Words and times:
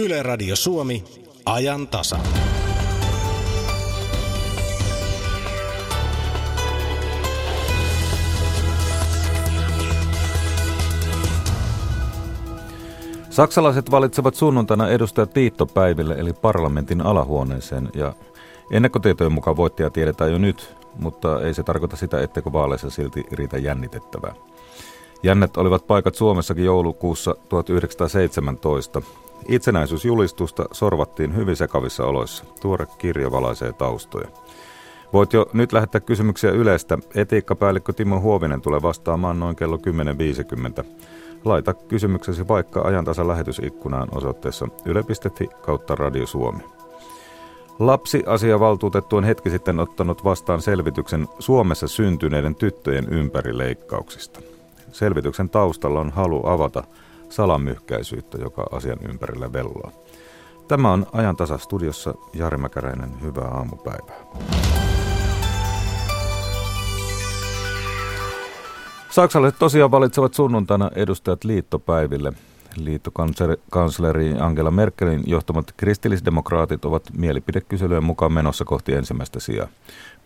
Yle 0.00 0.22
Radio 0.22 0.56
Suomi, 0.56 1.04
ajan 1.46 1.88
tasa. 1.88 2.18
Saksalaiset 13.30 13.90
valitsevat 13.90 14.34
sunnuntaina 14.34 14.88
edustajat 14.88 15.36
liittopäiville 15.36 16.14
eli 16.18 16.32
parlamentin 16.32 17.00
alahuoneeseen 17.00 17.88
ja 17.94 18.12
ennakkotietojen 18.72 19.32
mukaan 19.32 19.56
voittaja 19.56 19.90
tiedetään 19.90 20.32
jo 20.32 20.38
nyt, 20.38 20.76
mutta 20.98 21.40
ei 21.40 21.54
se 21.54 21.62
tarkoita 21.62 21.96
sitä, 21.96 22.22
etteikö 22.22 22.52
vaaleissa 22.52 22.90
silti 22.90 23.24
riitä 23.32 23.58
jännitettävää. 23.58 24.34
Jännet 25.22 25.56
olivat 25.56 25.86
paikat 25.86 26.14
Suomessakin 26.14 26.64
joulukuussa 26.64 27.36
1917. 27.48 29.02
Itsenäisyysjulistusta 29.48 30.64
sorvattiin 30.72 31.36
hyvin 31.36 31.56
sekavissa 31.56 32.04
oloissa. 32.04 32.44
Tuore 32.60 32.86
kirja 32.98 33.30
valaisee 33.30 33.72
taustoja. 33.72 34.28
Voit 35.12 35.32
jo 35.32 35.46
nyt 35.52 35.72
lähettää 35.72 36.00
kysymyksiä 36.00 36.50
yleistä. 36.50 36.98
Etiikkapäällikkö 37.14 37.92
Timo 37.92 38.20
Huovinen 38.20 38.60
tulee 38.60 38.82
vastaamaan 38.82 39.40
noin 39.40 39.56
kello 39.56 39.76
10.50. 40.80 40.84
Laita 41.44 41.74
kysymyksesi 41.74 42.48
vaikka 42.48 42.80
ajantasa 42.80 43.28
lähetysikkunaan 43.28 44.08
osoitteessa 44.12 44.68
yle.fi 44.84 45.48
kautta 45.62 45.94
Radio 45.94 46.26
Suomi. 46.26 46.62
Lapsiasiavaltuutettu 47.78 49.16
on 49.16 49.24
hetki 49.24 49.50
sitten 49.50 49.80
ottanut 49.80 50.24
vastaan 50.24 50.62
selvityksen 50.62 51.28
Suomessa 51.38 51.88
syntyneiden 51.88 52.54
tyttöjen 52.54 53.08
ympärileikkauksista. 53.08 54.40
Selvityksen 54.92 55.50
taustalla 55.50 56.00
on 56.00 56.10
halu 56.10 56.46
avata 56.46 56.84
salamyhkäisyyttä, 57.28 58.38
joka 58.38 58.66
asian 58.72 58.98
ympärillä 59.10 59.52
velloa. 59.52 59.92
Tämä 60.68 60.92
on 60.92 61.06
ajan 61.12 61.36
tasa 61.36 61.58
studiossa 61.58 62.14
Jari 62.34 62.58
Mäkäräinen. 62.58 63.20
Hyvää 63.22 63.48
aamupäivää. 63.48 64.16
Saksalaiset 69.10 69.58
tosiaan 69.58 69.90
valitsevat 69.90 70.34
sunnuntaina 70.34 70.90
edustajat 70.94 71.44
liittopäiville. 71.44 72.32
Liittokansleri 72.76 74.34
Angela 74.38 74.70
Merkelin 74.70 75.22
johtamat 75.26 75.74
kristillisdemokraatit 75.76 76.84
ovat 76.84 77.02
mielipidekyselyjen 77.12 78.04
mukaan 78.04 78.32
menossa 78.32 78.64
kohti 78.64 78.92
ensimmäistä 78.92 79.40
sijaa. 79.40 79.68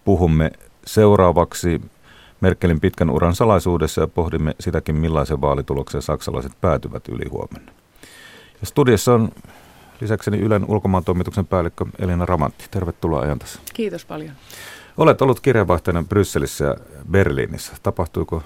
Puhumme 0.05 0.51
seuraavaksi 0.87 1.81
Merkelin 2.43 2.81
pitkän 2.81 3.11
uran 3.11 3.35
salaisuudessa 3.35 4.01
ja 4.01 4.07
pohdimme 4.07 4.55
sitäkin, 4.61 4.97
millaisen 4.97 5.41
vaalituloksen 5.41 6.03
saksalaiset 6.03 6.53
päätyvät 6.61 7.09
yli 7.09 7.29
huomenna. 7.31 7.73
Ja 8.61 8.67
studiossa 8.67 9.15
on 9.15 9.29
lisäkseni 10.01 10.39
Ylen 10.39 10.65
ulkomaan 10.69 11.05
toimituksen 11.05 11.47
päällikkö 11.47 11.85
Elina 11.99 12.27
Ramantti. 12.27 12.65
Tervetuloa 12.71 13.21
ajantassa. 13.21 13.61
Kiitos 13.75 14.05
paljon. 14.05 14.33
Olet 14.97 15.23
ollut 15.23 15.41
kirjeenvaihtajana 15.41 16.03
Brysselissä 16.03 16.65
ja 16.65 16.77
Berliinissä. 17.11 17.73
Tapahtuiko 17.83 18.43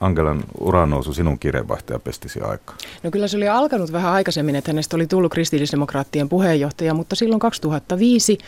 Angelan 0.00 0.44
uranousu 0.60 1.12
sinun 1.12 1.38
kirjeenvaihtajapestisi 1.38 2.40
aika? 2.40 2.74
No 3.02 3.10
kyllä 3.10 3.28
se 3.28 3.36
oli 3.36 3.48
alkanut 3.48 3.92
vähän 3.92 4.12
aikaisemmin, 4.12 4.56
että 4.56 4.70
hänestä 4.70 4.96
oli 4.96 5.06
tullut 5.06 5.32
kristillisdemokraattien 5.32 6.28
puheenjohtaja, 6.28 6.94
mutta 6.94 7.16
silloin 7.16 7.40
2005, 7.40 8.38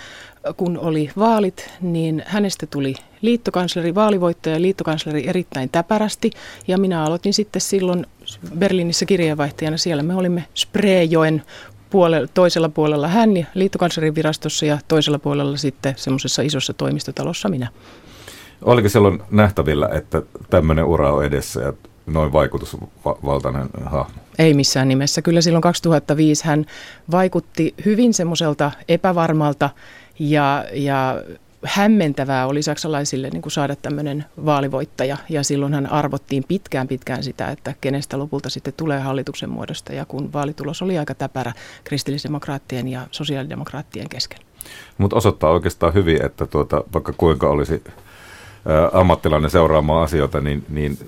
kun 0.56 0.78
oli 0.78 1.10
vaalit, 1.18 1.70
niin 1.80 2.22
hänestä 2.26 2.66
tuli 2.66 2.94
liittokansleri, 3.22 3.94
vaalivoittaja 3.94 4.56
ja 4.56 4.62
liittokansleri 4.62 5.28
erittäin 5.28 5.68
täpärästi. 5.70 6.30
Ja 6.68 6.78
minä 6.78 7.04
aloitin 7.04 7.34
sitten 7.34 7.62
silloin 7.62 8.06
Berliinissä 8.58 9.06
kirjeenvaihtajana. 9.06 9.76
Siellä 9.76 10.02
me 10.02 10.14
olimme 10.14 10.44
Spreejoen 10.54 11.42
puolella, 11.90 12.28
toisella 12.34 12.68
puolella 12.68 13.08
hän 13.08 13.30
liittokanslerin 13.54 14.14
virastossa 14.14 14.66
ja 14.66 14.78
toisella 14.88 15.18
puolella 15.18 15.56
sitten 15.56 15.94
semmoisessa 15.96 16.42
isossa 16.42 16.72
toimistotalossa 16.72 17.48
minä. 17.48 17.68
Oliko 18.62 18.88
silloin 18.88 19.22
nähtävillä, 19.30 19.88
että 19.92 20.22
tämmöinen 20.50 20.84
ura 20.84 21.12
on 21.12 21.24
edessä 21.24 21.60
ja 21.60 21.72
noin 22.06 22.32
vaikutusvaltainen 22.32 23.68
hahmo? 23.84 24.14
Ei 24.38 24.54
missään 24.54 24.88
nimessä. 24.88 25.22
Kyllä 25.22 25.40
silloin 25.40 25.62
2005 25.62 26.44
hän 26.44 26.66
vaikutti 27.10 27.74
hyvin 27.84 28.14
semmoiselta 28.14 28.70
epävarmalta 28.88 29.70
ja, 30.20 30.64
ja 30.72 31.22
hämmentävää 31.64 32.46
oli 32.46 32.62
saksalaisille 32.62 33.30
niin 33.30 33.42
kuin 33.42 33.52
saada 33.52 33.76
tämmöinen 33.76 34.24
vaalivoittaja 34.44 35.16
ja 35.28 35.42
silloin 35.42 35.74
hän 35.74 35.86
arvottiin 35.86 36.44
pitkään 36.48 36.88
pitkään 36.88 37.22
sitä, 37.22 37.48
että 37.48 37.74
kenestä 37.80 38.18
lopulta 38.18 38.50
sitten 38.50 38.74
tulee 38.76 39.00
hallituksen 39.00 39.50
muodosta 39.50 39.92
ja 39.92 40.04
kun 40.04 40.32
vaalitulos 40.32 40.82
oli 40.82 40.98
aika 40.98 41.14
täpärä 41.14 41.52
kristillisdemokraattien 41.84 42.88
ja 42.88 43.06
sosiaalidemokraattien 43.10 44.08
kesken. 44.08 44.38
Mutta 44.98 45.16
osoittaa 45.16 45.50
oikeastaan 45.50 45.94
hyvin, 45.94 46.24
että 46.24 46.46
tuota, 46.46 46.84
vaikka 46.94 47.12
kuinka 47.16 47.48
olisi 47.48 47.82
ammattilainen 48.92 49.50
seuraamaan 49.50 50.04
asioita, 50.04 50.40
niin, 50.40 50.64
niin 50.68 50.98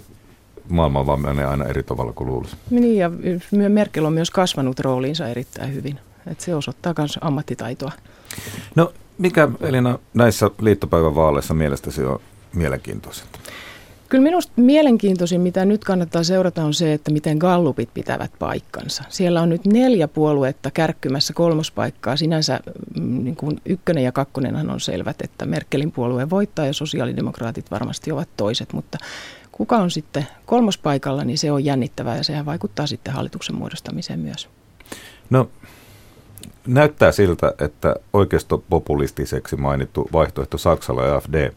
maailma 0.69 1.07
vaan 1.07 1.21
menee 1.21 1.45
aina 1.45 1.65
eri 1.65 1.83
tavalla 1.83 2.13
kuin 2.13 2.29
luulisi. 2.29 2.57
Niin, 2.71 2.97
ja 2.97 3.11
Merkel 3.69 4.05
on 4.05 4.13
myös 4.13 4.31
kasvanut 4.31 4.81
rooliinsa 4.81 5.29
erittäin 5.29 5.75
hyvin. 5.75 5.99
Et 6.27 6.41
se 6.41 6.55
osoittaa 6.55 6.95
myös 6.99 7.19
ammattitaitoa. 7.21 7.93
No, 8.75 8.93
mikä 9.19 9.49
Elina 9.61 9.99
näissä 10.15 10.51
liittopäivän 10.61 11.15
vaaleissa 11.15 11.55
mielestäsi 11.55 12.05
on 12.05 12.21
mielenkiintoisinta? 12.55 13.39
Kyllä 14.13 14.25
minusta 14.25 14.53
mielenkiintoisin, 14.57 15.41
mitä 15.41 15.65
nyt 15.65 15.85
kannattaa 15.85 16.25
seurata, 16.25 16.65
on 16.65 16.75
se, 16.75 16.93
että 16.93 17.11
miten 17.11 17.39
gallupit 17.39 17.89
pitävät 17.95 18.31
paikkansa. 18.39 19.05
Siellä 19.09 19.43
on 19.43 19.49
nyt 19.49 19.67
neljä 19.67 20.09
puoluetta 20.09 20.71
kärkkymässä 20.71 21.33
kolmospaikkaa. 21.33 22.17
Sinänsä 22.17 22.61
mm, 23.01 23.25
niin 23.25 23.37
kuin 23.37 23.61
ykkönen 23.67 24.05
ja 24.05 24.13
kakkonenhan 24.13 24.71
on 24.71 24.81
selvät, 24.81 25.23
että 25.23 25.47
Merkelin 25.47 25.93
puolue 25.93 26.31
voittaa 26.31 26.67
ja 26.67 26.73
sosiaalidemokraatit 26.73 27.71
varmasti 27.71 28.13
ovat 28.13 28.29
toiset, 28.37 28.73
mutta 28.73 28.99
kuka 29.53 29.77
on 29.77 29.91
sitten 29.91 30.27
kolmospaikalla, 30.47 31.25
niin 31.25 31.39
se 31.39 31.53
on 31.53 31.65
jännittävää 31.65 32.17
ja 32.17 32.25
sehän 32.25 32.47
vaikuttaa 32.47 32.87
sitten 32.87 33.15
hallituksen 33.15 33.57
muodostamiseen 33.57 34.21
myös. 34.21 34.49
No 35.31 35.51
näyttää 36.67 37.13
siltä, 37.13 37.55
että 37.59 37.97
oikeistopopulistiseksi 38.13 39.57
mainittu 39.57 40.09
vaihtoehto 40.13 40.59
Saksalla 40.59 41.07
ja 41.07 41.17
AFD 41.17 41.53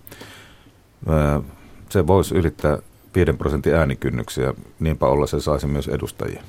se 1.89 2.07
voisi 2.07 2.35
ylittää 2.35 2.77
5 3.15 3.33
prosentin 3.33 3.75
äänikynnyksiä, 3.75 4.53
niinpä 4.79 5.05
olla 5.05 5.27
se 5.27 5.39
saisi 5.39 5.67
myös 5.67 5.87
edustajia. 5.87 6.43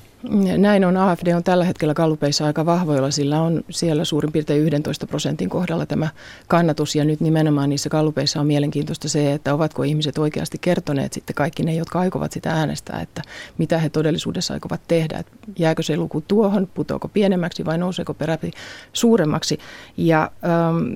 Näin 0.59 0.85
on. 0.85 0.97
AFD 0.97 1.27
on 1.35 1.45
tällä 1.45 1.65
hetkellä 1.65 1.95
kallupeissa 1.95 2.47
aika 2.47 2.67
vahvoilla. 2.67 3.11
Sillä 3.11 3.41
on 3.41 3.65
siellä 3.71 4.05
suurin 4.05 4.33
piirtein 4.33 4.63
11 4.63 5.07
prosentin 5.07 5.49
kohdalla 5.49 5.87
tämä 5.87 6.09
kannatus. 6.49 6.95
Ja 6.95 7.05
nyt 7.05 7.21
nimenomaan 7.21 7.69
niissä 7.69 7.89
kallupeissa 7.89 8.41
on 8.41 8.47
mielenkiintoista 8.47 9.09
se, 9.09 9.33
että 9.33 9.55
ovatko 9.55 9.83
ihmiset 9.83 10.19
oikeasti 10.19 10.59
kertoneet 10.61 11.13
sitten 11.13 11.35
kaikki 11.35 11.63
ne, 11.63 11.75
jotka 11.75 12.01
aikovat 12.01 12.33
sitä 12.33 12.51
äänestää, 12.51 13.01
että 13.01 13.23
mitä 13.59 13.79
he 13.79 13.89
todellisuudessa 13.89 14.55
aikovat 14.55 14.81
tehdä. 14.89 15.19
Että 15.19 15.33
jääkö 15.59 15.83
se 15.83 15.97
luku 15.97 16.21
tuohon, 16.29 16.69
putoako 16.75 17.09
pienemmäksi 17.09 17.65
vai 17.65 17.79
nouseeko 17.79 18.15
peräti 18.15 18.51
suuremmaksi. 18.93 19.59
Ja 19.97 20.31
ähm, 20.45 20.93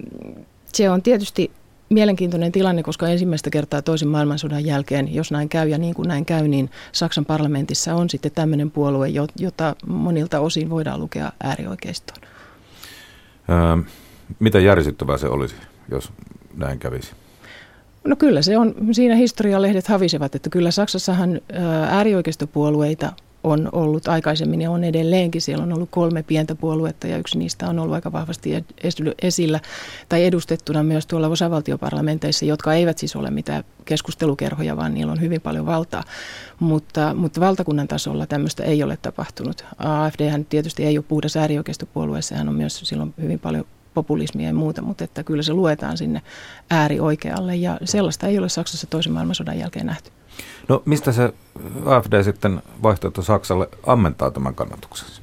se 0.73 0.91
on 0.91 1.03
tietysti 1.03 1.51
mielenkiintoinen 1.91 2.53
tilanne, 2.53 2.83
koska 2.83 3.09
ensimmäistä 3.09 3.51
kertaa 3.51 3.83
toisen 3.83 4.09
maailmansodan 4.09 4.65
jälkeen, 4.65 5.15
jos 5.15 5.31
näin 5.31 5.49
käy 5.49 5.69
ja 5.69 5.79
niin 5.79 5.95
kuin 5.95 6.09
näin 6.09 6.25
käy, 6.25 6.49
niin 6.49 6.71
Saksan 6.93 7.25
parlamentissa 7.25 7.95
on 7.95 8.11
sitten 8.11 8.33
tämmöinen 8.33 8.71
puolue, 8.71 9.09
jota 9.39 9.77
monilta 9.87 10.41
osin 10.41 10.71
voidaan 10.71 11.01
lukea 11.01 11.33
äärioikeistoon. 11.43 12.19
Öö, 13.51 13.77
mitä 14.39 14.61
järisyttävää 14.61 15.19
se 15.19 15.27
olisi, 15.27 15.55
jos 15.91 16.13
näin 16.57 16.79
kävisi? 16.79 17.13
No 18.05 18.17
kyllä 18.17 18.43
se 18.43 18.59
on, 18.59 18.75
siinä 18.93 19.15
historialehdet 19.15 19.87
havisevat, 19.87 20.35
että 20.35 20.51
kyllä 20.51 20.71
Saksassahan 20.71 21.41
äärioikeistopuolueita 21.89 23.13
on 23.45 23.69
ollut 23.73 24.09
aikaisemmin 24.09 24.63
ja 24.63 24.71
on 24.71 24.85
edelleenkin. 24.85 25.43
Siellä 25.43 25.63
on 25.63 25.73
ollut 25.73 25.89
kolme 25.91 26.23
pientä 26.23 26.55
puoluetta 26.55 27.07
ja 27.07 27.19
yksi 27.19 27.39
niistä 27.39 27.69
on 27.69 27.79
ollut 27.79 27.95
aika 27.95 28.13
vahvasti 28.13 28.65
esillä 29.23 29.61
tai 30.09 30.25
edustettuna 30.25 30.83
myös 30.83 31.07
tuolla 31.07 31.29
osavaltioparlamenteissa, 31.29 32.45
jotka 32.45 32.75
eivät 32.75 32.99
siis 32.99 33.17
ole 33.17 33.31
mitään 33.31 33.65
keskustelukerhoja, 33.85 34.77
vaan 34.77 34.95
niillä 34.95 35.13
on 35.13 35.21
hyvin 35.21 35.41
paljon 35.41 35.67
valtaa. 35.67 36.05
Mutta, 36.61 37.15
mutta 37.15 37.41
valtakunnan 37.41 37.89
tasolla 37.89 38.27
tämmöistä 38.27 38.65
ei 38.65 38.83
ole 38.83 38.99
tapahtunut. 39.03 39.65
AFD 39.79 40.45
tietysti 40.49 40.85
ei 40.85 40.99
ole 40.99 41.05
puhdas 41.09 41.37
äärioikeistopuolue, 41.37 42.23
sehän 42.23 42.49
on 42.49 42.55
myös 42.55 42.81
silloin 42.85 43.15
hyvin 43.21 43.39
paljon 43.39 43.65
populismia 43.95 44.47
ja 44.47 44.55
muuta, 44.55 44.83
mutta 44.83 45.05
että 45.05 45.25
kyllä 45.25 45.43
se 45.43 45.53
luetaan 45.53 45.97
sinne 45.97 46.23
äärioikealle 46.71 47.57
ja 47.57 47.79
sellaista 47.85 48.27
ei 48.27 48.39
ole 48.39 48.49
Saksassa 48.49 48.87
toisen 48.87 49.13
maailmansodan 49.13 49.59
jälkeen 49.59 49.87
nähty. 49.87 50.11
No 50.69 50.83
mistä 50.85 51.13
se 51.13 51.33
AFD 51.87 52.23
sitten 52.23 52.63
vaihtoehto 52.83 53.23
Saksalle 53.23 53.69
ammentaa 53.87 54.31
tämän 54.31 54.55
kannatuksensa? 54.55 55.20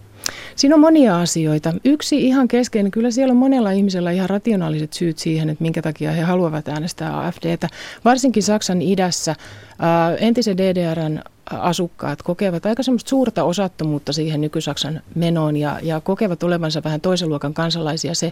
Siinä 0.58 0.76
on 0.76 0.82
monia 0.82 1.20
asioita. 1.20 1.74
Yksi 1.86 2.28
ihan 2.28 2.48
keskeinen, 2.48 2.92
kyllä 2.92 3.12
siellä 3.12 3.32
on 3.32 3.38
monella 3.38 3.72
ihmisellä 3.72 4.12
ihan 4.12 4.30
rationaaliset 4.30 4.94
syyt 4.94 5.18
siihen, 5.18 5.50
että 5.50 5.62
minkä 5.62 5.82
takia 5.82 6.12
he 6.12 6.22
haluavat 6.22 6.68
äänestää 6.68 7.20
AFDtä. 7.20 7.70
Varsinkin 8.06 8.44
Saksan 8.44 8.82
idässä 8.82 9.36
entisen 10.20 10.58
DDRn 10.58 11.20
asukkaat 11.52 12.22
kokevat 12.22 12.66
aika 12.66 12.84
semmoista 12.84 13.10
suurta 13.10 13.44
osattomuutta 13.44 14.14
siihen 14.14 14.42
nykysaksan 14.42 15.02
menoon 15.16 15.58
ja, 15.58 15.80
ja 15.84 16.02
kokevat 16.02 16.44
olevansa 16.44 16.84
vähän 16.84 17.02
toisen 17.02 17.30
luokan 17.30 17.54
kansalaisia. 17.54 18.16
Se 18.16 18.32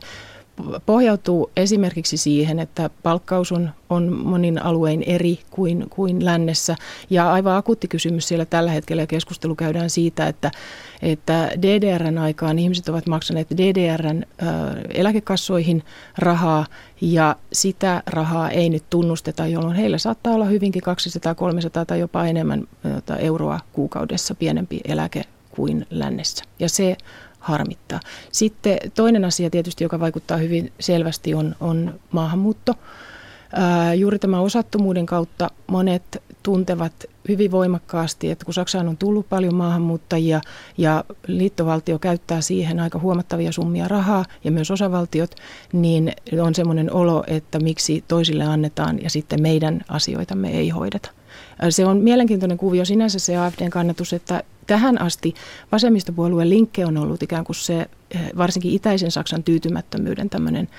pohjautuu 0.86 1.52
esimerkiksi 1.56 2.18
siihen, 2.18 2.60
että 2.60 2.90
palkkaus 3.04 3.52
on, 3.52 3.70
on 3.90 4.14
monin 4.14 4.64
aluein 4.64 5.04
eri 5.04 5.40
kuin, 5.52 5.86
kuin 5.90 6.26
lännessä. 6.26 6.76
Ja 7.10 7.32
aivan 7.32 7.56
akuutti 7.56 7.88
kysymys 7.88 8.28
siellä 8.28 8.46
tällä 8.46 8.72
hetkellä 8.72 9.02
ja 9.02 9.08
keskustelu 9.08 9.56
käydään 9.56 9.90
siitä, 9.90 10.28
että, 10.28 10.52
että 11.02 11.52
DDRn 11.62 12.18
aikaan 12.18 12.60
ihmiset 12.60 12.90
ovat 12.90 13.08
maksaneet 13.08 13.48
DDRn 13.58 14.24
äh, 14.44 14.50
eläkekassoihin 14.94 15.84
rahaa 16.18 16.66
ja 17.02 17.36
sitä 17.54 18.04
rahaa 18.08 18.50
ei 18.50 18.70
nyt 18.70 18.84
tunnusteta, 18.90 19.48
jolloin 19.48 19.76
heillä 19.76 19.98
saattaa 19.98 20.34
olla 20.34 20.46
hyvinkin 20.46 20.82
200, 20.82 21.36
300 21.36 21.86
tai 21.86 22.00
jopa 22.00 22.26
enemmän 22.26 22.68
euroa 23.20 23.60
kuukaudessa 23.74 24.36
pienempi 24.36 24.82
eläke 24.86 25.24
kuin 25.56 25.88
lännessä. 25.90 26.44
Ja 26.60 26.70
se 26.70 26.98
harmittaa. 27.46 28.00
Sitten 28.32 28.78
toinen 28.96 29.26
asia 29.26 29.50
tietysti, 29.50 29.84
joka 29.84 30.00
vaikuttaa 30.00 30.38
hyvin 30.38 30.72
selvästi, 30.80 31.34
on, 31.34 31.56
on 31.60 32.00
maahanmuutto. 32.12 32.74
Ää, 33.54 33.94
juuri 33.94 34.20
tämän 34.20 34.42
osattomuuden 34.42 35.06
kautta 35.06 35.52
monet 35.68 36.24
tuntevat 36.44 36.94
hyvin 37.28 37.52
voimakkaasti, 37.52 38.32
että 38.32 38.46
kun 38.46 38.54
Saksaan 38.54 38.88
on 38.88 38.98
tullut 38.98 39.30
paljon 39.30 39.56
maahanmuuttajia 39.56 40.42
ja 40.78 41.04
liittovaltio 41.28 42.00
käyttää 42.00 42.42
siihen 42.42 42.80
aika 42.80 43.00
huomattavia 43.00 43.52
summia 43.52 43.88
rahaa 43.88 44.26
ja 44.44 44.52
myös 44.52 44.72
osavaltiot, 44.72 45.36
niin 45.74 46.12
on 46.42 46.56
semmoinen 46.56 46.94
olo, 46.94 47.24
että 47.28 47.60
miksi 47.60 48.04
toisille 48.08 48.44
annetaan 48.44 49.02
ja 49.04 49.10
sitten 49.10 49.42
meidän 49.42 49.82
asioitamme 49.90 50.52
ei 50.52 50.70
hoideta. 50.70 51.12
Se 51.70 51.86
on 51.86 51.98
mielenkiintoinen 51.98 52.58
kuvio 52.58 52.86
sinänsä 52.86 53.20
se 53.20 53.38
AFDn 53.38 53.70
kannatus, 53.70 54.14
että 54.14 54.44
tähän 54.68 55.02
asti 55.02 55.34
vasemmistopuolueen 55.72 56.50
linkke 56.50 56.86
on 56.86 56.98
ollut 56.98 57.24
ikään 57.24 57.46
kuin 57.46 57.56
se 57.56 57.80
eh, 58.12 58.22
varsinkin 58.38 58.72
itäisen 58.72 59.12
Saksan 59.12 59.44
tyytymättömyyden 59.44 60.30
tämmöinen 60.30 60.70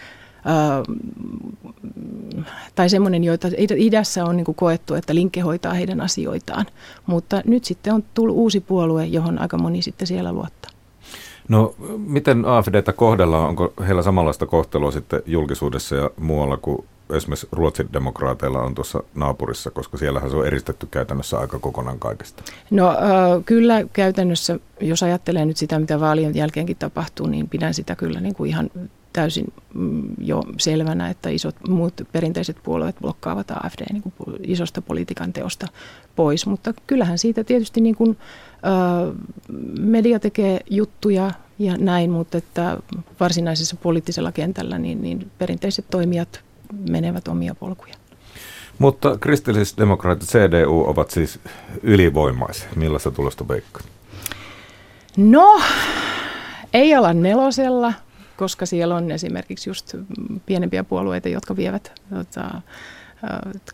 tai 2.75 2.89
semmoinen, 2.89 3.25
joita 3.25 3.49
idässä 3.77 4.25
on 4.25 4.37
niin 4.37 4.55
koettu, 4.55 4.95
että 4.95 5.15
linkke 5.15 5.41
hoitaa 5.41 5.75
heidän 5.75 6.01
asioitaan. 6.01 6.67
Mutta 7.07 7.43
nyt 7.47 7.65
sitten 7.65 7.95
on 7.95 8.05
tullut 8.15 8.37
uusi 8.37 8.61
puolue, 8.61 9.07
johon 9.07 9.39
aika 9.39 9.59
moni 9.59 9.83
sitten 9.83 10.07
siellä 10.07 10.33
luottaa. 10.33 10.71
No 11.49 11.75
miten 12.07 12.45
AFDtä 12.45 12.93
kohdellaan? 12.93 13.49
Onko 13.49 13.73
heillä 13.87 14.03
samanlaista 14.03 14.47
kohtelua 14.47 14.91
sitten 14.91 15.23
julkisuudessa 15.27 15.97
ja 15.97 16.11
muualla 16.21 16.57
kuin 16.57 16.85
esimerkiksi 17.11 17.49
Ruotsin 17.53 17.89
demokraateilla 17.93 18.63
on 18.63 18.75
tuossa 18.75 19.03
naapurissa, 19.15 19.71
koska 19.71 19.97
siellähän 19.97 20.31
se 20.31 20.37
on 20.37 20.47
eristetty 20.47 20.87
käytännössä 20.87 21.39
aika 21.39 21.59
kokonaan 21.59 21.99
kaikesta? 21.99 22.43
No 22.71 22.93
kyllä 23.47 23.85
käytännössä, 23.93 24.59
jos 24.81 25.03
ajattelee 25.03 25.45
nyt 25.45 25.57
sitä, 25.57 25.79
mitä 25.79 26.01
vaalien 26.01 26.35
jälkeenkin 26.35 26.77
tapahtuu, 26.77 27.27
niin 27.27 27.49
pidän 27.49 27.75
sitä 27.75 27.97
kyllä 27.97 28.21
niin 28.21 28.35
kuin 28.35 28.51
ihan 28.51 28.71
täysin 29.13 29.53
mm, 29.75 30.03
jo 30.19 30.43
selvänä, 30.59 31.11
että 31.11 31.29
isot 31.29 31.57
muut 31.69 31.95
perinteiset 32.13 32.57
puolueet 32.63 32.97
blokkaavat 33.01 33.51
AFD 33.51 33.93
niin 33.93 34.03
kuin 34.03 34.37
isosta 34.43 34.83
politiikan 34.83 35.33
teosta 35.33 35.67
pois. 36.17 36.47
Mutta 36.47 36.75
kyllähän 36.87 37.19
siitä 37.19 37.45
tietysti 37.45 37.81
niin 37.81 37.97
kuin, 37.97 38.19
media 39.81 40.21
tekee 40.21 40.61
juttuja 40.71 41.31
ja 41.59 41.77
näin, 41.77 42.11
mutta 42.11 42.39
että 42.39 42.79
varsinaisessa 43.21 43.77
poliittisella 43.77 44.33
kentällä 44.33 44.79
niin, 44.79 45.03
niin 45.03 45.31
perinteiset 45.39 45.85
toimijat 45.91 46.46
menevät 46.91 47.29
omia 47.29 47.55
polkuja. 47.55 47.95
Mutta 48.79 49.19
kristillisdemokraatit 49.19 50.29
CDU 50.29 50.85
ovat 50.87 51.11
siis 51.11 51.39
ylivoimaisia. 51.83 52.69
Millaista 52.77 53.11
tulosta 53.11 53.49
veikkaa? 53.49 53.83
No, 55.17 55.61
ei 56.75 56.97
olla 56.97 57.13
nelosella, 57.13 57.93
koska 58.37 58.67
siellä 58.67 58.97
on 58.97 59.11
esimerkiksi 59.11 59.71
just 59.71 59.95
pienempiä 60.47 60.85
puolueita, 60.85 61.29
jotka 61.29 61.57
vievät 61.57 61.93
tota, 62.11 62.61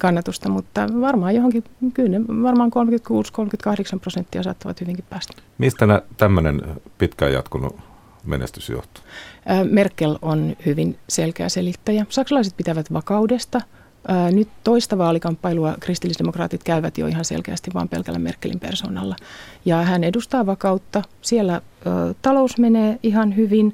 kannatusta, 0.00 0.48
mutta 0.48 0.88
varmaan 1.00 1.34
johonkin, 1.34 1.64
kyllä 1.94 2.20
varmaan 2.42 2.70
36-38 3.96 3.98
prosenttia 4.00 4.42
saattavat 4.42 4.80
hyvinkin 4.80 5.04
päästä. 5.10 5.32
Mistä 5.58 6.02
tämmöinen 6.16 6.62
pitkään 6.98 7.32
jatkunut 7.32 7.76
menestys 8.24 8.68
johtuu? 8.68 9.04
Merkel 9.70 10.18
on 10.22 10.56
hyvin 10.66 10.98
selkeä 11.08 11.48
selittäjä. 11.48 12.06
Saksalaiset 12.08 12.56
pitävät 12.56 12.92
vakaudesta. 12.92 13.60
Nyt 14.32 14.48
toista 14.64 14.98
vaalikamppailua 14.98 15.74
kristillisdemokraatit 15.80 16.64
käyvät 16.64 16.98
jo 16.98 17.06
ihan 17.06 17.24
selkeästi 17.24 17.70
vain 17.74 17.88
pelkällä 17.88 18.18
Merkelin 18.18 18.60
persoonalla. 18.60 19.16
Ja 19.64 19.82
hän 19.82 20.04
edustaa 20.04 20.46
vakautta. 20.46 21.02
Siellä 21.20 21.60
ö, 21.86 22.14
talous 22.22 22.58
menee 22.58 22.98
ihan 23.02 23.36
hyvin. 23.36 23.72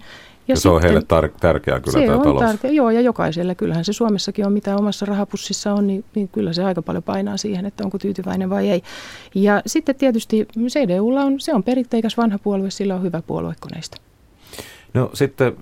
Ja, 0.48 0.52
ja 0.52 0.60
se 0.60 0.68
on 0.68 0.82
heille 0.82 1.00
tar- 1.00 1.38
tärkeää 1.40 1.80
kyllä 1.80 1.98
se 1.98 2.06
tämä 2.06 2.16
on 2.16 2.22
talous. 2.22 2.42
Tärkeä, 2.42 2.70
joo, 2.70 2.90
ja 2.90 3.00
jokaiselle. 3.00 3.54
Kyllähän 3.54 3.84
se 3.84 3.92
Suomessakin 3.92 4.46
on, 4.46 4.52
mitä 4.52 4.76
omassa 4.76 5.06
rahapussissa 5.06 5.74
on, 5.74 5.86
niin, 5.86 6.04
niin 6.14 6.28
kyllä 6.28 6.52
se 6.52 6.64
aika 6.64 6.82
paljon 6.82 7.02
painaa 7.02 7.36
siihen, 7.36 7.66
että 7.66 7.84
onko 7.84 7.98
tyytyväinen 7.98 8.50
vai 8.50 8.70
ei. 8.70 8.82
Ja 9.34 9.62
sitten 9.66 9.94
tietysti 9.94 10.48
CDUlla 10.66 11.20
on, 11.20 11.40
se 11.40 11.54
on 11.54 11.62
peritteikäs 11.62 12.16
vanha 12.16 12.38
puolue, 12.38 12.70
sillä 12.70 12.94
on 12.94 13.02
hyvä 13.02 13.22
puoluekoneisto. 13.22 13.96
No 14.98 15.10
sitten, 15.14 15.56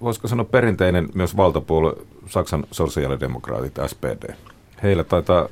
voisiko 0.00 0.28
sanoa 0.28 0.44
perinteinen 0.44 1.08
myös 1.14 1.36
valtapuolue, 1.36 1.96
Saksan 2.26 2.64
sosiaalidemokraatit, 2.70 3.74
SPD. 3.86 4.34
Heillä 4.82 5.04
taitaa 5.04 5.48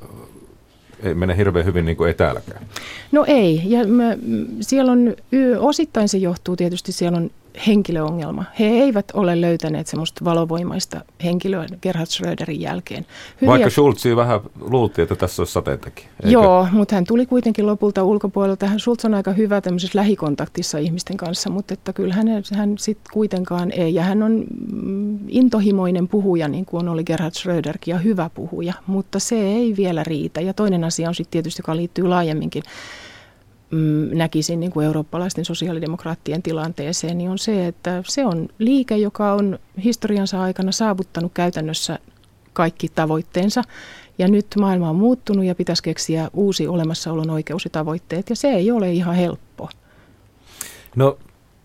ei 1.03 1.15
mene 1.15 1.37
hirveän 1.37 1.67
hyvin 1.67 1.85
niin 1.85 1.97
kuin 1.97 2.11
etäälläkään. 2.11 2.67
No 3.13 3.25
ei, 3.27 3.63
ja 3.65 3.87
mä, 3.87 4.05
siellä 4.61 4.93
on, 4.93 5.15
osittain 5.59 6.09
se 6.09 6.19
johtuu 6.19 6.57
tietysti, 6.57 6.93
siellä 6.93 7.17
on 7.17 7.31
henkilöongelma. 7.67 8.45
He 8.59 8.65
eivät 8.65 9.11
ole 9.15 9.41
löytäneet 9.41 9.87
semmoista 9.87 10.25
valovoimaista 10.25 11.01
henkilöä 11.25 11.67
Gerhard 11.83 12.07
Schröderin 12.07 12.61
jälkeen. 12.61 13.07
Hyviä... 13.41 13.51
Vaikka 13.51 13.71
Schulzi 13.71 14.17
vähän 14.17 14.41
luultiin, 14.61 15.03
että 15.03 15.17
tässä 15.17 15.43
olisi 15.43 15.53
sateentakin. 15.53 16.05
Eikö? 16.05 16.33
Joo, 16.33 16.69
mutta 16.73 16.95
hän 16.95 17.05
tuli 17.05 17.27
kuitenkin 17.27 17.67
lopulta 17.67 18.05
ulkopuolelta. 18.05 18.67
Hän 18.67 18.81
Schulz 18.81 19.05
on 19.05 19.15
aika 19.15 19.33
hyvä 19.33 19.61
tämmöisessä 19.61 19.99
lähikontaktissa 19.99 20.79
ihmisten 20.79 21.17
kanssa, 21.17 21.51
mutta 21.51 21.75
että 21.75 21.93
kyllä 21.93 22.15
hän, 22.15 22.27
hän 22.55 22.79
sitten 22.79 23.13
kuitenkaan 23.13 23.71
ei. 23.71 23.95
Ja 23.95 24.03
hän 24.03 24.23
on 24.23 24.45
mm, 24.73 25.19
intohimoinen 25.29 26.09
puhuja, 26.09 26.49
niin 26.49 26.65
kuin 26.65 26.89
oli 26.89 27.05
Gerhard 27.05 27.35
Schröderkin, 27.35 27.93
ja 27.93 27.99
hyvä 27.99 28.31
puhuja, 28.35 28.75
mutta 28.87 29.19
se 29.19 29.37
ei 29.37 29.75
vielä 29.77 30.05
riitä. 30.05 30.41
Ja 30.41 30.55
toinen 30.55 30.85
asia 30.85 31.09
on 31.09 31.15
sitten 31.15 31.33
tietysti, 31.33 31.61
joka 31.61 31.77
liittyy 31.77 32.09
laajemminkin 32.09 32.63
Mm, 33.71 34.19
näkisin 34.19 34.61
niin 34.61 34.73
kuin 34.73 34.87
eurooppalaisten 34.87 35.45
sosiaalidemokraattien 35.45 36.43
tilanteeseen, 36.43 37.19
niin 37.19 37.31
on 37.31 37.39
se, 37.39 37.67
että 37.67 38.03
se 38.07 38.27
on 38.27 38.49
liike, 38.59 38.97
joka 38.97 39.33
on 39.33 39.59
historiansa 39.85 40.43
aikana 40.43 40.73
saavuttanut 40.73 41.33
käytännössä 41.35 41.99
kaikki 42.53 42.89
tavoitteensa. 42.89 43.63
Ja 44.19 44.29
nyt 44.29 44.47
maailma 44.61 44.91
on 44.91 44.97
muuttunut 44.97 45.45
ja 45.45 45.55
pitäisi 45.55 45.83
keksiä 45.83 46.31
uusi 46.33 46.67
olemassaolon 46.67 47.31
oikeus 47.31 47.65
ja 47.65 47.71
tavoitteet, 47.71 48.31
ja 48.31 48.37
se 48.37 48.49
ei 48.49 48.71
ole 48.71 48.93
ihan 48.93 49.15
helppo. 49.15 49.69
No, 50.97 51.19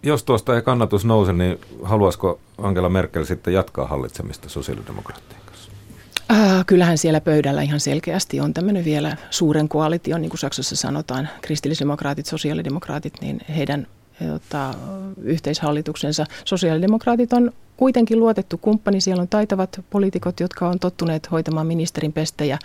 jos 0.03 0.23
tuosta 0.23 0.55
ei 0.55 0.61
kannatus 0.61 1.05
nouse, 1.05 1.33
niin 1.33 1.59
haluaisiko 1.83 2.39
Angela 2.57 2.89
Merkel 2.89 3.23
sitten 3.23 3.53
jatkaa 3.53 3.87
hallitsemista 3.87 4.49
sosiaalidemokraattia? 4.49 5.42
Äh, 6.33 6.65
kyllähän 6.65 6.97
siellä 6.97 7.21
pöydällä 7.21 7.61
ihan 7.61 7.79
selkeästi 7.79 8.39
on 8.39 8.53
tämmöinen 8.53 8.85
vielä 8.85 9.17
suuren 9.29 9.69
koalition, 9.69 10.21
niin 10.21 10.29
kuin 10.29 10.39
Saksassa 10.39 10.75
sanotaan, 10.75 11.29
kristillisdemokraatit, 11.41 12.25
sosiaalidemokraatit, 12.25 13.13
niin 13.21 13.39
heidän 13.55 13.87
jota, 14.21 14.73
yhteishallituksensa. 15.21 16.25
Sosiaalidemokraatit 16.45 17.33
on 17.33 17.51
kuitenkin 17.77 18.19
luotettu 18.19 18.57
kumppani, 18.57 19.01
siellä 19.01 19.21
on 19.21 19.27
taitavat 19.27 19.81
poliitikot, 19.89 20.39
jotka 20.39 20.69
on 20.69 20.79
tottuneet 20.79 21.31
hoitamaan 21.31 21.67
ministerin 21.67 22.13
pestejä 22.13 22.59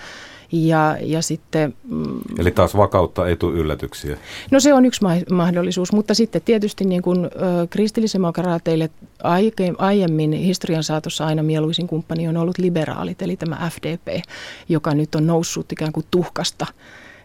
ja, 0.53 0.97
ja 1.01 1.23
sitten, 1.23 1.75
mm, 1.85 2.21
Eli 2.39 2.51
taas 2.51 2.77
vakautta 2.77 3.29
ei 3.29 3.37
tule 3.37 3.59
yllätyksiä? 3.59 4.17
No 4.51 4.61
se 4.61 4.75
on 4.75 4.87
yksi 4.87 5.03
ma- 5.03 5.35
mahdollisuus, 5.37 5.93
mutta 5.93 6.15
sitten 6.15 6.43
tietysti 6.43 6.85
niin 6.85 7.03
kuin, 7.03 7.25
ö, 7.25 7.29
kristillisdemokraateille 7.71 8.91
aike, 9.23 9.73
aiemmin 9.79 10.33
historian 10.33 10.85
saatossa 10.85 11.27
aina 11.27 11.43
mieluisin 11.43 11.87
kumppani 11.87 12.29
on 12.29 12.37
ollut 12.37 12.59
liberaalit, 12.59 13.23
eli 13.23 13.37
tämä 13.37 13.71
FDP, 13.71 14.25
joka 14.69 14.95
nyt 14.95 15.15
on 15.15 15.27
noussut 15.27 15.73
ikään 15.73 15.93
kuin 15.93 16.07
tuhkasta 16.11 16.67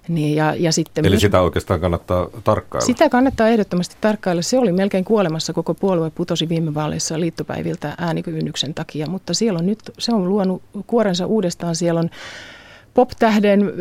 niin, 0.08 0.36
ja, 0.36 0.56
ja 0.56 0.72
sitten 0.72 1.06
Eli 1.06 1.14
myös, 1.14 1.22
sitä 1.22 1.42
oikeastaan 1.42 1.80
kannattaa 1.80 2.28
tarkkailla? 2.44 2.86
Sitä 2.86 3.10
kannattaa 3.10 3.48
ehdottomasti 3.48 3.96
tarkkailla. 4.02 4.42
Se 4.42 4.60
oli 4.60 4.72
melkein 4.72 5.06
kuolemassa, 5.06 5.54
koko 5.54 5.74
puolue 5.74 6.10
putosi 6.10 6.50
viime 6.50 6.74
vaaleissa 6.74 7.20
liittopäiviltä 7.20 7.96
äänikyvynnyksen 7.98 8.74
takia, 8.74 9.08
mutta 9.08 9.34
siellä 9.34 9.60
on 9.60 9.66
nyt, 9.66 9.80
se 10.00 10.14
on 10.14 10.30
luonut 10.30 10.62
kuorensa 10.88 11.26
uudestaan. 11.26 11.76
Siellä 11.76 12.00
on 12.00 12.10
pop-tähden 12.94 13.74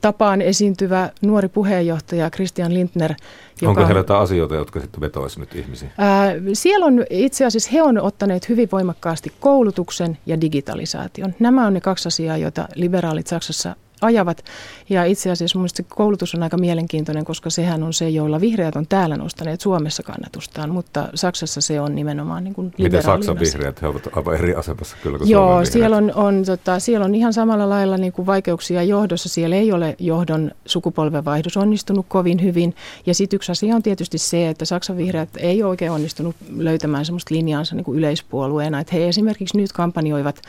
tapaan 0.00 0.42
esiintyvä 0.42 1.10
nuori 1.22 1.48
puheenjohtaja 1.48 2.30
Christian 2.30 2.74
Lindner. 2.74 3.14
Joka, 3.62 3.70
Onko 3.70 3.84
heillä 3.84 4.00
jotain 4.00 4.22
asioita, 4.22 4.54
jotka 4.54 4.80
sitten 4.80 5.00
vetoaisi 5.00 5.40
nyt 5.40 5.54
ihmisiin? 5.54 5.90
Ää, 5.98 6.32
siellä 6.52 6.86
on 6.86 7.04
itse 7.10 7.44
asiassa, 7.44 7.70
he 7.72 7.82
on 7.82 8.00
ottaneet 8.00 8.48
hyvin 8.48 8.68
voimakkaasti 8.72 9.32
koulutuksen 9.40 10.18
ja 10.26 10.40
digitalisaation. 10.40 11.34
Nämä 11.38 11.66
on 11.66 11.74
ne 11.74 11.80
kaksi 11.80 12.08
asiaa, 12.08 12.36
joita 12.36 12.68
liberaalit 12.74 13.26
Saksassa 13.26 13.76
ajavat. 14.00 14.44
Ja 14.88 15.04
itse 15.04 15.30
asiassa 15.30 15.58
mielestäni 15.58 15.86
koulutus 15.88 16.34
on 16.34 16.42
aika 16.42 16.58
mielenkiintoinen, 16.58 17.24
koska 17.24 17.50
sehän 17.50 17.82
on 17.82 17.92
se, 17.92 18.08
joilla 18.08 18.40
vihreät 18.40 18.76
on 18.76 18.86
täällä 18.86 19.16
nostaneet 19.16 19.60
Suomessa 19.60 20.02
kannatustaan, 20.02 20.70
mutta 20.70 21.08
Saksassa 21.14 21.60
se 21.60 21.80
on 21.80 21.94
nimenomaan 21.94 22.44
niin 22.44 22.54
kuin 22.54 22.72
Miten 22.78 23.02
Saksan 23.02 23.40
vihreät, 23.40 23.82
he 23.82 23.86
ovat 23.86 24.08
aivan 24.12 24.34
eri 24.34 24.54
asemassa 24.54 24.96
kyllä 25.02 25.18
kuin 25.18 25.30
Joo, 25.30 25.46
Suomen 25.46 25.66
siellä 25.66 25.96
on, 25.96 26.12
on, 26.14 26.44
tota, 26.44 26.78
siellä 26.78 27.04
on 27.04 27.14
ihan 27.14 27.32
samalla 27.32 27.68
lailla 27.68 27.96
niin 27.96 28.12
kuin 28.12 28.26
vaikeuksia 28.26 28.82
johdossa. 28.82 29.28
Siellä 29.28 29.56
ei 29.56 29.72
ole 29.72 29.96
johdon 29.98 30.50
sukupolvenvaihdos 30.66 31.56
onnistunut 31.56 32.06
kovin 32.08 32.42
hyvin. 32.42 32.74
Ja 33.06 33.14
sitten 33.14 33.36
yksi 33.36 33.52
asia 33.52 33.76
on 33.76 33.82
tietysti 33.82 34.18
se, 34.18 34.48
että 34.48 34.64
Saksan 34.64 34.96
vihreät 34.96 35.28
ei 35.36 35.62
oikein 35.62 35.90
onnistunut 35.90 36.36
löytämään 36.56 37.04
sellaista 37.04 37.34
linjaansa 37.34 37.74
niin 37.74 37.84
kuin 37.84 37.98
yleispuolueena. 37.98 38.80
Että 38.80 38.96
he 38.96 39.08
esimerkiksi 39.08 39.56
nyt 39.56 39.72
kampanjoivat 39.72 40.42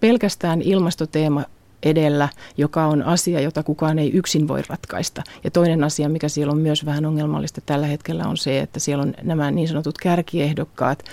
pelkästään 0.00 0.62
ilmastoteema 0.62 1.44
edellä, 1.86 2.28
joka 2.56 2.86
on 2.86 3.02
asia, 3.02 3.40
jota 3.40 3.62
kukaan 3.62 3.98
ei 3.98 4.12
yksin 4.12 4.48
voi 4.48 4.62
ratkaista. 4.68 5.22
Ja 5.44 5.50
toinen 5.50 5.84
asia, 5.84 6.08
mikä 6.08 6.28
siellä 6.28 6.52
on 6.52 6.58
myös 6.58 6.84
vähän 6.84 7.06
ongelmallista 7.06 7.60
tällä 7.66 7.86
hetkellä, 7.86 8.26
on 8.26 8.36
se, 8.36 8.60
että 8.60 8.80
siellä 8.80 9.02
on 9.02 9.14
nämä 9.22 9.50
niin 9.50 9.68
sanotut 9.68 9.98
kärkiehdokkaat, 9.98 11.04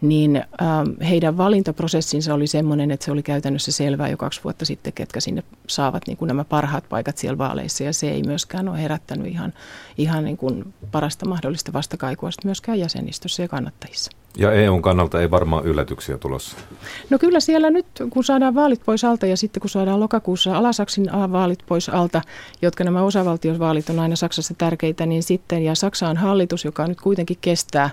niin 0.00 0.36
ähm, 0.36 1.02
heidän 1.08 1.36
valintaprosessinsa 1.36 2.34
oli 2.34 2.46
sellainen, 2.46 2.90
että 2.90 3.04
se 3.04 3.12
oli 3.12 3.22
käytännössä 3.22 3.72
selvää 3.72 4.08
jo 4.08 4.16
kaksi 4.16 4.40
vuotta 4.44 4.64
sitten, 4.64 4.92
ketkä 4.92 5.20
sinne 5.20 5.42
saavat 5.66 6.02
niin 6.06 6.16
kuin 6.16 6.26
nämä 6.26 6.44
parhaat 6.44 6.84
paikat 6.88 7.18
siellä 7.18 7.38
vaaleissa. 7.38 7.84
Ja 7.84 7.92
se 7.92 8.10
ei 8.10 8.22
myöskään 8.22 8.68
ole 8.68 8.82
herättänyt 8.82 9.26
ihan, 9.26 9.52
ihan 9.98 10.24
niin 10.24 10.36
kuin 10.36 10.74
parasta 10.92 11.28
mahdollista 11.28 11.72
vastakaikua 11.72 12.30
myöskään 12.44 12.78
jäsenistössä 12.78 13.42
ja 13.42 13.48
kannattajissa. 13.48 14.21
Ja 14.36 14.52
EUn 14.52 14.82
kannalta 14.82 15.20
ei 15.20 15.30
varmaan 15.30 15.64
yllätyksiä 15.64 16.18
tulossa. 16.18 16.56
No 17.10 17.18
kyllä 17.18 17.40
siellä 17.40 17.70
nyt, 17.70 17.86
kun 18.10 18.24
saadaan 18.24 18.54
vaalit 18.54 18.80
pois 18.86 19.04
alta 19.04 19.26
ja 19.26 19.36
sitten 19.36 19.60
kun 19.60 19.70
saadaan 19.70 20.00
lokakuussa 20.00 20.56
Alasaksin 20.56 21.06
vaalit 21.32 21.58
pois 21.66 21.88
alta, 21.88 22.22
jotka 22.62 22.84
nämä 22.84 23.02
osavaltiosvaalit 23.02 23.90
on 23.90 23.98
aina 23.98 24.16
Saksassa 24.16 24.54
tärkeitä, 24.58 25.06
niin 25.06 25.22
sitten, 25.22 25.62
ja 25.62 25.74
Saksa 25.74 26.08
on 26.08 26.16
hallitus, 26.16 26.64
joka 26.64 26.86
nyt 26.86 27.00
kuitenkin 27.00 27.38
kestää 27.40 27.90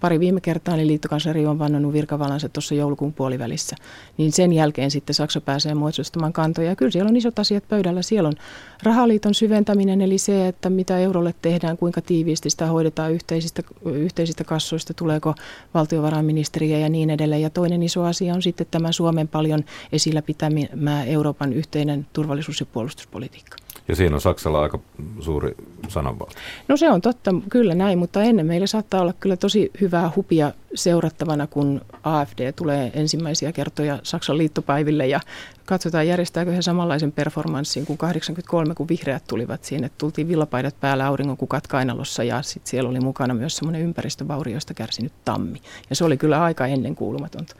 pari 0.00 0.20
viime 0.20 0.40
kertaa, 0.40 0.76
niin 0.76 0.88
liittokansleri 0.88 1.46
on 1.46 1.58
vannonut 1.58 1.92
virkavalansa 1.92 2.48
tuossa 2.48 2.74
joulukuun 2.74 3.12
puolivälissä, 3.12 3.76
niin 4.18 4.32
sen 4.32 4.52
jälkeen 4.52 4.90
sitten 4.90 5.14
Saksa 5.14 5.40
pääsee 5.40 5.74
muodostamaan 5.74 6.32
kantoja. 6.32 6.68
Ja 6.68 6.76
kyllä 6.76 6.90
siellä 6.90 7.08
on 7.08 7.16
isot 7.16 7.38
asiat 7.38 7.68
pöydällä. 7.68 8.02
Siellä 8.02 8.28
on 8.28 8.34
rahaliiton 8.82 9.34
syventäminen, 9.34 10.00
eli 10.00 10.18
se, 10.18 10.48
että 10.48 10.70
mitä 10.70 10.98
eurolle 10.98 11.34
tehdään, 11.42 11.76
kuinka 11.76 12.00
tiiviisti 12.00 12.50
sitä 12.50 12.66
hoidetaan 12.66 13.12
yhteisistä, 13.12 13.62
yhteisistä 13.84 14.44
kassoista, 14.44 14.94
tuleeko 14.94 15.34
valtiovarainministeriä 15.74 16.78
ja 16.78 16.88
niin 16.88 17.10
edelleen. 17.10 17.42
Ja 17.42 17.50
toinen 17.50 17.82
iso 17.82 18.04
asia 18.04 18.34
on 18.34 18.42
sitten 18.42 18.66
tämä 18.70 18.92
Suomen 18.92 19.28
paljon 19.28 19.64
esillä 19.92 20.22
pitämä 20.22 21.04
Euroopan 21.04 21.52
yhteinen 21.52 22.06
turvallisuus- 22.12 22.60
ja 22.60 22.66
puolustuspolitiikka. 22.66 23.65
Ja 23.88 23.96
siinä 23.96 24.14
on 24.14 24.20
Saksalla 24.20 24.62
aika 24.62 24.78
suuri 25.20 25.54
sananvalta. 25.88 26.36
No 26.68 26.76
se 26.76 26.90
on 26.90 27.00
totta, 27.00 27.34
kyllä 27.50 27.74
näin, 27.74 27.98
mutta 27.98 28.22
ennen 28.22 28.46
meillä 28.46 28.66
saattaa 28.66 29.00
olla 29.00 29.14
kyllä 29.20 29.36
tosi 29.36 29.70
hyvää 29.80 30.10
hupia 30.16 30.52
seurattavana, 30.76 31.46
kun 31.46 31.80
AFD 32.02 32.52
tulee 32.52 32.90
ensimmäisiä 32.94 33.52
kertoja 33.52 33.98
Saksan 34.02 34.38
liittopäiville 34.38 35.06
ja 35.06 35.20
katsotaan 35.64 36.06
järjestääkö 36.06 36.52
he 36.52 36.62
samanlaisen 36.62 37.12
performanssin 37.12 37.86
kuin 37.86 37.98
83, 37.98 38.74
kun 38.74 38.88
vihreät 38.88 39.22
tulivat 39.26 39.64
siinä. 39.64 39.90
Tultiin 39.98 40.28
villapaidat 40.28 40.80
päällä, 40.80 41.06
auringon 41.06 41.36
kukat 41.36 41.66
kainalossa 41.66 42.24
ja 42.24 42.42
sitten 42.42 42.70
siellä 42.70 42.90
oli 42.90 43.00
mukana 43.00 43.34
myös 43.34 43.56
semmoinen 43.56 43.82
ympäristövaurioista 43.82 44.74
kärsinyt 44.74 45.12
tammi. 45.24 45.60
Ja 45.90 45.96
se 45.96 46.04
oli 46.04 46.16
kyllä 46.16 46.42
aika 46.42 46.66
ennen 46.66 46.94
kuulumatonta. 46.94 47.54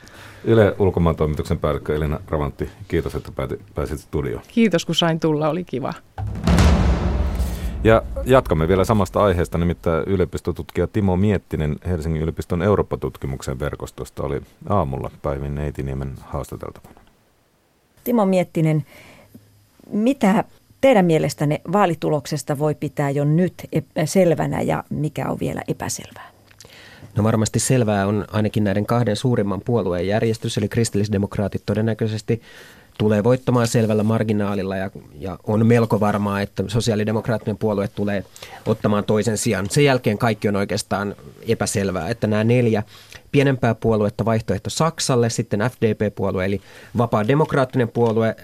Yle 0.44 0.74
ulkomaan 0.78 1.16
toimituksen 1.16 1.58
päällikkö 1.58 1.96
Elina 1.96 2.20
Ravantti, 2.28 2.70
kiitos, 2.88 3.14
että 3.14 3.32
pääsit 3.74 4.00
studioon. 4.00 4.42
Kiitos, 4.48 4.84
kun 4.84 4.94
sain 4.94 5.20
tulla, 5.20 5.48
oli 5.48 5.64
kiva. 5.64 5.92
Ja 7.86 8.02
jatkamme 8.24 8.68
vielä 8.68 8.84
samasta 8.84 9.24
aiheesta, 9.24 9.58
nimittäin 9.58 10.04
yliopistotutkija 10.06 10.86
Timo 10.86 11.16
Miettinen 11.16 11.76
Helsingin 11.88 12.22
yliopiston 12.22 12.62
Eurooppa-tutkimuksen 12.62 13.58
verkostosta 13.58 14.22
oli 14.22 14.40
aamulla 14.68 15.10
Päivin 15.22 15.54
Neitiniemen 15.54 16.14
haastateltavana. 16.20 17.00
Timo 18.04 18.26
Miettinen, 18.26 18.84
mitä 19.92 20.44
teidän 20.80 21.04
mielestänne 21.04 21.60
vaalituloksesta 21.72 22.58
voi 22.58 22.74
pitää 22.74 23.10
jo 23.10 23.24
nyt 23.24 23.54
selvänä 24.04 24.60
ja 24.60 24.84
mikä 24.90 25.30
on 25.30 25.40
vielä 25.40 25.62
epäselvää? 25.68 26.30
No 27.16 27.24
varmasti 27.24 27.58
selvää 27.58 28.06
on 28.06 28.24
ainakin 28.32 28.64
näiden 28.64 28.86
kahden 28.86 29.16
suurimman 29.16 29.60
puolueen 29.64 30.06
järjestys, 30.06 30.58
eli 30.58 30.68
kristillisdemokraatit 30.68 31.62
todennäköisesti 31.66 32.42
tulee 32.98 33.24
voittamaan 33.24 33.68
selvällä 33.68 34.02
marginaalilla 34.02 34.76
ja, 34.76 34.90
ja 35.18 35.38
on 35.46 35.66
melko 35.66 36.00
varmaa, 36.00 36.40
että 36.40 36.64
sosiaalidemokraattinen 36.68 37.58
puolue 37.58 37.88
tulee 37.88 38.24
ottamaan 38.66 39.04
toisen 39.04 39.38
sijaan. 39.38 39.70
Sen 39.70 39.84
jälkeen 39.84 40.18
kaikki 40.18 40.48
on 40.48 40.56
oikeastaan 40.56 41.14
epäselvää, 41.48 42.08
että 42.08 42.26
nämä 42.26 42.44
neljä 42.44 42.82
pienempää 43.32 43.74
puoluetta 43.74 44.24
vaihtoehto 44.24 44.70
Saksalle, 44.70 45.30
sitten 45.30 45.60
FDP-puolue 45.60 46.44
eli 46.44 46.60
vapaa 46.98 47.28
demokraattinen 47.28 47.88
puolue, 47.88 48.36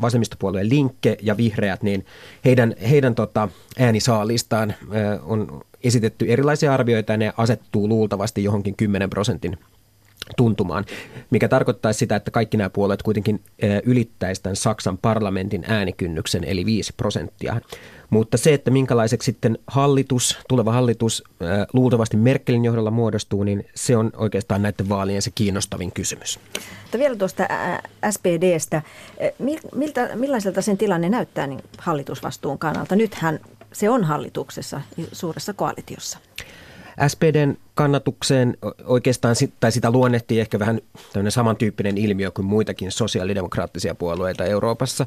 vasemmistopuolue 0.00 0.68
Linkke 0.68 1.16
ja 1.22 1.36
vihreät, 1.36 1.82
niin 1.82 2.06
heidän, 2.44 2.74
heidän 2.90 3.14
tota, 3.14 3.48
äänisaalistaan 3.78 4.74
on 5.22 5.60
esitetty 5.84 6.26
erilaisia 6.28 6.74
arvioita 6.74 7.12
ja 7.12 7.16
ne 7.16 7.32
asettuu 7.36 7.88
luultavasti 7.88 8.44
johonkin 8.44 8.76
10 8.76 9.10
prosentin 9.10 9.58
tuntumaan, 10.36 10.84
mikä 11.30 11.48
tarkoittaa 11.48 11.92
sitä, 11.92 12.16
että 12.16 12.30
kaikki 12.30 12.56
nämä 12.56 12.70
puolueet 12.70 13.02
kuitenkin 13.02 13.40
ylittäisivät 13.84 14.42
tämän 14.42 14.56
Saksan 14.56 14.98
parlamentin 14.98 15.64
äänikynnyksen, 15.68 16.44
eli 16.44 16.66
5 16.66 16.92
prosenttia. 16.96 17.60
Mutta 18.10 18.36
se, 18.36 18.54
että 18.54 18.70
minkälaiseksi 18.70 19.26
sitten 19.26 19.58
hallitus, 19.66 20.38
tuleva 20.48 20.72
hallitus 20.72 21.24
luultavasti 21.72 22.16
Merkelin 22.16 22.64
johdolla 22.64 22.90
muodostuu, 22.90 23.42
niin 23.42 23.66
se 23.74 23.96
on 23.96 24.10
oikeastaan 24.16 24.62
näiden 24.62 24.88
vaalien 24.88 25.22
se 25.22 25.30
kiinnostavin 25.34 25.92
kysymys. 25.92 26.38
Mutta 26.82 26.98
vielä 26.98 27.16
tuosta 27.16 27.48
SPDstä, 28.10 28.82
miltä, 29.74 30.10
millaiselta 30.14 30.62
sen 30.62 30.78
tilanne 30.78 31.08
näyttää 31.08 31.46
niin 31.46 31.62
hallitusvastuun 31.78 32.58
kannalta? 32.58 32.96
Nythän 32.96 33.40
se 33.72 33.90
on 33.90 34.04
hallituksessa 34.04 34.80
suuressa 35.12 35.52
koalitiossa. 35.52 36.18
SPDn 37.08 37.56
kannatukseen 37.74 38.56
oikeastaan, 38.84 39.36
tai 39.60 39.72
sitä 39.72 39.90
luonnehtii 39.90 40.40
ehkä 40.40 40.58
vähän 40.58 40.80
tämmöinen 41.12 41.32
samantyyppinen 41.32 41.98
ilmiö 41.98 42.30
kuin 42.30 42.46
muitakin 42.46 42.92
sosiaalidemokraattisia 42.92 43.94
puolueita 43.94 44.44
Euroopassa. 44.44 45.06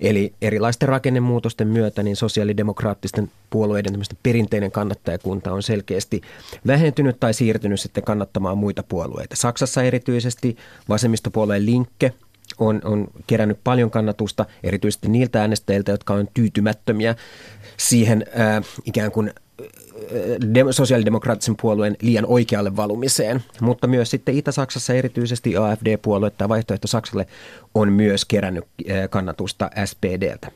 Eli 0.00 0.32
erilaisten 0.42 0.88
rakennemuutosten 0.88 1.68
myötä 1.68 2.02
niin 2.02 2.16
sosiaalidemokraattisten 2.16 3.30
puolueiden 3.50 4.00
perinteinen 4.22 4.70
kannattajakunta 4.70 5.52
on 5.52 5.62
selkeästi 5.62 6.20
vähentynyt 6.66 7.20
tai 7.20 7.34
siirtynyt 7.34 7.80
sitten 7.80 8.04
kannattamaan 8.04 8.58
muita 8.58 8.82
puolueita. 8.82 9.36
Saksassa 9.36 9.82
erityisesti 9.82 10.56
vasemmistopuolueen 10.88 11.66
Linkke 11.66 12.12
on, 12.58 12.80
on 12.84 13.08
kerännyt 13.26 13.58
paljon 13.64 13.90
kannatusta, 13.90 14.46
erityisesti 14.62 15.08
niiltä 15.08 15.40
äänestäjiltä, 15.40 15.92
jotka 15.92 16.14
on 16.14 16.28
tyytymättömiä 16.34 17.14
siihen 17.76 18.26
ää, 18.34 18.62
ikään 18.84 19.12
kuin 19.12 19.32
sosiaalidemokraattisen 20.70 21.56
puolueen 21.62 21.96
liian 22.00 22.26
oikealle 22.26 22.76
valumiseen, 22.76 23.44
mutta 23.60 23.86
myös 23.86 24.10
sitten 24.10 24.34
Itä-Saksassa 24.34 24.94
erityisesti 24.94 25.56
AFD-puolue 25.56 26.30
tai 26.30 26.48
vaihtoehto 26.48 26.86
Saksalle 26.86 27.26
on 27.74 27.92
myös 27.92 28.24
kerännyt 28.24 28.64
kannatusta 29.10 29.70
SPDltä. 29.84 30.50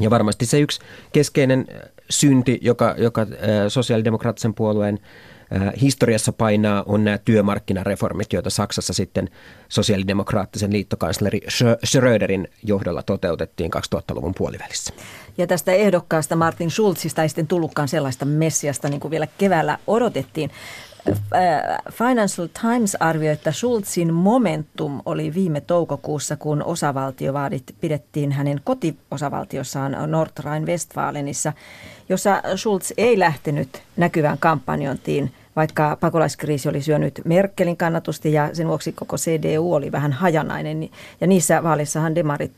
Ja 0.00 0.10
varmasti 0.10 0.46
se 0.46 0.60
yksi 0.60 0.80
keskeinen 1.12 1.66
synti, 2.10 2.58
joka, 2.62 2.94
joka 2.98 3.26
sosiaalidemokraattisen 3.68 4.54
puolueen 4.54 4.98
historiassa 5.80 6.32
painaa, 6.32 6.82
on 6.86 7.04
nämä 7.04 7.18
työmarkkinareformit, 7.18 8.32
joita 8.32 8.50
Saksassa 8.50 8.92
sitten 8.92 9.28
sosiaalidemokraattisen 9.68 10.72
liittokansleri 10.72 11.40
Schröderin 11.86 12.48
johdolla 12.62 13.02
toteutettiin 13.02 13.70
2000-luvun 13.96 14.34
puolivälissä. 14.38 14.94
Ja 15.38 15.46
tästä 15.46 15.72
ehdokkaasta 15.72 16.36
Martin 16.36 16.70
Schulzista 16.70 17.22
ei 17.22 17.28
sitten 17.28 17.46
tullutkaan 17.46 17.88
sellaista 17.88 18.24
messiasta, 18.24 18.88
niin 18.88 19.00
kuin 19.00 19.10
vielä 19.10 19.26
keväällä 19.38 19.78
odotettiin. 19.86 20.50
Financial 21.92 22.48
Times 22.62 22.96
arvioi, 23.00 23.32
että 23.32 23.52
Schulzin 23.52 24.14
momentum 24.14 25.00
oli 25.06 25.34
viime 25.34 25.60
toukokuussa, 25.60 26.36
kun 26.36 26.62
osavaltiovaadit 26.62 27.62
pidettiin 27.80 28.32
hänen 28.32 28.60
kotiosavaltiossaan 28.64 29.96
Nordrhein-Westfalenissa, 30.06 31.52
jossa 32.08 32.42
Schulz 32.56 32.92
ei 32.96 33.18
lähtenyt 33.18 33.82
näkyvään 33.96 34.38
kampanjointiin, 34.38 35.32
vaikka 35.56 35.96
pakolaiskriisi 36.00 36.68
oli 36.68 36.82
syönyt 36.82 37.20
Merkelin 37.24 37.76
kannatusti 37.76 38.32
ja 38.32 38.50
sen 38.52 38.68
vuoksi 38.68 38.92
koko 38.92 39.16
CDU 39.16 39.72
oli 39.72 39.92
vähän 39.92 40.12
hajanainen. 40.12 40.90
Ja 41.20 41.26
niissä 41.26 41.62
vaalissahan 41.62 42.14
demarit 42.14 42.52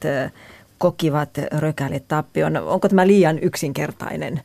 kokivat 0.78 1.30
rökälle 1.52 2.02
tappion. 2.08 2.56
Onko 2.56 2.88
tämä 2.88 3.06
liian 3.06 3.38
yksinkertainen 3.38 4.40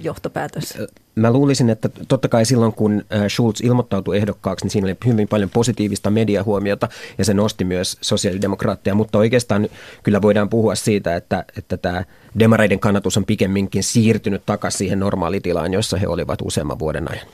johtopäätös? 0.00 0.78
Mä 1.14 1.32
luulisin, 1.32 1.70
että 1.70 1.88
totta 2.08 2.28
kai 2.28 2.44
silloin 2.44 2.72
kun 2.72 3.04
Schulz 3.28 3.60
ilmoittautui 3.60 4.16
ehdokkaaksi, 4.16 4.64
niin 4.64 4.70
siinä 4.70 4.86
oli 4.86 4.96
hyvin 5.06 5.28
paljon 5.28 5.50
positiivista 5.50 6.10
mediahuomiota 6.10 6.88
ja 7.18 7.24
se 7.24 7.34
nosti 7.34 7.64
myös 7.64 7.98
sosiaalidemokraatteja, 8.00 8.94
mutta 8.94 9.18
oikeastaan 9.18 9.68
kyllä 10.02 10.22
voidaan 10.22 10.48
puhua 10.48 10.74
siitä, 10.74 11.16
että, 11.16 11.44
että 11.58 11.76
tämä 11.76 12.04
demareiden 12.38 12.80
kannatus 12.80 13.16
on 13.16 13.24
pikemminkin 13.24 13.82
siirtynyt 13.82 14.42
takaisin 14.46 14.78
siihen 14.78 15.00
normaalitilaan, 15.00 15.72
jossa 15.72 15.96
he 15.96 16.08
olivat 16.08 16.38
useamman 16.42 16.78
vuoden 16.78 17.10
ajan. 17.10 17.26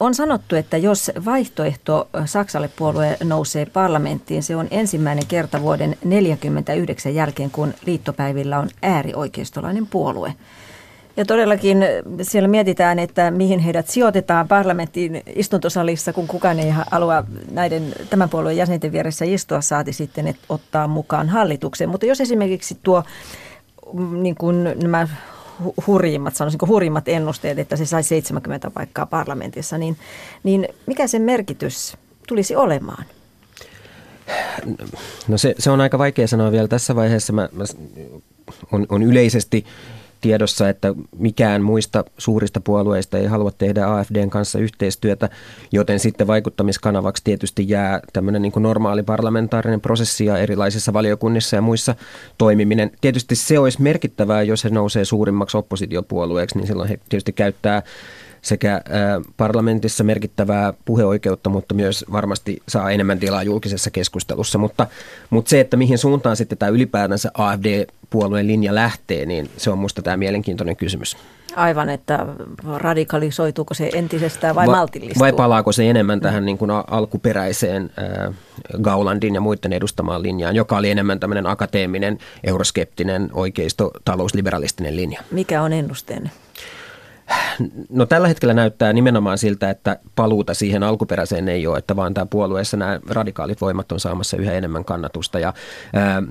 On 0.00 0.14
sanottu, 0.14 0.56
että 0.56 0.76
jos 0.76 1.10
vaihtoehto 1.24 2.08
Saksalle 2.24 2.70
puolue 2.76 3.16
nousee 3.24 3.66
parlamenttiin, 3.66 4.42
se 4.42 4.56
on 4.56 4.68
ensimmäinen 4.70 5.26
kerta 5.26 5.62
vuoden 5.62 5.90
1949 5.90 7.14
jälkeen, 7.14 7.50
kun 7.50 7.74
liittopäivillä 7.86 8.58
on 8.58 8.68
äärioikeistolainen 8.82 9.86
puolue. 9.86 10.34
Ja 11.16 11.24
todellakin 11.24 11.78
siellä 12.22 12.48
mietitään, 12.48 12.98
että 12.98 13.30
mihin 13.30 13.60
heidät 13.60 13.88
sijoitetaan 13.88 14.48
parlamenttiin 14.48 15.22
istuntosalissa, 15.36 16.12
kun 16.12 16.26
kukaan 16.26 16.58
ei 16.58 16.70
halua 16.90 17.24
näiden 17.50 17.94
tämän 18.10 18.28
puolueen 18.28 18.56
jäsenten 18.56 18.92
vieressä 18.92 19.24
istua, 19.24 19.60
saati 19.60 19.92
sitten 19.92 20.26
että 20.26 20.42
ottaa 20.48 20.88
mukaan 20.88 21.28
hallitukseen. 21.28 21.90
Mutta 21.90 22.06
jos 22.06 22.20
esimerkiksi 22.20 22.78
tuo 22.82 23.02
mm, 23.92 24.22
niin 24.22 24.34
kuin 24.34 24.64
nämä 24.82 25.08
hurjimmat, 25.86 26.36
sanoisinko 26.36 26.66
hurjimmat 26.66 27.08
ennusteet, 27.08 27.58
että 27.58 27.76
se 27.76 27.86
sai 27.86 28.02
70 28.02 28.70
paikkaa 28.70 29.06
parlamentissa, 29.06 29.78
niin, 29.78 29.96
niin 30.42 30.68
mikä 30.86 31.06
sen 31.06 31.22
merkitys 31.22 31.96
tulisi 32.28 32.56
olemaan? 32.56 33.04
No 35.28 35.38
se, 35.38 35.54
se 35.58 35.70
on 35.70 35.80
aika 35.80 35.98
vaikea 35.98 36.26
sanoa 36.26 36.52
vielä 36.52 36.68
tässä 36.68 36.96
vaiheessa. 36.96 37.32
Mä, 37.32 37.48
mä, 37.52 37.64
on, 38.72 38.86
on 38.88 39.02
yleisesti 39.02 39.64
tiedossa, 40.20 40.68
että 40.68 40.94
mikään 41.18 41.62
muista 41.62 42.04
suurista 42.18 42.60
puolueista 42.60 43.18
ei 43.18 43.26
halua 43.26 43.50
tehdä 43.50 43.86
AFDn 43.86 44.30
kanssa 44.30 44.58
yhteistyötä, 44.58 45.30
joten 45.72 46.00
sitten 46.00 46.26
vaikuttamiskanavaksi 46.26 47.24
tietysti 47.24 47.68
jää 47.68 48.00
tämmöinen 48.12 48.42
niin 48.42 48.52
kuin 48.52 48.62
normaali 48.62 49.02
parlamentaarinen 49.02 49.80
prosessi 49.80 50.24
ja 50.24 50.38
erilaisissa 50.38 50.92
valiokunnissa 50.92 51.56
ja 51.56 51.62
muissa 51.62 51.94
toimiminen. 52.38 52.90
Tietysti 53.00 53.34
se 53.34 53.58
olisi 53.58 53.82
merkittävää, 53.82 54.42
jos 54.42 54.64
he 54.64 54.70
nousee 54.70 55.04
suurimmaksi 55.04 55.56
oppositiopuolueeksi, 55.56 56.58
niin 56.58 56.66
silloin 56.66 56.88
he 56.88 56.98
tietysti 57.08 57.32
käyttää 57.32 57.82
sekä 58.42 58.80
parlamentissa 59.36 60.04
merkittävää 60.04 60.72
puheoikeutta, 60.84 61.50
mutta 61.50 61.74
myös 61.74 62.04
varmasti 62.12 62.62
saa 62.68 62.90
enemmän 62.90 63.18
tilaa 63.18 63.42
julkisessa 63.42 63.90
keskustelussa. 63.90 64.58
Mutta, 64.58 64.86
mutta 65.30 65.48
se, 65.48 65.60
että 65.60 65.76
mihin 65.76 65.98
suuntaan 65.98 66.36
sitten 66.36 66.58
tämä 66.58 66.70
ylipäätänsä 66.70 67.30
AFD-puolueen 67.34 68.46
linja 68.46 68.74
lähtee, 68.74 69.26
niin 69.26 69.50
se 69.56 69.70
on 69.70 69.78
minusta 69.78 70.02
tämä 70.02 70.16
mielenkiintoinen 70.16 70.76
kysymys. 70.76 71.16
Aivan, 71.56 71.88
että 71.88 72.26
radikalisoituuko 72.76 73.74
se 73.74 73.90
entisestään 73.94 74.54
vai 74.54 74.66
Va- 74.66 74.72
maltillistuu? 74.72 75.20
Vai 75.20 75.32
palaako 75.32 75.72
se 75.72 75.90
enemmän 75.90 76.20
tähän 76.20 76.44
niin 76.44 76.58
kuin 76.58 76.70
alkuperäiseen 76.70 77.90
äh, 77.98 78.34
Gaulandin 78.82 79.34
ja 79.34 79.40
muiden 79.40 79.72
edustamaan 79.72 80.22
linjaan, 80.22 80.56
joka 80.56 80.76
oli 80.76 80.90
enemmän 80.90 81.20
tämmöinen 81.20 81.46
akateeminen, 81.46 82.18
euroskeptinen, 82.44 83.30
oikeisto, 83.32 83.90
talousliberalistinen 84.04 84.96
linja? 84.96 85.22
Mikä 85.30 85.62
on 85.62 85.72
ennusteenne? 85.72 86.30
No 87.88 88.06
tällä 88.06 88.28
hetkellä 88.28 88.54
näyttää 88.54 88.92
nimenomaan 88.92 89.38
siltä, 89.38 89.70
että 89.70 89.98
paluuta 90.16 90.54
siihen 90.54 90.82
alkuperäiseen 90.82 91.48
ei 91.48 91.66
ole, 91.66 91.78
että 91.78 91.96
vaan 91.96 92.14
tämä 92.14 92.26
puolueessa 92.26 92.76
nämä 92.76 93.00
radikaalit 93.08 93.60
voimat 93.60 93.92
on 93.92 94.00
saamassa 94.00 94.36
yhä 94.36 94.52
enemmän 94.52 94.84
kannatusta 94.84 95.38
ja 95.38 95.54
ää, 95.92 96.22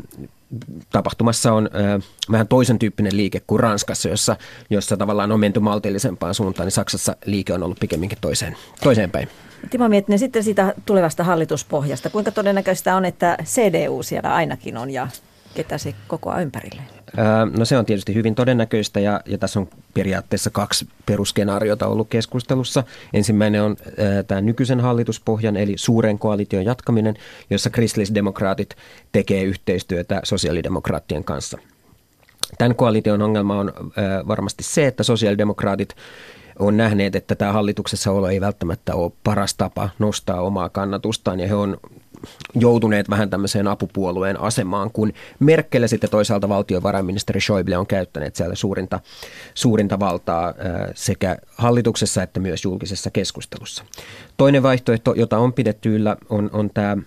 tapahtumassa 0.90 1.54
on 1.54 1.70
ää, 1.74 2.00
vähän 2.32 2.48
toisen 2.48 2.80
tyyppinen 2.80 3.18
liike 3.18 3.42
kuin 3.48 3.60
Ranskassa, 3.60 4.10
jossa, 4.10 4.36
jossa 4.70 4.98
tavallaan 4.98 5.32
on 5.32 5.40
menty 5.40 5.60
maltillisempaan 5.60 6.34
suuntaan, 6.34 6.66
niin 6.66 6.72
Saksassa 6.72 7.16
liike 7.26 7.54
on 7.54 7.64
ollut 7.64 7.80
pikemminkin 7.80 8.18
toiseen, 8.22 8.58
toiseen 8.84 9.12
päin. 9.12 9.30
Timo 9.70 9.90
Miettinen, 9.90 10.20
sitten 10.20 10.44
siitä 10.44 10.74
tulevasta 10.86 11.24
hallituspohjasta. 11.24 12.10
Kuinka 12.10 12.32
todennäköistä 12.32 12.96
on, 12.96 13.06
että 13.06 13.38
CDU 13.44 14.04
siellä 14.04 14.34
ainakin 14.34 14.78
on 14.78 14.90
ja 14.90 15.08
ketä 15.56 15.78
se 15.78 15.94
kokoaa 16.08 16.42
ympärille? 16.42 16.82
No 17.58 17.66
se 17.66 17.78
on 17.78 17.86
tietysti 17.86 18.16
hyvin 18.16 18.36
todennäköistä 18.36 19.00
ja, 19.00 19.22
ja 19.26 19.38
tässä 19.38 19.60
on 19.60 19.68
periaatteessa 19.94 20.50
kaksi 20.50 20.88
perusskenaariota 21.06 21.88
ollut 21.88 22.10
keskustelussa. 22.10 22.84
Ensimmäinen 23.14 23.64
on 23.64 23.78
ää, 23.98 24.24
tämä 24.24 24.42
nykyisen 24.42 24.80
hallituspohjan 24.80 25.58
eli 25.58 25.74
suuren 25.78 26.20
koalition 26.20 26.66
jatkaminen, 26.66 27.16
jossa 27.50 27.70
kristillisdemokraatit 27.70 28.76
tekee 29.12 29.44
yhteistyötä 29.44 30.22
sosiaalidemokraattien 30.24 31.24
kanssa. 31.24 31.58
Tämän 32.58 32.76
koalition 32.76 33.22
ongelma 33.22 33.60
on 33.60 33.74
ää, 33.96 34.28
varmasti 34.28 34.64
se, 34.64 34.88
että 34.88 35.04
sosiaalidemokraatit 35.04 35.96
on 36.60 36.78
nähneet, 36.78 37.16
että 37.16 37.36
tämä 37.36 37.54
hallituksessa 37.54 38.12
olo 38.12 38.28
ei 38.28 38.42
välttämättä 38.42 38.96
ole 38.96 39.12
paras 39.24 39.54
tapa 39.54 39.90
nostaa 40.00 40.42
omaa 40.42 40.70
kannatustaan 40.70 41.40
ja 41.40 41.48
he 41.48 41.56
on 41.56 41.78
joutuneet 42.56 43.10
vähän 43.10 43.30
tämmöiseen 43.30 43.68
apupuolueen 43.68 44.42
asemaan, 44.42 44.92
kun 44.92 45.14
Merkel 45.40 45.88
sitten 45.88 46.10
toisaalta 46.10 46.50
valtiovarainministeri 46.50 47.42
Schäuble 47.42 47.78
on 47.78 47.88
käyttäneet 47.88 48.36
siellä 48.36 48.56
suurinta, 48.56 49.00
suurinta 49.54 50.00
valtaa 50.00 50.54
sekä 50.96 51.38
hallituksessa 51.56 52.24
että 52.24 52.40
myös 52.40 52.64
julkisessa 52.64 53.12
keskustelussa. 53.12 53.84
Toinen 54.38 54.64
vaihtoehto, 54.64 55.14
jota 55.14 55.38
on 55.38 55.54
pidetty 55.54 55.96
yllä, 55.96 56.18
on, 56.30 56.50
on 56.54 56.70
tämä 56.74 56.98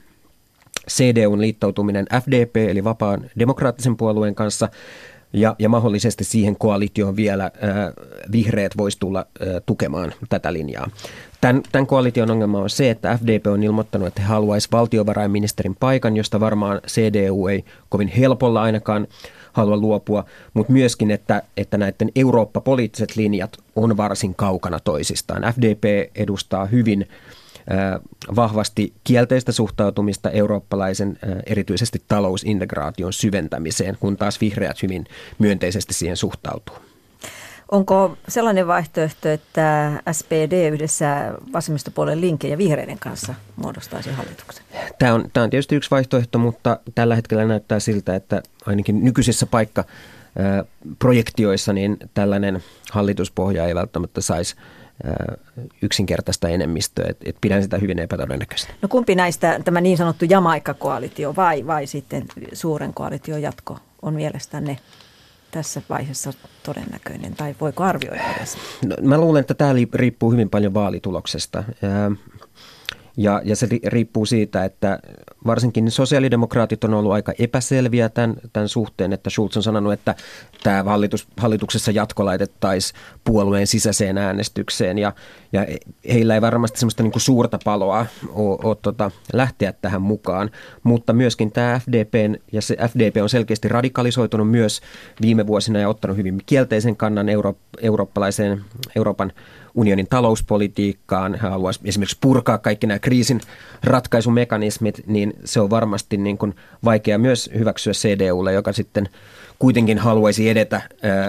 CDUn 0.91 1.41
liittoutuminen 1.41 2.07
FDP 2.25 2.57
eli 2.57 2.85
vapaan 2.85 3.31
demokraattisen 3.39 3.97
puolueen 3.97 4.35
kanssa 4.35 4.69
ja, 5.33 5.57
ja 5.59 5.69
mahdollisesti 5.69 6.25
siihen 6.25 6.57
koalitioon 6.57 7.17
vielä 7.17 7.45
äh, 7.45 7.51
vihreät 8.33 8.77
voisi 8.77 8.99
tulla 8.99 9.19
äh, 9.19 9.49
tukemaan 9.67 10.13
tätä 10.29 10.53
linjaa. 10.53 10.91
Tämän, 11.43 11.63
tämän 11.73 11.87
koalition 11.87 12.31
ongelma 12.31 12.59
on 12.59 12.71
se, 12.71 12.91
että 12.91 13.19
FDP 13.19 13.47
on 13.47 13.63
ilmoittanut, 13.63 14.09
että 14.09 14.23
he 14.23 14.27
haluaisi 14.29 14.69
valtiovarainministerin 14.73 15.77
paikan, 15.81 16.17
josta 16.17 16.41
varmaan 16.41 16.81
CDU 16.87 17.47
ei 17.47 17.65
kovin 17.89 18.09
helpolla 18.09 18.63
ainakaan 18.63 19.07
halua 19.53 19.77
luopua, 19.77 20.25
mutta 20.55 20.73
myöskin, 20.73 21.11
että, 21.11 21.43
että 21.57 21.79
näiden 21.79 22.11
Eurooppa-poliittiset 22.17 23.17
linjat 23.17 23.57
on 23.77 23.97
varsin 23.97 24.35
kaukana 24.35 24.81
toisistaan. 24.81 25.55
FDP 25.55 26.11
edustaa 26.15 26.67
hyvin 26.67 27.09
vahvasti 28.37 28.93
kielteistä 29.05 29.53
suhtautumista 29.53 30.31
eurooppalaisen 30.31 31.19
erityisesti 31.47 32.03
talousintegraation 32.09 33.13
syventämiseen, 33.13 33.97
kun 34.01 34.17
taas 34.17 34.41
vihreät 34.41 34.83
hyvin 34.83 35.05
myönteisesti 35.39 35.95
siihen 35.95 36.17
suhtautuu. 36.17 36.92
Onko 37.73 38.17
sellainen 38.29 38.67
vaihtoehto, 38.67 39.29
että 39.29 39.93
SPD 40.13 40.69
yhdessä 40.73 41.35
vasemmistopuolen 41.53 42.21
linkin 42.21 42.51
ja 42.51 42.59
vihreiden 42.59 42.99
kanssa 42.99 43.35
muodostaisi 43.57 44.11
hallituksen? 44.11 44.65
Tämä 44.99 45.15
on, 45.15 45.31
tämä 45.33 45.45
on 45.45 45.51
tietysti 45.51 45.77
yksi 45.77 45.91
vaihtoehto, 45.91 46.39
mutta 46.39 46.79
tällä 46.95 47.17
hetkellä 47.17 47.45
näyttää 47.45 47.81
siltä, 47.81 48.15
että 48.15 48.43
ainakin 48.67 49.05
nykyisissä 49.05 49.47
paikka 49.47 49.85
projektioissa 50.99 51.73
niin 51.73 51.97
tällainen 52.15 52.63
hallituspohja 52.93 53.67
ei 53.67 53.75
välttämättä 53.75 54.21
saisi 54.21 54.57
yksinkertaista 55.83 56.49
enemmistöä. 56.49 57.07
Et, 57.09 57.17
et 57.25 57.37
pidän 57.41 57.63
sitä 57.63 57.79
hyvin 57.79 57.99
epätodennäköistä. 57.99 58.73
No 58.83 58.89
kumpi 58.89 59.15
näistä, 59.15 59.61
tämä 59.65 59.81
niin 59.81 59.97
sanottu 59.97 60.25
Jamaikka-koalitio 60.29 61.37
vai, 61.37 61.67
vai 61.67 61.87
sitten 61.87 62.25
suuren 62.53 62.95
koalition 62.95 63.43
jatko 63.43 63.79
on 64.03 64.15
mielestänne 64.15 64.79
tässä 65.53 65.83
vaiheessa 65.89 66.33
todennäköinen, 66.63 67.35
tai 67.35 67.55
voiko 67.61 67.85
arvioida 67.85 68.23
edes? 68.37 68.57
No, 68.85 68.97
mä 69.03 69.19
luulen, 69.19 69.41
että 69.41 69.55
tämä 69.55 69.73
riippuu 69.95 70.33
hyvin 70.33 70.51
paljon 70.51 70.75
vaalituloksesta. 70.75 71.65
Ja, 73.17 73.41
ja 73.45 73.57
se 73.57 73.69
riippuu 73.87 74.27
siitä, 74.27 74.65
että 74.65 74.99
varsinkin 75.47 75.91
sosiaalidemokraatit 75.91 76.85
on 76.85 76.95
ollut 76.95 77.13
aika 77.13 77.33
epäselviä 77.39 78.09
tämän, 78.09 78.37
tämän 78.53 78.69
suhteen, 78.69 79.13
että 79.13 79.31
Schulz 79.31 79.57
on 79.57 79.63
sanonut, 79.63 79.93
että 79.93 80.15
tämä 80.63 80.83
hallitus, 80.83 81.29
hallituksessa 81.37 81.91
jatko 81.91 82.25
laitettaisiin 82.25 83.01
puolueen 83.25 83.67
sisäiseen 83.67 84.19
äänestykseen. 84.19 84.99
Ja, 84.99 85.13
ja 85.53 85.67
heillä 86.13 86.35
ei 86.35 86.41
varmasti 86.41 86.79
semmoista 86.79 87.03
niin 87.03 87.13
kuin 87.13 87.23
suurta 87.23 87.59
paloa 87.65 88.07
ole, 88.29 88.59
ole 88.63 88.77
tota, 88.83 89.11
lähteä 89.33 89.73
tähän 89.73 90.03
mukaan, 90.03 90.51
mutta 90.83 91.13
myöskin 91.13 91.53
tämä 91.53 91.81
FDP 91.85 92.15
ja 92.53 92.63
se 92.63 92.77
FDP 92.89 93.17
on 93.23 93.29
selkeästi 93.29 93.69
radikalisoitunut 93.69 94.51
myös 94.51 94.81
viime 95.21 95.47
vuosina 95.47 95.79
ja 95.79 95.89
ottanut 95.89 96.17
hyvin 96.17 96.43
kielteisen 96.47 96.97
kannan 96.97 97.29
euro, 97.29 97.55
eurooppalaiseen 97.83 98.65
Euroopan 98.97 99.33
unionin 99.75 100.07
talouspolitiikkaan, 100.07 101.35
hän 101.35 101.51
haluaisi 101.51 101.81
esimerkiksi 101.85 102.19
purkaa 102.21 102.59
kaikki 102.59 102.87
nämä 102.87 102.99
kriisin 102.99 103.41
ratkaisumekanismit, 103.85 105.03
niin 105.07 105.33
se 105.45 105.61
on 105.61 105.71
varmasti 105.71 106.17
niin 106.17 106.39
kuin 106.39 106.55
vaikea 106.85 107.19
myös 107.19 107.51
hyväksyä 107.59 107.93
CDUlle, 107.93 108.53
joka 108.53 108.73
sitten 108.73 109.09
kuitenkin 109.59 109.99
haluaisi 109.99 110.49
edetä 110.49 110.83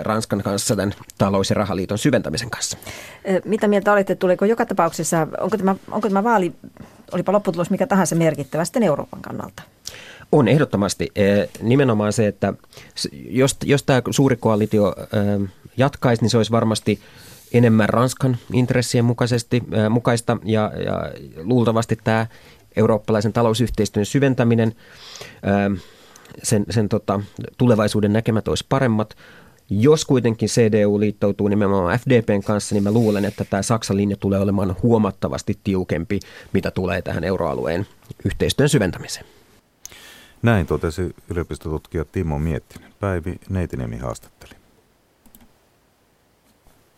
Ranskan 0.03 0.41
kanssa 0.43 0.75
tämän 0.75 0.93
talous- 1.17 1.49
ja 1.49 1.53
rahaliiton 1.53 1.97
syventämisen 1.97 2.49
kanssa. 2.49 2.77
Mitä 3.45 3.67
mieltä 3.67 3.93
olette, 3.93 4.15
tuliko 4.15 4.45
joka 4.45 4.65
tapauksessa, 4.65 5.27
onko 5.39 5.57
tämä, 5.57 5.75
onko 5.91 6.07
tämä 6.07 6.23
vaali, 6.23 6.53
olipa 7.11 7.31
lopputulos 7.31 7.69
mikä 7.69 7.87
tahansa 7.87 8.15
merkittävä 8.15 8.65
sitten 8.65 8.83
Euroopan 8.83 9.21
kannalta? 9.21 9.63
On 10.31 10.47
ehdottomasti. 10.47 11.11
Nimenomaan 11.61 12.13
se, 12.13 12.27
että 12.27 12.53
jos, 13.13 13.57
jos 13.63 13.83
tämä 13.83 14.01
suuri 14.11 14.35
koalitio 14.35 14.95
jatkaisi, 15.77 16.21
niin 16.21 16.29
se 16.29 16.37
olisi 16.37 16.51
varmasti 16.51 16.99
enemmän 17.53 17.89
Ranskan 17.89 18.37
intressien 18.53 19.05
mukaisesti, 19.05 19.63
mukaista 19.89 20.37
ja, 20.43 20.71
ja 20.85 21.11
luultavasti 21.43 21.97
tämä 22.03 22.27
eurooppalaisen 22.75 23.33
talousyhteistyön 23.33 24.05
syventäminen, 24.05 24.75
sen, 26.43 26.65
sen 26.69 26.89
tota, 26.89 27.19
tulevaisuuden 27.57 28.13
näkemät 28.13 28.47
olisi 28.47 28.65
paremmat. 28.69 29.15
Jos 29.69 30.05
kuitenkin 30.05 30.49
CDU 30.49 30.99
liittoutuu 30.99 31.47
nimenomaan 31.47 31.99
FDPn 31.99 32.43
kanssa, 32.43 32.75
niin 32.75 32.83
mä 32.83 32.91
luulen, 32.91 33.25
että 33.25 33.45
tämä 33.45 33.61
Saksan 33.61 33.97
linja 33.97 34.17
tulee 34.17 34.39
olemaan 34.39 34.75
huomattavasti 34.83 35.59
tiukempi, 35.63 36.19
mitä 36.53 36.71
tulee 36.71 37.01
tähän 37.01 37.23
euroalueen 37.23 37.87
yhteistyön 38.25 38.69
syventämiseen. 38.69 39.25
Näin 40.41 40.67
totesi 40.67 41.15
yliopistotutkija 41.29 42.05
Timo 42.05 42.39
Miettinen. 42.39 42.93
Päivi 42.99 43.35
Neitiniemi 43.49 43.97
haastatteli. 43.97 44.62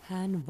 Hän 0.10 0.44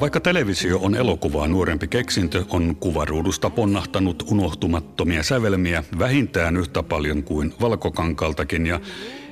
Vaikka 0.00 0.20
televisio 0.20 0.78
on 0.78 0.94
elokuvaa 0.94 1.48
nuorempi 1.48 1.88
keksintö, 1.88 2.44
on 2.48 2.76
kuvaruudusta 2.76 3.50
ponnahtanut 3.50 4.22
unohtumattomia 4.30 5.22
sävelmiä 5.22 5.84
vähintään 5.98 6.56
yhtä 6.56 6.82
paljon 6.82 7.22
kuin 7.22 7.54
valkokankaltakin 7.60 8.66
ja 8.66 8.80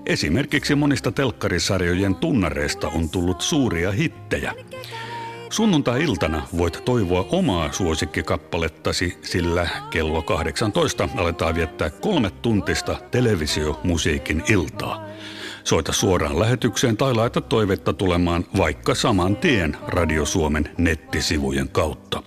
esimerkiksi 0.06 0.74
monista 0.74 1.12
telkkarisarjojen 1.12 2.14
tunnareista 2.14 2.88
on 2.88 3.10
tullut 3.10 3.40
suuria 3.40 3.92
hittejä. 3.92 4.54
Sunnuntai-iltana 5.50 6.46
voit 6.56 6.82
toivoa 6.84 7.28
omaa 7.32 7.72
suosikkikappalettasi, 7.72 9.18
sillä 9.22 9.68
kello 9.90 10.22
18 10.22 11.08
aletaan 11.16 11.54
viettää 11.54 11.90
kolme 11.90 12.30
tuntista 12.30 12.96
televisiomusiikin 13.10 14.42
iltaa. 14.48 15.06
Soita 15.64 15.92
suoraan 15.92 16.38
lähetykseen 16.38 16.96
tai 16.96 17.14
laita 17.14 17.40
toivetta 17.40 17.92
tulemaan 17.92 18.44
vaikka 18.56 18.94
saman 18.94 19.36
tien 19.36 19.76
Radio 19.86 20.24
Suomen 20.24 20.70
nettisivujen 20.78 21.68
kautta. 21.68 22.22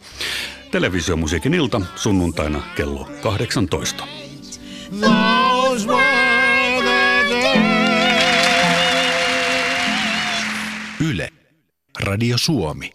Televisiomusiikin 0.72 1.54
ilta 1.54 1.82
sunnuntaina 1.96 2.62
kello 2.76 3.10
18. 3.22 4.08
Yle. 11.10 11.30
Radio 12.00 12.38
Suomi. 12.38 12.92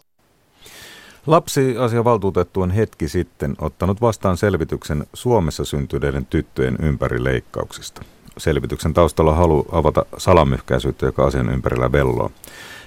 Lapsiasiavaltuutettu 1.27 2.61
on 2.61 2.70
hetki 2.70 3.09
sitten 3.09 3.55
ottanut 3.61 4.01
vastaan 4.01 4.37
selvityksen 4.37 5.07
Suomessa 5.14 5.64
syntyneiden 5.64 6.27
tyttöjen 6.27 6.79
ympärileikkauksista. 6.83 8.03
Selvityksen 8.38 8.94
taustalla 8.94 9.35
halu 9.35 9.66
avata 9.72 10.07
salamyhkäisyyttä, 10.16 11.07
joka 11.07 11.24
asian 11.24 11.53
ympärillä 11.53 11.92
velloo. 11.92 12.31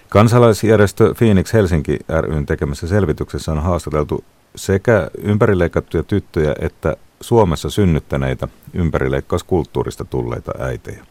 Kansalaisjärjestö 0.10 1.14
Phoenix 1.18 1.54
Helsinki 1.54 2.00
ryn 2.22 2.46
tekemässä 2.46 2.88
selvityksessä 2.88 3.52
on 3.52 3.64
haastateltu 3.64 4.24
sekä 4.56 5.08
ympärileikattuja 5.24 6.04
tyttöjä 6.04 6.56
että 6.62 6.96
Suomessa 7.22 7.70
synnyttäneitä 7.70 8.48
ympärileikkauskulttuurista 8.74 10.06
tulleita 10.06 10.52
äitejä. 10.60 11.06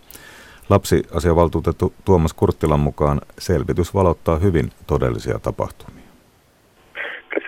Lapsiasiavaltuutettu 0.68 1.94
Tuomas 2.04 2.32
Kurttilan 2.32 2.80
mukaan 2.80 3.20
selvitys 3.38 3.94
valottaa 3.94 4.38
hyvin 4.38 4.70
todellisia 4.86 5.38
tapahtumia. 5.38 6.04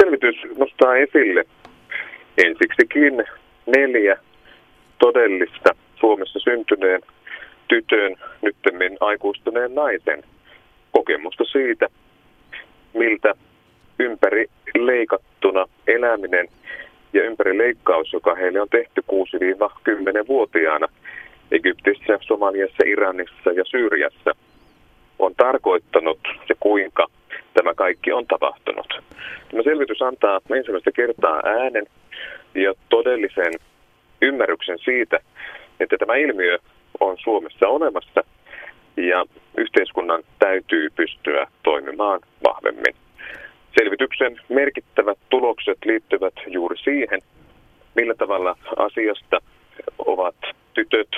Selvitys 0.01 0.37
nostaa 0.59 0.97
esille 0.97 1.45
ensiksikin 2.39 3.25
neljä 3.67 4.17
todellista 4.99 5.71
Suomessa 6.03 6.39
syntyneen 6.39 7.01
tytön, 7.69 8.17
nyttemmin 8.43 8.97
aikuistuneen 9.01 9.75
naisen 9.75 10.23
kokemusta 10.93 11.45
siitä, 11.45 11.89
miltä 12.95 13.35
ympäri 13.99 14.47
leikattuna 14.79 15.67
eläminen 15.87 16.49
ja 17.13 17.25
ympäri 17.25 17.59
leikkaus, 17.59 18.13
joka 18.13 18.35
heille 18.35 18.61
on 18.61 18.69
tehty 18.69 19.03
6-10-vuotiaana 19.13 20.89
Egyptissä, 21.53 22.19
Somaliassa, 22.21 22.83
Iranissa 22.87 23.51
ja 23.53 23.65
Syyriassa, 23.65 24.31
on 25.19 25.35
tarkoittanut 25.35 26.19
ja 26.49 26.55
kuinka 26.61 27.07
tämä 27.55 27.75
kaikki 27.75 28.13
on 28.13 28.27
tapahtunut. 28.27 29.03
Tämä 29.51 29.63
selvitys 29.63 30.03
antaa 30.03 30.41
ensimmäistä 30.57 30.93
kertaa 30.93 31.43
äänen 31.45 31.87
ja 32.55 32.75
todellisen 32.89 33.53
ymmärryksen 34.23 34.79
siitä, 34.79 35.19
että 35.83 35.97
tämä 35.99 36.15
ilmiö 36.17 36.59
on 37.01 37.17
Suomessa 37.19 37.69
olemassa 37.69 38.25
ja 38.97 39.25
yhteiskunnan 39.57 40.23
täytyy 40.39 40.91
pystyä 40.91 41.47
toimimaan 41.63 42.21
vahvemmin. 42.45 42.95
Selvityksen 43.79 44.41
merkittävät 44.49 45.19
tulokset 45.29 45.79
liittyvät 45.85 46.35
juuri 46.47 46.77
siihen, 46.79 47.21
millä 47.95 48.15
tavalla 48.15 48.57
asiasta 48.77 49.41
ovat 49.99 50.35
tytöt, 50.75 51.09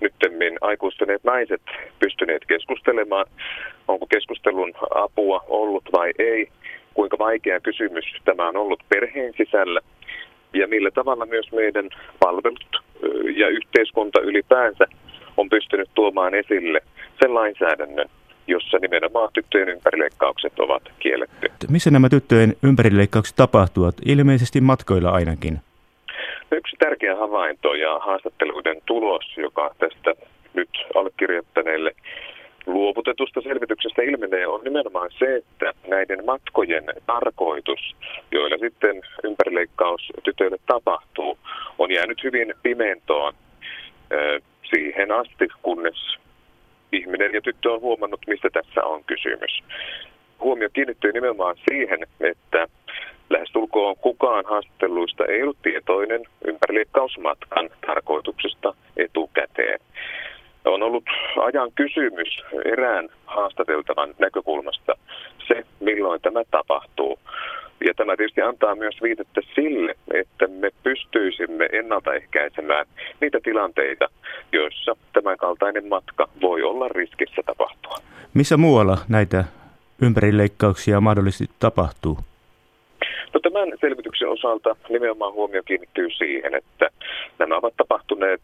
nyttemmin 0.00 0.58
aikuistuneet 0.60 1.24
naiset 1.24 1.62
pystyneet 1.98 2.44
keskustelemaan, 2.44 3.26
onko 3.88 4.06
keskustelun 4.06 4.72
apua 4.94 5.44
ollut 5.48 5.84
vai 5.92 6.12
ei, 6.18 6.48
kuinka 6.94 7.18
vaikea 7.18 7.60
kysymys 7.60 8.04
tämä 8.24 8.48
on 8.48 8.56
ollut 8.56 8.82
perheen 8.88 9.34
sisällä? 9.36 9.80
Ja 10.52 10.68
millä 10.68 10.90
tavalla 10.90 11.26
myös 11.26 11.52
meidän 11.52 11.88
palvelut 12.20 12.82
ja 13.36 13.48
yhteiskunta 13.48 14.20
ylipäänsä 14.20 14.84
on 15.36 15.48
pystynyt 15.48 15.90
tuomaan 15.94 16.34
esille 16.34 16.80
sen 17.22 17.34
lainsäädännön, 17.34 18.08
jossa 18.46 18.78
nimenomaan 18.78 19.28
tyttöjen 19.32 19.68
ympärileikkaukset 19.68 20.60
ovat 20.60 20.82
kielletty. 20.98 21.50
Missä 21.68 21.90
nämä 21.90 22.08
tyttöjen 22.08 22.56
ympärileikkaukset 22.62 23.36
tapahtuvat? 23.36 23.94
Ilmeisesti 24.06 24.60
matkoilla 24.60 25.10
ainakin. 25.10 25.58
Yksi 26.52 26.76
tärkeä 26.76 27.16
havainto 27.16 27.74
ja 27.74 27.98
haastatteluiden 27.98 28.82
tulos, 28.86 29.24
joka 29.36 29.74
tästä 29.78 30.14
nyt 30.54 30.68
allekirjoittaneille 30.94 31.92
luovutetusta 32.66 33.40
selvityksestä 33.40 34.02
ilmenee, 34.02 34.46
on 34.46 34.60
nimenomaan 34.64 35.10
se, 35.18 35.36
että 35.36 35.72
näiden 35.88 36.24
matkojen 36.24 36.84
tarkoitus, 37.06 37.96
joilla 38.30 38.58
sitten 38.58 39.02
ympärileikkaus 39.24 40.12
tytöille 40.22 40.58
tapahtuu, 40.66 41.38
on 41.78 41.90
jäänyt 41.92 42.22
hyvin 42.22 42.54
pimentoon 42.62 43.34
siihen 44.70 45.12
asti, 45.12 45.48
kunnes 45.62 46.16
ihminen 46.92 47.34
ja 47.34 47.40
tyttö 47.40 47.72
on 47.72 47.80
huomannut, 47.80 48.20
mistä 48.26 48.48
tässä 48.50 48.84
on 48.84 49.04
kysymys. 49.04 49.62
Huomio 50.40 50.68
kiinnittyy 50.72 51.12
nimenomaan 51.12 51.56
siihen, 51.70 51.98
että 52.20 52.68
lähestulkoon 53.30 53.96
kukaan 53.96 54.44
haastatteluista 54.44 55.24
ei 55.24 55.42
ollut 55.42 55.62
tietoinen 55.62 56.24
ympärileikkausmatkan 56.46 57.70
tarkoituksesta 57.86 58.74
ollut 60.84 61.04
ajan 61.42 61.70
kysymys 61.74 62.28
erään 62.64 63.08
haastateltavan 63.26 64.14
näkökulmasta 64.18 64.92
se, 65.48 65.64
milloin 65.80 66.20
tämä 66.20 66.42
tapahtuu. 66.50 67.18
Ja 67.86 67.94
tämä 67.96 68.16
tietysti 68.16 68.42
antaa 68.42 68.74
myös 68.74 68.94
viitettä 69.02 69.40
sille, 69.54 69.94
että 70.14 70.46
me 70.46 70.70
pystyisimme 70.82 71.68
ennaltaehkäisemään 71.72 72.86
niitä 73.20 73.38
tilanteita, 73.42 74.08
joissa 74.52 74.96
tämänkaltainen 75.12 75.88
matka 75.88 76.28
voi 76.40 76.62
olla 76.62 76.88
riskissä 76.88 77.42
tapahtua. 77.46 77.96
Missä 78.34 78.56
muualla 78.56 78.98
näitä 79.08 79.44
ympärileikkauksia 80.02 81.00
mahdollisesti 81.00 81.54
tapahtuu? 81.58 82.18
No 83.34 83.40
tämän 83.40 83.68
selvityksen 83.80 84.28
osalta 84.28 84.76
nimenomaan 84.88 85.32
huomio 85.32 85.62
kiinnittyy 85.62 86.10
siihen, 86.10 86.54
että 86.54 86.90
nämä 87.38 87.56
ovat 87.56 87.74
tapahtuneet 87.76 88.42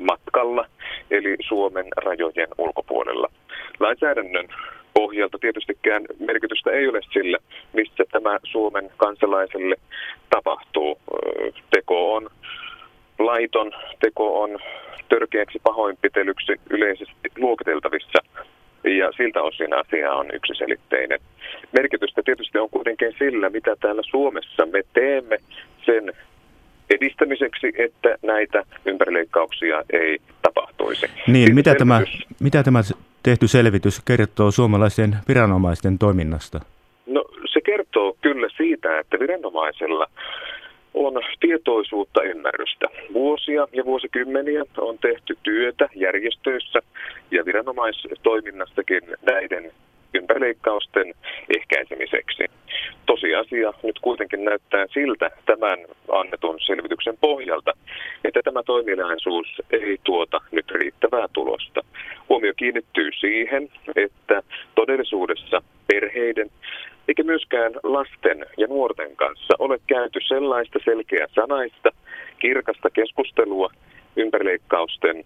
matkalla, 0.00 0.66
eli 1.10 1.36
Suomen 1.48 1.86
rajojen 1.96 2.48
ulkopuolella. 2.58 3.28
Lainsäädännön 3.80 4.48
pohjalta 4.94 5.38
tietystikään 5.38 6.02
merkitystä 6.18 6.70
ei 6.70 6.88
ole 6.88 7.00
sillä, 7.12 7.38
missä 7.72 8.04
tämä 8.12 8.38
Suomen 8.44 8.90
kansalaiselle 8.96 9.76
tapahtuu. 10.30 10.98
Teko 11.70 12.14
on 12.14 12.28
laiton, 13.18 13.72
teko 14.00 14.42
on 14.42 14.58
törkeäksi 15.08 15.58
pahoinpitelyksi 15.62 16.52
yleisesti 16.70 17.28
luokiteltavissa 17.38 18.18
ja 18.84 19.12
siltä 19.16 19.42
osin 19.42 19.72
asia 19.72 20.12
on 20.12 20.26
yksiselitteinen. 20.32 21.20
Merkitystä 21.72 22.22
tietysti 22.22 22.58
on 22.58 22.70
kuitenkin 22.70 23.14
sillä, 23.18 23.50
mitä 23.50 23.76
täällä 23.80 24.02
Suomessa 24.10 24.66
me 24.66 24.82
teemme 24.94 25.38
sen 25.86 26.12
edistämiseksi, 26.90 27.72
että 27.78 28.18
näitä 28.22 28.64
ympärileikkauksia 28.84 29.84
ei 29.92 30.18
tapahtuisi. 30.42 31.06
Niin, 31.26 31.54
mitä 31.54 31.74
tämä, 31.74 32.02
mitä 32.40 32.62
tämä 32.62 32.80
tehty 33.22 33.48
selvitys 33.48 34.00
kertoo 34.04 34.50
suomalaisten 34.50 35.16
viranomaisten 35.28 35.98
toiminnasta? 35.98 36.60
No 37.06 37.24
se 37.52 37.60
kertoo 37.60 38.16
kyllä 38.20 38.48
siitä, 38.56 38.98
että 38.98 39.18
viranomaisella 39.18 40.06
on 40.94 41.22
tietoisuutta 41.40 42.22
ymmärrystä. 42.22 42.86
Vuosia 43.12 43.68
ja 43.72 43.84
vuosikymmeniä 43.84 44.64
on 44.78 44.98
tehty 44.98 45.38
työtä 45.42 45.88
järjestöissä 45.94 46.78
ja 47.30 47.44
viranomaistoiminnassakin 47.44 49.02
näiden 49.26 49.72
ympärileikkausten 50.14 51.14
ehkäisemiseksi. 51.56 52.44
Tosiasia 53.06 53.72
nyt 53.82 53.98
kuitenkin 53.98 54.44
näyttää 54.44 54.86
siltä 54.94 55.30
tämän 55.46 55.78
annetun 56.12 56.60
selvityksen 56.60 57.16
pohjalta, 57.20 57.72
että 58.24 58.40
tämä 58.44 58.62
toimilaisuus 58.62 59.46
ei 59.70 59.98
tuota 60.04 60.40
nyt 60.50 60.70
riittävää 60.70 61.26
tulosta. 61.32 61.80
Huomio 62.28 62.52
kiinnittyy 62.56 63.10
siihen, 63.20 63.68
että 63.96 64.42
todellisuudessa 64.74 65.62
perheiden 65.86 66.50
eikä 67.08 67.22
myöskään 67.22 67.72
lasten 67.82 68.46
ja 68.56 68.66
nuorten 68.66 69.16
kanssa 69.16 69.54
ole 69.58 69.78
käyty 69.86 70.20
sellaista 70.28 70.78
selkeää 70.84 71.26
sanaista, 71.34 71.90
kirkasta 72.38 72.90
keskustelua 72.90 73.70
ympärileikkausten 74.16 75.24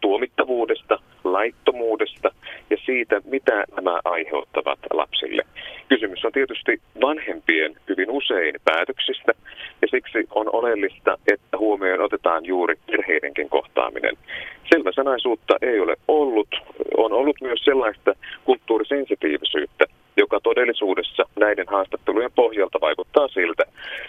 tuomittavuudesta, 0.00 0.98
laittomuudesta 1.24 2.30
ja 2.70 2.76
siitä, 2.86 3.20
mitä 3.24 3.64
nämä 3.76 4.00
aiheuttavat 4.04 4.78
lapsille. 4.92 5.42
Kysymys 5.88 6.24
on 6.24 6.32
tietysti 6.32 6.80
vanhempien 7.00 7.76
hyvin 7.88 8.10
usein 8.10 8.54
päätöksistä 8.64 9.32
ja 9.82 9.88
siksi 9.90 10.28
on 10.30 10.46
oleellista, 10.52 11.18
että 11.32 11.58
huomioon 11.58 12.00
otetaan 12.00 12.44
juuri 12.44 12.74
perheidenkin 12.86 13.48
kohtaaminen. 13.48 14.16
Selväsanaisuutta 14.74 15.54
ei 15.62 15.80
ole 15.80 15.96
ollut. 16.08 16.48
On 16.96 17.12
ollut 17.12 17.36
myös 17.40 17.60
sellaista 17.64 18.14
kulttuurisensitiivisyyttä, 18.44 19.84
joka 20.16 20.40
todellisuudessa 20.42 21.22
näiden 21.38 21.66
haastattelujen 21.68 22.32
pohjalta 22.34 22.80
vaikuttaa 22.80 23.28
siltä, 23.28 23.62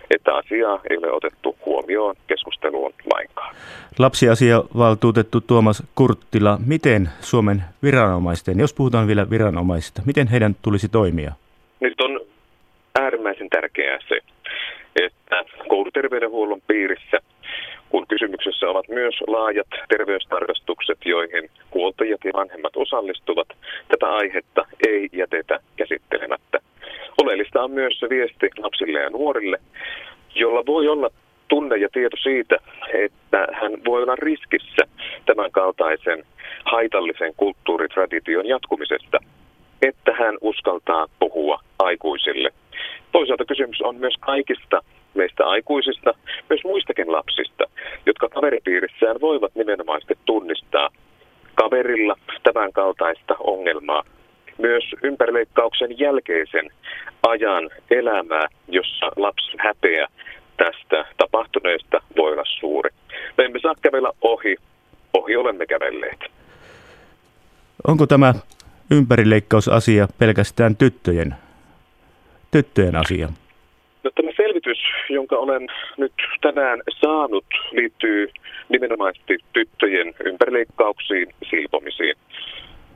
että 0.10 0.36
asiaa 0.36 0.80
ei 0.90 0.98
ole 0.98 1.12
otettu 1.12 1.58
huomioon 1.66 2.16
keskusteluun 2.28 2.94
lainkaan. 3.14 3.56
Lapsiasiavaltuutettu 4.00 5.42
Tuomas 5.42 5.84
Kurttila, 5.96 6.60
miten 6.66 7.10
Suomen 7.20 7.64
viranomaisten, 7.84 8.60
jos 8.60 8.74
puhutaan 8.74 9.08
vielä 9.08 9.30
viranomaisista, 9.30 10.02
miten 10.06 10.28
heidän 10.28 10.56
tulisi 10.62 10.90
toimia? 10.90 11.32
Nyt 11.80 12.02
on 12.02 12.22
äärimmäisen 13.00 13.50
tärkeää 13.50 14.00
se, 14.08 14.20
että 14.96 15.44
kouluterveydenhuollon 15.68 16.62
piirissä 16.68 17.18
kun 17.91 18.08
kysymyksessä 18.08 18.69
ovat 18.69 18.88
myös 18.89 19.15
laajat 19.27 19.67
terveystarkastukset, 19.89 20.97
joihin 21.06 21.49
huoltajat 21.73 22.21
ja 22.23 22.32
vanhemmat 22.34 22.75
osallistuvat, 22.75 23.47
tätä 23.88 24.10
aihetta 24.10 24.65
ei 24.88 25.10
jätetä 25.13 25.60
käsittelemättä. 25.75 26.60
Oleellista 27.21 27.63
on 27.63 27.71
myös 27.71 27.99
se 27.99 28.10
viesti 28.10 28.49
lapsille 28.58 28.99
ja 28.99 29.10
nuorille, 29.10 29.58
jolla 30.36 30.65
voi 30.65 30.88
olla 30.88 31.10
tunne 31.47 31.77
ja 31.77 31.89
tieto 31.93 32.17
siitä, 32.17 32.58
että 32.93 33.47
hän 33.54 33.73
voi 33.86 34.04
olla 34.04 34.15
riskissä 34.15 34.84
tämän 35.25 35.51
kaltaisen 35.51 36.23
haitallisen 36.65 37.34
kulttuuritradition 37.38 38.47
jatkumisesta, 38.47 39.17
että 39.82 40.13
hän 40.13 40.38
uskaltaa 40.41 41.08
puhua 41.19 41.60
aikuisille. 41.80 42.49
Toisaalta 43.12 43.45
kysymys 43.45 43.82
on 43.82 43.95
myös 43.95 44.15
kaikista 44.19 44.82
meistä 45.13 45.45
aikuisista, 45.45 46.13
myös 46.50 46.63
muistakin 46.63 47.12
lapsista, 47.12 47.63
jotka 48.06 48.30
kaveripiirissään 48.30 49.21
voivat 49.21 49.56
nimenomaan 49.56 50.02
tunnistaa 50.26 50.89
kaverilla 51.56 52.15
tämän 52.43 52.74
kaltaista 52.74 53.36
ongelmaa. 53.39 54.04
Myös 54.58 54.84
ympärileikkauksen 55.04 56.00
jälkeisen 56.00 56.69
ajan 57.24 57.69
elämää, 57.91 58.47
jossa 58.67 59.06
lapsen 59.15 59.60
häpeä 59.60 60.08
tästä 60.58 61.06
tapahtuneesta 61.17 62.02
voi 62.17 62.32
olla 62.32 62.43
suuri. 62.60 62.89
Me 63.38 63.45
emme 63.45 63.60
saa 63.60 63.76
kävellä 63.82 64.12
ohi, 64.21 64.56
ohi 65.13 65.36
olemme 65.36 65.65
kävelleet. 65.65 66.19
Onko 67.88 68.08
tämä 68.08 68.34
ympärileikkausasia 68.91 70.08
pelkästään 70.19 70.76
tyttöjen, 70.76 71.36
tyttöjen 72.52 72.95
asia? 72.95 73.30
Selvitys, 74.63 74.84
jonka 75.10 75.38
olen 75.38 75.67
nyt 75.97 76.13
tänään 76.41 76.82
saanut, 77.00 77.45
liittyy 77.71 78.30
nimenomaisesti 78.69 79.38
tyttöjen 79.54 80.13
ympärileikkauksiin, 80.26 81.28
silpomisiin. 81.50 82.15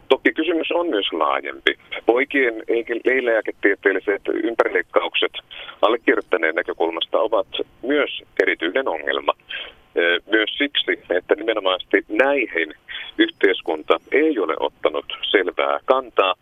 Toki 0.10 0.34
kysymys 0.34 0.72
on 0.72 0.90
myös 0.90 1.06
laajempi. 1.12 1.78
Poikien 2.06 2.64
ei-lääketieteelliset 3.06 4.22
ympärileikkaukset 4.44 5.32
allekirjoittaneen 5.82 6.56
näkökulmasta 6.56 7.20
ovat 7.20 7.48
myös 7.82 8.22
erityinen 8.44 8.88
ongelma. 8.88 9.34
Myös 10.32 10.50
siksi, 10.58 11.00
että 11.10 11.36
nimenomaisesti 11.36 12.06
näihin 12.10 12.74
yhteiskunta 13.18 14.00
ei 14.12 14.40
ole 14.40 14.56
ottanut 14.60 15.06
selvää 15.22 15.80
kantaa. 15.86 16.34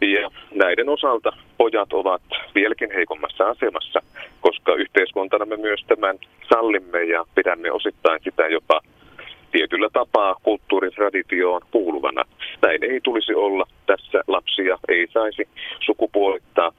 Ja 0.00 0.30
näiden 0.54 0.88
osalta 0.88 1.32
pojat 1.58 1.92
ovat 1.92 2.22
vieläkin 2.54 2.90
heikommassa 2.94 3.44
asemassa, 3.44 4.00
koska 4.40 4.74
yhteiskuntana 4.74 5.46
me 5.46 5.56
myös 5.56 5.84
tämän 5.86 6.18
sallimme 6.48 7.04
ja 7.04 7.24
pidämme 7.34 7.72
osittain 7.72 8.20
sitä 8.24 8.46
jopa 8.46 8.80
tietyllä 9.52 9.88
tapaa 9.92 10.34
kulttuuritraditioon 10.42 11.60
kuuluvana. 11.70 12.24
Näin 12.62 12.84
ei 12.84 13.00
tulisi 13.00 13.34
olla. 13.34 13.66
Tässä 13.86 14.22
lapsia 14.26 14.78
ei 14.88 15.06
saisi 15.12 15.48
sukupuolittaa. 15.80 16.72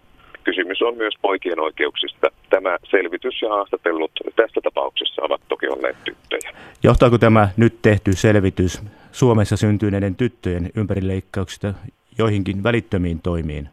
Kysymys 0.44 0.82
on 0.82 0.98
myös 0.98 1.14
poikien 1.22 1.60
oikeuksista. 1.60 2.28
Tämä 2.50 2.78
selvitys 2.92 3.42
ja 3.42 3.50
haastatellut 3.50 4.12
tässä 4.36 4.62
tapauksessa 4.64 5.22
ovat 5.22 5.42
toki 5.50 5.68
olleet 5.68 5.98
tyttöjä. 6.04 6.52
Johtaako 6.84 7.18
tämä 7.18 7.50
nyt 7.58 7.74
tehty 7.82 8.14
selvitys 8.14 8.84
Suomessa 9.12 9.58
syntyneiden 9.58 10.16
tyttöjen 10.16 10.70
ympärileikkauksista 10.76 11.74
joihinkin 12.18 12.64
välittömiin 12.64 13.22
toimiin? 13.22 13.70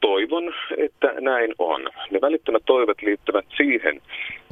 Toivon, 0.00 0.54
että 0.76 1.14
näin 1.20 1.54
on. 1.58 1.88
Ne 2.10 2.20
välittömät 2.20 2.62
toivet 2.66 3.02
liittyvät 3.02 3.46
siihen, 3.56 4.00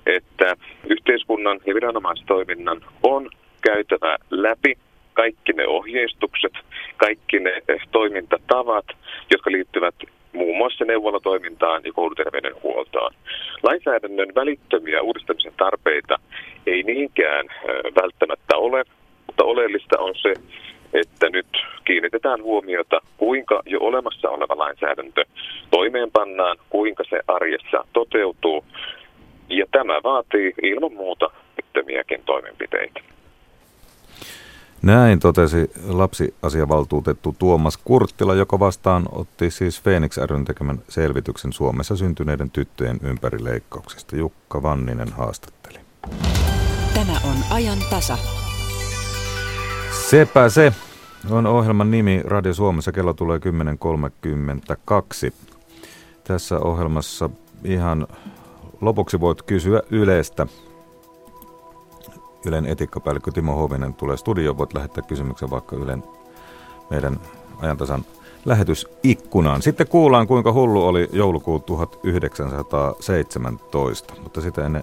että 0.07 0.57
yhteiskunnan 0.89 1.61
ja 1.67 1.75
viranomaistoiminnan 1.75 2.81
on 3.03 3.31
käytävä 3.61 4.17
läpi 4.31 4.79
kaikki 5.13 5.53
ne 5.53 5.67
ohjeistukset, 5.67 6.53
kaikki 6.97 7.39
ne 7.39 7.63
toimintatavat, 7.93 8.87
jotka 9.31 9.51
liittyvät 9.51 9.95
muun 10.33 10.57
muassa 10.57 10.85
neuvolatoimintaan 10.85 11.83
ja 11.85 11.93
kouluterveydenhuoltoon. 11.93 13.15
Lainsäädännön 13.63 14.35
välittömiä 14.35 15.03
uudistamisen 15.03 15.53
tarpeita 15.57 16.17
ei 16.67 16.83
niinkään 16.83 17.47
välttämättä 18.03 18.57
ole, 18.57 18.85
mutta 19.27 19.45
oleellista 19.45 19.99
on 19.99 20.15
se, 20.23 20.35
että 20.93 21.31
nyt 21.31 21.47
kiinnitetään 21.85 22.43
huomiota, 22.43 23.01
kuinka 23.17 23.63
jo 23.67 23.79
olemassa 23.81 24.31
oleva 24.31 24.59
lainsäädäntö 24.59 25.25
toimeenpannaan, 25.71 26.57
kuinka 26.71 27.05
se 27.11 27.21
arjessa 27.29 27.85
toteutuu. 27.93 28.65
Ja 29.49 29.67
tämä 29.71 30.01
vaatii 30.05 30.55
ilman 30.63 30.93
muuta 30.93 31.31
mittömiäkin 31.57 32.23
toimenpiteitä. 32.27 33.01
Näin 34.83 35.21
totesi 35.21 35.71
lapsiasiavaltuutettu 35.89 37.37
Tuomas 37.39 37.77
Kurttila, 37.77 38.35
joka 38.35 38.59
vastaan 38.59 39.05
otti 39.13 39.51
siis 39.51 39.83
Phoenix 39.83 40.17
ryn 40.17 40.45
tekemän 40.45 40.79
selvityksen 40.89 41.53
Suomessa 41.53 41.97
syntyneiden 41.97 42.51
tyttöjen 42.51 43.01
ympärileikkauksesta. 43.03 44.17
Jukka 44.17 44.63
Vanninen 44.63 45.13
haastatteli. 45.13 45.79
Tämä 46.95 47.13
on 47.13 47.37
ajan 47.51 47.79
tasa. 47.91 48.38
Sepä 49.91 50.49
se 50.49 50.73
on 51.31 51.47
ohjelman 51.47 51.91
nimi. 51.91 52.23
Radio 52.25 52.55
Suomessa 52.55 52.93
kello 52.93 53.13
tulee 53.13 53.39
10.32. 53.39 53.43
Tässä 56.25 56.59
ohjelmassa 56.59 57.31
ihan 57.65 58.07
lopuksi 58.81 59.21
voit 59.21 59.43
kysyä 59.43 59.83
Ylestä. 59.91 60.47
Ylen 62.47 62.67
etiikkapäällikkö 62.67 63.31
Timo 63.31 63.57
Hovinen 63.57 63.95
tulee 63.95 64.17
studioon. 64.17 64.59
Voit 64.59 64.75
lähettää 64.75 65.05
kysymyksen 65.09 65.51
vaikka 65.51 65.77
Ylen 65.77 66.03
meidän 66.91 67.21
ajantasan 67.59 68.05
lähetysikkunaan. 68.45 69.63
Sitten 69.63 69.89
kuullaan, 69.89 70.27
kuinka 70.27 70.53
hullu 70.53 70.87
oli 70.87 71.09
joulukuu 71.13 71.61
1917. 71.61 74.15
Mutta 74.23 74.41
sitä 74.41 74.67
ennen 74.67 74.83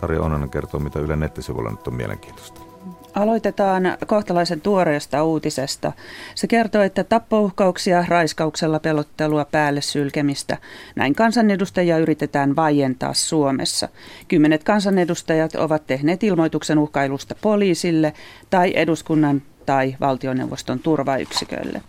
Tarja 0.00 0.22
Ononen 0.22 0.50
kertoo, 0.50 0.80
mitä 0.80 1.00
Ylen 1.00 1.20
nettisivuilla 1.20 1.70
nyt 1.70 1.86
on 1.86 1.94
mielenkiintoista. 1.94 2.73
Aloitetaan 3.14 3.82
kohtalaisen 4.06 4.60
tuoreesta 4.60 5.24
uutisesta. 5.24 5.92
Se 6.34 6.46
kertoo, 6.46 6.82
että 6.82 7.04
tappouhkauksia, 7.04 8.04
raiskauksella 8.08 8.78
pelottelua, 8.78 9.44
päälle 9.44 9.80
sylkemistä. 9.80 10.58
Näin 10.96 11.14
kansanedustajia 11.14 11.98
yritetään 11.98 12.56
vaientaa 12.56 13.14
Suomessa. 13.14 13.88
Kymmenet 14.28 14.64
kansanedustajat 14.64 15.54
ovat 15.54 15.86
tehneet 15.86 16.22
ilmoituksen 16.22 16.78
uhkailusta 16.78 17.34
poliisille 17.40 18.12
tai 18.50 18.72
eduskunnan 18.76 19.42
tai 19.66 19.96
valtioneuvoston 20.00 20.78
turvayksikölle. 20.78 21.82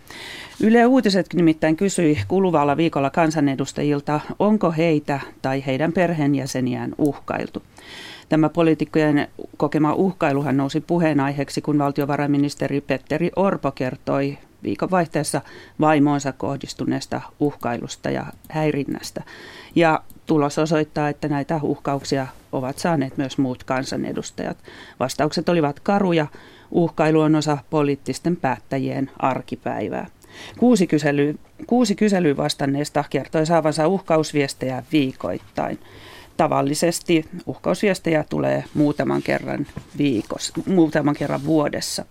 Yle 0.60 0.86
Uutiset 0.86 1.26
nimittäin 1.34 1.76
kysyi 1.76 2.18
kuluvalla 2.28 2.76
viikolla 2.76 3.10
kansanedustajilta, 3.10 4.20
onko 4.38 4.72
heitä 4.72 5.20
tai 5.42 5.66
heidän 5.66 5.92
perheenjäseniään 5.92 6.92
uhkailtu. 6.98 7.62
Tämä 8.28 8.48
poliitikkojen 8.48 9.28
kokema 9.56 9.94
uhkailuhan 9.94 10.56
nousi 10.56 10.80
puheenaiheeksi, 10.80 11.60
kun 11.60 11.78
valtiovarainministeri 11.78 12.80
Petteri 12.80 13.30
Orpo 13.36 13.70
kertoi 13.70 14.38
viikonvaihteessa 14.62 15.40
vaimoonsa 15.80 16.32
kohdistuneesta 16.32 17.20
uhkailusta 17.40 18.10
ja 18.10 18.26
häirinnästä. 18.50 19.22
Ja 19.74 20.02
tulos 20.26 20.58
osoittaa, 20.58 21.08
että 21.08 21.28
näitä 21.28 21.60
uhkauksia 21.62 22.26
ovat 22.52 22.78
saaneet 22.78 23.16
myös 23.16 23.38
muut 23.38 23.64
kansanedustajat. 23.64 24.58
Vastaukset 25.00 25.48
olivat 25.48 25.80
karuja. 25.80 26.26
Uhkailu 26.70 27.20
on 27.20 27.34
osa 27.34 27.58
poliittisten 27.70 28.36
päättäjien 28.36 29.10
arkipäivää. 29.18 30.06
Kuusi, 30.58 30.86
kysely, 30.86 31.38
kuusi 31.66 31.94
kyselyä 31.94 32.36
vastanneesta 32.36 33.04
kertoi 33.10 33.46
saavansa 33.46 33.88
uhkausviestejä 33.88 34.82
viikoittain. 34.92 35.78
Tavallisesti 36.36 37.24
uhkausviestejä 37.46 38.24
tulee 38.28 38.64
muutaman 38.74 39.22
kerran 39.22 39.66
viikossa, 39.98 40.52
muutaman 40.66 41.14
kerran 41.14 41.44
vuodessa. 41.44 42.04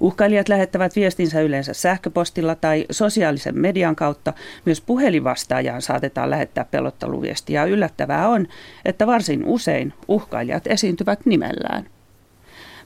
Uhkailijat 0.00 0.48
lähettävät 0.48 0.96
viestinsä 0.96 1.40
yleensä 1.40 1.74
sähköpostilla 1.74 2.54
tai 2.54 2.86
sosiaalisen 2.90 3.58
median 3.58 3.96
kautta. 3.96 4.32
Myös 4.64 4.80
puhelinvastaajaan 4.80 5.82
saatetaan 5.82 6.30
lähettää 6.30 6.64
pelotteluviestiä. 6.64 7.64
Yllättävää 7.64 8.28
on, 8.28 8.46
että 8.84 9.06
varsin 9.06 9.44
usein 9.44 9.94
uhkailijat 10.08 10.66
esiintyvät 10.66 11.26
nimellään. 11.26 11.86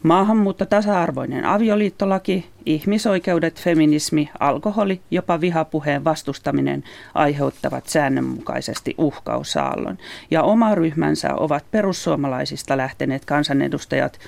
Maahanmuutto, 0.03 0.67
tasa-arvoinen 0.67 1.45
avioliittolaki, 1.45 2.51
ihmisoikeudet, 2.67 3.61
feminismi, 3.61 4.31
alkoholi, 4.41 5.01
jopa 5.11 5.41
vihapuheen 5.41 6.05
vastustaminen 6.05 6.85
aiheuttavat 7.15 7.87
säännönmukaisesti 7.87 8.95
uhkausaallon. 8.99 9.99
Ja 10.31 10.43
oma 10.43 10.75
ryhmänsä 10.75 11.35
ovat 11.35 11.65
perussuomalaisista 11.71 12.77
lähteneet 12.77 13.25
kansanedustajat, 13.25 14.19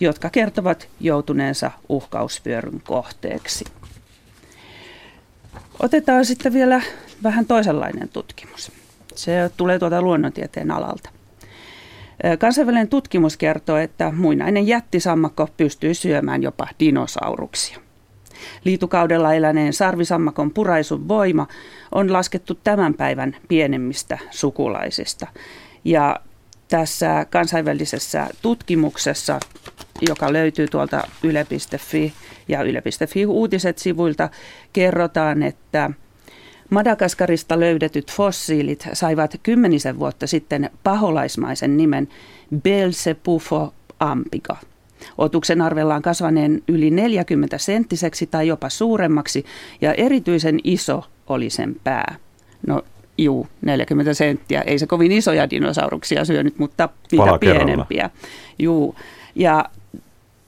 jotka 0.00 0.30
kertovat 0.30 0.88
joutuneensa 1.00 1.70
uhkausvyöryn 1.88 2.82
kohteeksi. 2.84 3.64
Otetaan 5.78 6.24
sitten 6.24 6.52
vielä 6.52 6.82
vähän 7.22 7.46
toisenlainen 7.46 8.08
tutkimus. 8.08 8.72
Se 9.14 9.50
tulee 9.56 9.78
tuolta 9.78 10.02
luonnontieteen 10.02 10.70
alalta. 10.70 11.13
Kansainvälinen 12.38 12.88
tutkimus 12.88 13.36
kertoo, 13.36 13.76
että 13.76 14.12
muinainen 14.16 14.66
jättisammakko 14.66 15.48
pystyy 15.56 15.94
syömään 15.94 16.42
jopa 16.42 16.68
dinosauruksia. 16.80 17.78
Liitukaudella 18.64 19.34
eläneen 19.34 19.72
sarvisammakon 19.72 20.50
puraisun 20.50 21.08
voima 21.08 21.46
on 21.92 22.12
laskettu 22.12 22.54
tämän 22.54 22.94
päivän 22.94 23.36
pienemmistä 23.48 24.18
sukulaisista. 24.30 25.26
Ja 25.84 26.20
tässä 26.68 27.26
kansainvälisessä 27.30 28.28
tutkimuksessa, 28.42 29.40
joka 30.08 30.32
löytyy 30.32 30.68
tuolta 30.68 31.08
yle.fi 31.22 32.12
ja 32.48 32.62
yle.fi 32.62 33.26
uutiset 33.26 33.78
sivuilta, 33.78 34.28
kerrotaan, 34.72 35.42
että– 35.42 35.90
Madagaskarista 36.70 37.60
löydetyt 37.60 38.12
fossiilit 38.12 38.88
saivat 38.92 39.36
kymmenisen 39.42 39.98
vuotta 39.98 40.26
sitten 40.26 40.70
paholaismaisen 40.82 41.76
nimen 41.76 42.08
Belzebufo 42.62 43.74
ampiga. 44.00 44.56
Otuksen 45.18 45.62
arvellaan 45.62 46.02
kasvaneen 46.02 46.62
yli 46.68 46.90
40 46.90 47.58
senttiseksi 47.58 48.26
tai 48.26 48.48
jopa 48.48 48.68
suuremmaksi 48.68 49.44
ja 49.80 49.94
erityisen 49.94 50.60
iso 50.64 51.04
oli 51.26 51.50
sen 51.50 51.76
pää. 51.84 52.16
No 52.66 52.82
juu, 53.18 53.46
40 53.62 54.14
senttiä. 54.14 54.60
Ei 54.60 54.78
se 54.78 54.86
kovin 54.86 55.12
isoja 55.12 55.50
dinosauruksia 55.50 56.24
syönyt, 56.24 56.58
mutta 56.58 56.88
niitä 57.12 57.24
Pala 57.24 57.38
pienempiä. 57.38 58.10
Juu. 58.58 58.94
Ja 59.34 59.64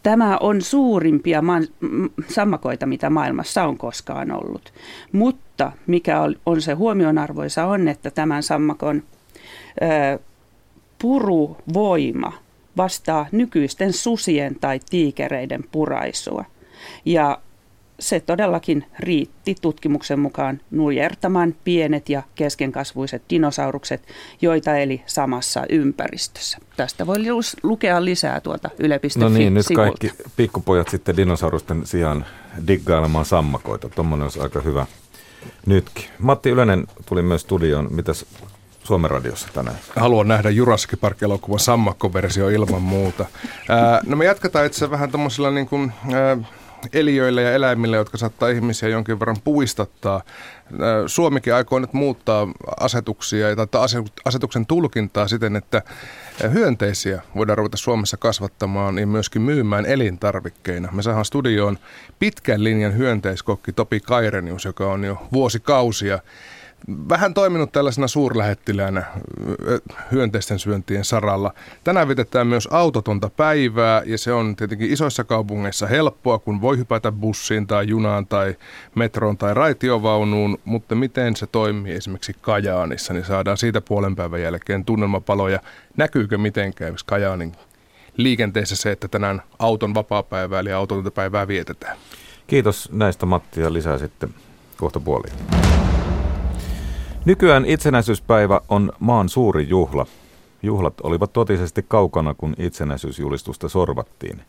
Tämä 0.06 0.36
on 0.40 0.62
suurimpia 0.62 1.42
sammakoita, 2.28 2.86
mitä 2.86 3.10
maailmassa 3.10 3.64
on 3.64 3.78
koskaan 3.78 4.30
ollut. 4.30 4.72
Mutta 5.12 5.72
mikä 5.86 6.20
on 6.46 6.62
se 6.62 6.72
huomionarvoisa 6.72 7.66
on, 7.66 7.88
että 7.88 8.10
tämän 8.10 8.42
sammakon 8.42 9.02
ö, 9.82 10.18
puruvoima 10.98 12.32
vastaa 12.76 13.26
nykyisten 13.32 13.92
susien 13.92 14.56
tai 14.60 14.80
tiikereiden 14.90 15.64
puraisua. 15.72 16.44
Ja 17.04 17.38
se 18.00 18.20
todellakin 18.20 18.84
riitti 18.98 19.54
tutkimuksen 19.60 20.18
mukaan 20.18 20.60
nujertamaan 20.70 21.54
pienet 21.64 22.08
ja 22.08 22.22
keskenkasvuiset 22.34 23.22
dinosaurukset, 23.30 24.02
joita 24.42 24.76
eli 24.76 25.02
samassa 25.06 25.62
ympäristössä. 25.68 26.58
Tästä 26.76 27.06
voi 27.06 27.18
lukea 27.62 28.04
lisää 28.04 28.40
tuolta 28.40 28.70
yle.fi 28.78 29.08
No 29.18 29.28
niin, 29.28 29.54
nyt 29.54 29.66
kaikki 29.74 30.10
pikkupojat 30.36 30.88
sitten 30.88 31.16
dinosaurusten 31.16 31.86
sijaan 31.86 32.26
diggailemaan 32.66 33.24
sammakoita. 33.24 33.88
Tuommoinen 33.88 34.22
olisi 34.22 34.40
aika 34.40 34.60
hyvä 34.60 34.86
nytkin. 35.66 36.04
Matti 36.18 36.50
Ylönen 36.50 36.86
tuli 37.06 37.22
myös 37.22 37.40
studioon. 37.40 37.88
Mitäs 37.90 38.26
Suomen 38.86 39.10
radiossa 39.10 39.48
tänään? 39.54 39.76
Haluan 39.96 40.28
nähdä 40.28 40.50
Jurassic 40.50 41.00
Park-elokuvan 41.00 41.60
sammakkoversio 41.60 42.48
ilman 42.48 42.82
muuta. 42.82 43.24
Ää, 43.68 44.00
no 44.06 44.16
me 44.16 44.24
jatketaan 44.24 44.66
itse 44.66 44.90
vähän 44.90 45.10
tämmöisillä 45.10 45.50
niin 45.50 45.66
kuin, 45.66 45.92
ää, 46.12 46.36
eliöille 46.92 47.42
ja 47.42 47.52
eläimille, 47.52 47.96
jotka 47.96 48.18
saattaa 48.18 48.48
ihmisiä 48.48 48.88
jonkin 48.88 49.20
verran 49.20 49.36
puistattaa. 49.44 50.22
Suomikin 51.06 51.54
aikoo 51.54 51.78
nyt 51.78 51.92
muuttaa 51.92 52.48
asetuksia 52.80 53.56
tai 53.56 53.80
asetuksen 54.24 54.66
tulkintaa 54.66 55.28
siten, 55.28 55.56
että 55.56 55.82
hyönteisiä 56.52 57.22
voidaan 57.36 57.58
ruveta 57.58 57.76
Suomessa 57.76 58.16
kasvattamaan 58.16 58.98
ja 58.98 59.06
myöskin 59.06 59.42
myymään 59.42 59.86
elintarvikkeina. 59.86 60.92
Me 60.92 61.02
saadaan 61.02 61.24
studioon 61.24 61.78
pitkän 62.18 62.64
linjan 62.64 62.96
hyönteiskokki 62.96 63.72
Topi 63.72 64.00
Kairenius, 64.00 64.64
joka 64.64 64.92
on 64.92 65.04
jo 65.04 65.22
vuosikausia 65.32 66.18
vähän 67.08 67.34
toiminut 67.34 67.72
tällaisena 67.72 68.08
suurlähettiläänä 68.08 69.04
hyönteisten 70.12 70.58
syöntien 70.58 71.04
saralla. 71.04 71.54
Tänään 71.84 72.08
vietetään 72.08 72.46
myös 72.46 72.68
autotonta 72.70 73.30
päivää 73.36 74.02
ja 74.06 74.18
se 74.18 74.32
on 74.32 74.56
tietenkin 74.56 74.92
isoissa 74.92 75.24
kaupungeissa 75.24 75.86
helppoa, 75.86 76.38
kun 76.38 76.60
voi 76.60 76.78
hypätä 76.78 77.12
bussiin 77.12 77.66
tai 77.66 77.88
junaan 77.88 78.26
tai 78.26 78.54
metroon 78.94 79.36
tai 79.36 79.54
raitiovaunuun, 79.54 80.58
mutta 80.64 80.94
miten 80.94 81.36
se 81.36 81.46
toimii 81.46 81.92
esimerkiksi 81.92 82.36
Kajaanissa, 82.40 83.12
niin 83.12 83.24
saadaan 83.24 83.56
siitä 83.56 83.80
puolen 83.80 84.16
päivän 84.16 84.42
jälkeen 84.42 84.84
tunnelmapaloja. 84.84 85.60
Näkyykö 85.96 86.38
mitenkään 86.38 86.94
Kajaanin 87.06 87.52
liikenteessä 88.16 88.76
se, 88.76 88.92
että 88.92 89.08
tänään 89.08 89.42
auton 89.58 89.94
vapaa-päivää 89.94 90.60
eli 90.60 90.72
autotonta 90.72 91.10
päivää 91.10 91.48
vietetään? 91.48 91.96
Kiitos 92.46 92.88
näistä 92.92 93.26
Matti 93.26 93.60
ja 93.60 93.72
lisää 93.72 93.98
sitten 93.98 94.34
kohta 94.76 95.00
puoliin. 95.00 95.34
Nykyään 97.26 97.64
itsenäisyyspäivä 97.64 98.60
on 98.68 98.92
maan 98.98 99.28
suuri 99.28 99.68
juhla. 99.68 100.06
Juhlat 100.62 100.94
olivat 101.02 101.32
totisesti 101.32 101.84
kaukana, 101.88 102.34
kun 102.34 102.54
itsenäisyysjulistusta 102.58 103.68
sorvattiin. 103.68 104.42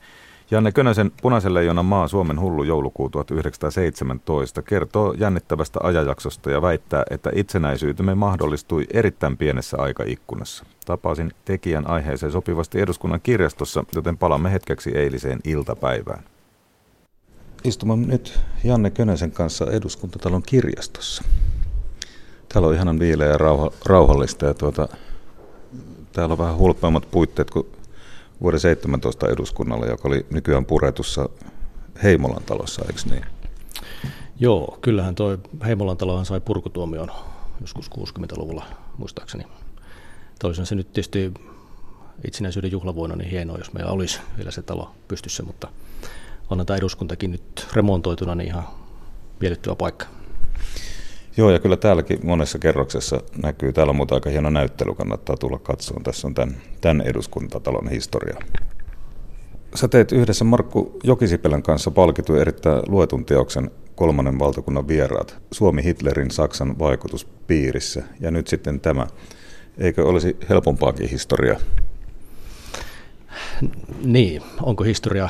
Janne 0.52 0.72
Könösen 0.72 1.12
Punaisen 1.22 1.54
leijonan 1.54 1.86
maa 1.86 2.08
Suomen 2.08 2.40
hullu 2.40 2.64
joulukuu 2.64 3.10
1917 3.10 4.62
kertoo 4.62 5.14
jännittävästä 5.14 5.80
ajajaksosta 5.84 6.52
ja 6.52 6.62
väittää, 6.62 7.04
että 7.10 7.32
itsenäisyytemme 7.34 8.16
mahdollistui 8.16 8.86
erittäin 8.94 9.38
pienessä 9.38 9.78
aikaikkunassa. 9.80 10.66
Tapasin 10.86 11.32
tekijän 11.46 11.88
aiheeseen 11.88 12.32
sopivasti 12.32 12.82
eduskunnan 12.82 13.22
kirjastossa, 13.22 13.84
joten 13.96 14.18
palamme 14.18 14.52
hetkeksi 14.52 14.98
eiliseen 14.98 15.40
iltapäivään. 15.44 16.24
Istumme 17.64 17.96
nyt 17.96 18.40
Janne 18.64 18.90
Könösen 18.90 19.32
kanssa 19.32 19.72
eduskuntatalon 19.72 20.44
kirjastossa. 20.44 21.24
Täällä 22.50 22.68
on 22.68 22.74
ihanan 22.74 23.00
viileä 23.00 23.28
ja 23.28 23.38
rauha, 23.38 23.72
rauhallista 23.86 24.46
ja 24.46 24.54
tuota, 24.54 24.88
täällä 26.12 26.32
on 26.32 26.38
vähän 26.38 26.58
hulppeammat 26.58 27.12
puitteet 27.12 27.52
kuin 27.52 27.68
vuoden 28.42 28.60
17 28.60 29.28
eduskunnalla, 29.28 29.86
joka 29.86 30.08
oli 30.08 30.26
nykyään 30.30 30.66
puretussa 30.66 31.30
Heimolan 32.04 32.44
talossa, 32.44 32.82
eikö 32.88 33.02
niin? 33.10 33.26
Joo, 34.40 34.78
kyllähän 34.82 35.16
toi 35.16 35.38
Heimolan 35.66 35.98
talohan 35.98 36.26
sai 36.26 36.40
purkutuomion 36.40 37.12
joskus 37.62 37.90
60-luvulla 37.92 38.66
muistaakseni. 38.98 39.44
Toisin 40.40 40.66
se 40.66 40.76
nyt 40.76 40.94
tietysti 40.94 41.34
itsenäisyyden 42.28 42.72
juhlavuonna 42.72 43.16
niin 43.16 43.30
hienoa, 43.30 43.58
jos 43.58 43.74
meillä 43.74 43.92
olisi 43.92 44.20
vielä 44.38 44.52
se 44.52 44.62
talo 44.62 44.92
pystyssä, 45.08 45.44
mutta 45.44 45.68
onhan 46.50 46.66
tämä 46.66 46.78
eduskuntakin 46.78 47.32
nyt 47.32 47.68
remontoituna 47.74 48.36
niin 48.36 48.48
ihan 48.48 48.64
miellyttävä 49.40 49.76
paikka. 49.76 50.17
Joo, 51.38 51.52
ja 51.52 51.60
kyllä 51.60 51.78
täälläkin 51.78 52.20
monessa 52.24 52.60
kerroksessa 52.60 53.22
näkyy. 53.44 53.74
Täällä 53.74 53.92
on 53.92 53.96
muuta 53.96 54.16
aika 54.16 54.30
hieno 54.30 54.50
näyttely, 54.50 54.96
kannattaa 54.96 55.38
tulla 55.38 55.60
katsomaan. 55.60 56.04
Tässä 56.04 56.28
on 56.28 56.34
tämän, 56.34 56.58
tämän 56.82 57.02
eduskuntatalon 57.02 57.90
historia. 57.90 58.36
Sä 59.76 59.88
teet 59.88 60.12
yhdessä 60.12 60.46
Markku 60.46 61.00
Jokisipelän 61.04 61.64
kanssa 61.64 61.92
palkitun 61.92 62.42
erittäin 62.42 62.82
luetun 62.88 63.26
teoksen 63.26 63.72
kolmannen 63.96 64.40
valtakunnan 64.40 64.88
vieraat, 64.88 65.38
Suomi 65.52 65.84
Hitlerin 65.84 66.32
Saksan 66.32 66.80
vaikutuspiirissä 66.80 68.04
ja 68.20 68.32
nyt 68.32 68.48
sitten 68.48 68.80
tämä. 68.80 69.08
Eikö 69.78 70.08
olisi 70.08 70.38
helpompaakin 70.50 71.10
historiaa? 71.10 71.60
Niin, 74.04 74.42
onko 74.62 74.84
historia 74.84 75.30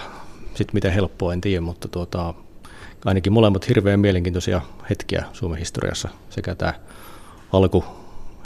sitten 0.55 0.73
miten 0.73 0.91
helppoa, 0.91 1.33
en 1.33 1.41
tiedä, 1.41 1.61
mutta 1.61 1.87
tuota, 1.87 2.33
ainakin 3.05 3.33
molemmat 3.33 3.69
hirveän 3.69 3.99
mielenkiintoisia 3.99 4.61
hetkiä 4.89 5.25
Suomen 5.33 5.59
historiassa, 5.59 6.09
sekä 6.29 6.55
tämä 6.55 6.73
alku 7.53 7.85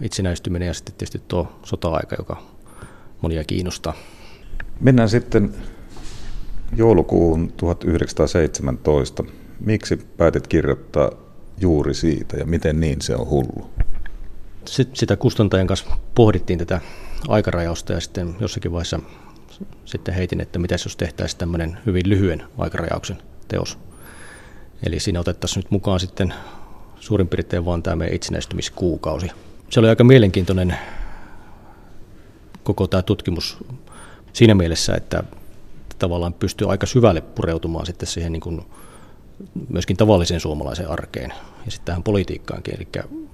itsenäistyminen 0.02 0.68
ja 0.68 0.74
sitten 0.74 0.95
tietysti 0.95 1.22
tuo 1.28 1.60
sota-aika, 1.64 2.16
joka 2.20 2.43
monia 3.22 3.43
kiinnostaa. 3.43 3.93
Mennään 4.80 5.10
sitten 5.10 5.54
joulukuun 6.76 7.54
1917. 7.58 9.24
Miksi 9.60 9.97
päätit 10.18 10.47
kirjoittaa 10.47 11.12
juuri 11.58 11.93
siitä 11.93 12.38
ja 12.38 12.45
miten 12.45 12.80
niin 12.80 13.02
se 13.02 13.16
on 13.16 13.30
hullu? 13.30 13.70
Sitten 14.66 14.95
sitä 14.95 15.16
kustantajan 15.16 15.68
kanssa 15.68 15.97
pohdittiin 16.16 16.60
tätä 16.60 16.82
aikarajausta 17.28 17.93
ja 17.93 17.99
sitten 17.99 18.36
jossakin 18.39 18.72
vaiheessa 18.72 18.99
sitten 19.86 20.14
heitin, 20.14 20.41
että 20.41 20.60
mitä 20.60 20.74
jos 20.74 20.97
tehtäisiin 20.97 21.39
tämmöinen 21.39 21.78
hyvin 21.86 22.10
lyhyen 22.10 22.43
aikarajauksen 22.58 23.18
teos. 23.47 23.78
Eli 24.84 25.00
siinä 25.00 25.20
otettaisiin 25.20 25.64
nyt 25.64 25.72
mukaan 25.72 26.00
sitten 26.00 26.34
suurin 27.00 27.28
piirtein 27.28 27.66
vaan 27.66 27.84
tämä 27.84 27.96
meidän 27.96 28.16
itsenäistymiskuukausi. 28.16 29.32
Se 29.70 29.80
oli 29.80 29.90
aika 29.90 30.04
mielenkiintoinen 30.04 30.78
koko 32.64 32.88
tämä 32.88 33.02
tutkimus 33.02 33.58
siinä 34.34 34.56
mielessä, 34.56 34.96
että 34.96 35.24
tavallaan 36.00 36.34
pystyy 36.34 36.72
aika 36.72 36.86
syvälle 36.86 37.22
pureutumaan 37.22 37.86
sitten 37.86 38.08
siihen 38.08 38.32
niin 38.32 38.42
kuin 38.42 38.62
myöskin 39.70 39.98
tavalliseen 39.98 40.40
suomalaiseen 40.40 40.90
arkeen 40.90 41.34
ja 41.66 41.72
sitten 41.72 41.86
tähän 41.86 42.04
politiikkaankin. 42.04 42.76
Eli 42.76 42.88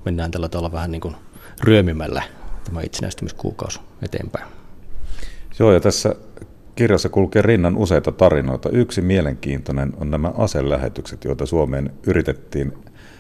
mennään 0.06 0.32
tällä 0.32 0.50
tavalla 0.50 0.72
vähän 0.72 0.92
niin 0.92 1.02
kuin 1.02 1.16
ryömimällä 1.62 2.24
tämä 2.64 2.82
itsenäistymiskuukausi 2.82 3.80
eteenpäin. 4.02 4.46
Joo, 5.60 5.74
ja 5.74 5.80
tässä 5.80 6.16
kirjassa 6.78 7.10
kulkee 7.10 7.42
rinnan 7.42 7.78
useita 7.78 8.12
tarinoita. 8.12 8.70
Yksi 8.70 9.02
mielenkiintoinen 9.02 9.94
on 9.98 10.12
nämä 10.12 10.32
aselähetykset, 10.38 11.24
joita 11.24 11.46
Suomeen 11.46 11.94
yritettiin 12.08 12.74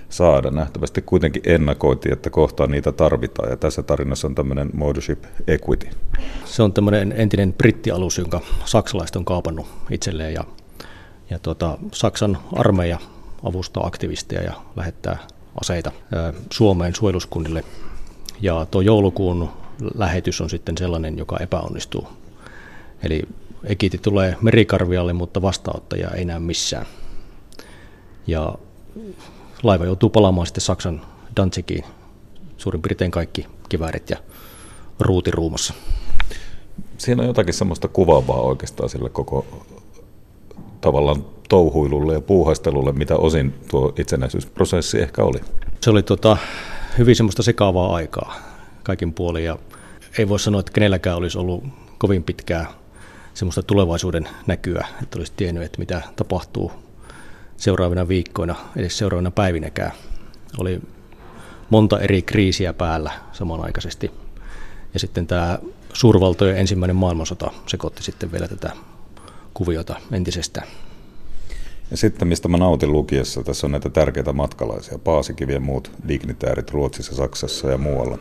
saada. 0.09 0.51
Nähtävästi 0.51 1.01
kuitenkin 1.01 1.41
ennakoitiin, 1.45 2.13
että 2.13 2.29
kohta 2.29 2.67
niitä 2.67 2.91
tarvitaan. 2.91 3.49
Ja 3.49 3.57
tässä 3.57 3.83
tarinassa 3.83 4.27
on 4.27 4.35
tämmöinen 4.35 4.69
Motorship 4.73 5.23
Equity. 5.47 5.87
Se 6.45 6.63
on 6.63 6.73
tämmöinen 6.73 7.13
entinen 7.17 7.53
brittialus, 7.53 8.17
jonka 8.17 8.41
saksalaiset 8.65 9.15
on 9.15 9.25
kaapannut 9.25 9.67
itselleen. 9.91 10.33
Ja, 10.33 10.43
ja 11.29 11.39
tuota, 11.39 11.77
Saksan 11.91 12.37
armeija 12.53 12.99
avustaa 13.43 13.87
aktivisteja 13.87 14.43
ja 14.43 14.53
lähettää 14.75 15.17
aseita 15.61 15.91
Suomeen 16.51 16.95
suojeluskunnille. 16.95 17.63
Ja 18.41 18.67
tuo 18.71 18.81
joulukuun 18.81 19.49
lähetys 19.95 20.41
on 20.41 20.49
sitten 20.49 20.77
sellainen, 20.77 21.17
joka 21.17 21.37
epäonnistuu. 21.39 22.07
Eli 23.03 23.23
ekiti 23.63 23.97
tulee 23.97 24.35
merikarvialle, 24.41 25.13
mutta 25.13 25.41
vastaanottaja 25.41 26.11
ei 26.11 26.25
näe 26.25 26.39
missään. 26.39 26.85
Ja 28.27 28.55
laiva 29.63 29.85
joutuu 29.85 30.09
palaamaan 30.09 30.47
sitten 30.47 30.61
Saksan 30.61 31.01
Danzigiin, 31.35 31.85
suurin 32.57 32.81
piirtein 32.81 33.11
kaikki 33.11 33.47
kiväärit 33.69 34.09
ja 34.09 34.17
ruuti 34.99 35.31
ruumassa. 35.31 35.73
Siinä 36.97 37.21
on 37.21 37.27
jotakin 37.27 37.53
semmoista 37.53 37.87
kuvaavaa 37.87 38.41
oikeastaan 38.41 38.89
sille 38.89 39.09
koko 39.09 39.45
tavallaan 40.81 41.25
touhuilulle 41.49 42.13
ja 42.13 42.21
puuhastelulle, 42.21 42.91
mitä 42.91 43.15
osin 43.15 43.53
tuo 43.69 43.93
itsenäisyysprosessi 43.99 44.99
ehkä 44.99 45.23
oli. 45.23 45.39
Se 45.81 45.89
oli 45.89 46.03
tota, 46.03 46.37
hyvin 46.97 47.15
semmoista 47.15 47.43
sekaavaa 47.43 47.95
aikaa 47.95 48.35
kaikin 48.83 49.13
puolin 49.13 49.43
ja 49.43 49.57
ei 50.17 50.29
voi 50.29 50.39
sanoa, 50.39 50.59
että 50.59 50.71
kenelläkään 50.71 51.17
olisi 51.17 51.37
ollut 51.37 51.63
kovin 51.97 52.23
pitkää 52.23 52.71
semmoista 53.37 53.63
tulevaisuuden 53.63 54.29
näkyä, 54.47 54.87
että 55.03 55.19
olisi 55.19 55.33
tiennyt, 55.35 55.63
että 55.63 55.79
mitä 55.79 56.01
tapahtuu 56.15 56.71
seuraavina 57.57 58.07
viikkoina, 58.07 58.55
edes 58.75 58.97
seuraavina 58.97 59.31
päivinäkään. 59.31 59.91
Oli 60.57 60.81
monta 61.69 61.99
eri 61.99 62.21
kriisiä 62.21 62.73
päällä 62.73 63.11
samanaikaisesti. 63.31 64.11
Ja 64.93 64.99
sitten 64.99 65.27
tämä 65.27 65.59
suurvaltojen 65.93 66.57
ensimmäinen 66.57 66.95
maailmansota 66.95 67.51
sekoitti 67.67 68.03
sitten 68.03 68.31
vielä 68.31 68.47
tätä 68.47 68.71
kuviota 69.53 69.95
entisestään. 70.11 70.67
Ja 71.91 71.97
sitten, 71.97 72.27
mistä 72.27 72.47
mä 72.47 72.57
nautin 72.57 72.91
lukiessa, 72.91 73.43
tässä 73.43 73.67
on 73.67 73.71
näitä 73.71 73.89
tärkeitä 73.89 74.33
matkalaisia, 74.33 74.97
Paasikivi 74.97 75.53
ja 75.53 75.59
muut 75.59 75.91
dignitäärit 76.07 76.71
Ruotsissa, 76.71 77.15
Saksassa 77.15 77.69
ja 77.71 77.77
muualla, 77.77 78.17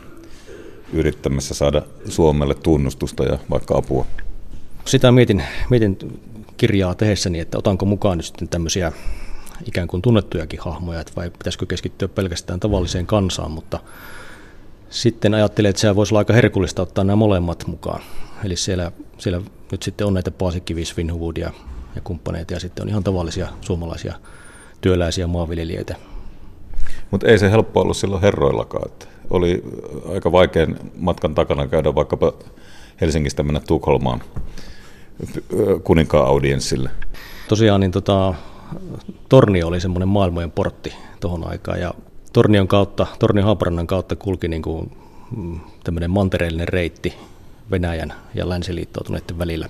yrittämässä 0.92 1.54
saada 1.54 1.82
Suomelle 2.08 2.54
tunnustusta 2.54 3.24
ja 3.24 3.38
vaikka 3.50 3.76
apua. 3.76 4.06
Sitä 4.86 5.12
mietin, 5.12 5.42
mietin 5.70 6.20
kirjaa 6.56 6.94
tehessäni, 6.94 7.40
että 7.40 7.58
otanko 7.58 7.86
mukaan 7.86 8.18
nyt 8.18 8.26
sitten 8.26 8.48
tämmöisiä 8.48 8.92
ikään 9.66 9.88
kuin 9.88 10.02
tunnettujakin 10.02 10.60
hahmoja, 10.60 11.00
että 11.00 11.12
vai 11.16 11.30
pitäisikö 11.30 11.66
keskittyä 11.66 12.08
pelkästään 12.08 12.60
tavalliseen 12.60 13.06
kansaan, 13.06 13.50
mutta 13.50 13.80
sitten 14.90 15.34
ajattelin, 15.34 15.68
että 15.68 15.80
se 15.80 15.96
voisi 15.96 16.14
olla 16.14 16.18
aika 16.18 16.32
herkullista 16.32 16.82
ottaa 16.82 17.04
nämä 17.04 17.16
molemmat 17.16 17.66
mukaan. 17.66 18.02
Eli 18.44 18.56
siellä, 18.56 18.92
siellä 19.18 19.40
nyt 19.72 19.82
sitten 19.82 20.06
on 20.06 20.14
näitä 20.14 20.30
Paasikivi, 20.30 20.84
Svinhuvoodia 20.84 21.50
ja 21.94 22.00
kumppaneita 22.00 22.54
ja 22.54 22.60
sitten 22.60 22.82
on 22.82 22.88
ihan 22.88 23.04
tavallisia 23.04 23.48
suomalaisia 23.60 24.14
työläisiä 24.80 25.26
maanviljelijöitä. 25.26 25.96
Mutta 27.10 27.26
ei 27.26 27.38
se 27.38 27.50
helppo 27.50 27.80
ollut 27.80 27.96
silloin 27.96 28.22
herroillakaan. 28.22 28.88
Että 28.88 29.06
oli 29.30 29.62
aika 30.12 30.32
vaikean 30.32 30.76
matkan 30.96 31.34
takana 31.34 31.66
käydä 31.66 31.94
vaikkapa 31.94 32.32
Helsingistä 33.00 33.42
mennä 33.42 33.60
Tukholmaan 33.60 34.22
kuninkaan 35.84 36.26
audienssille. 36.26 36.90
Tosiaan 37.48 37.80
niin 37.80 37.90
tota, 37.90 38.34
Tornio 39.28 39.66
oli 39.66 39.80
semmoinen 39.80 40.08
maailmojen 40.08 40.50
portti 40.50 40.94
tuohon 41.20 41.48
aikaan 41.50 41.80
ja 41.80 41.94
Tornion 42.32 42.68
kautta, 42.68 43.06
Tornion 43.18 43.44
Haaparannan 43.44 43.86
kautta 43.86 44.16
kulki 44.16 44.48
niin 44.48 44.62
kuin 44.62 44.92
mm, 45.36 45.60
tämmöinen 45.84 46.10
mantereellinen 46.10 46.68
reitti 46.68 47.14
Venäjän 47.70 48.12
ja 48.34 48.48
länsiliittoutuneiden 48.48 49.38
välillä. 49.38 49.68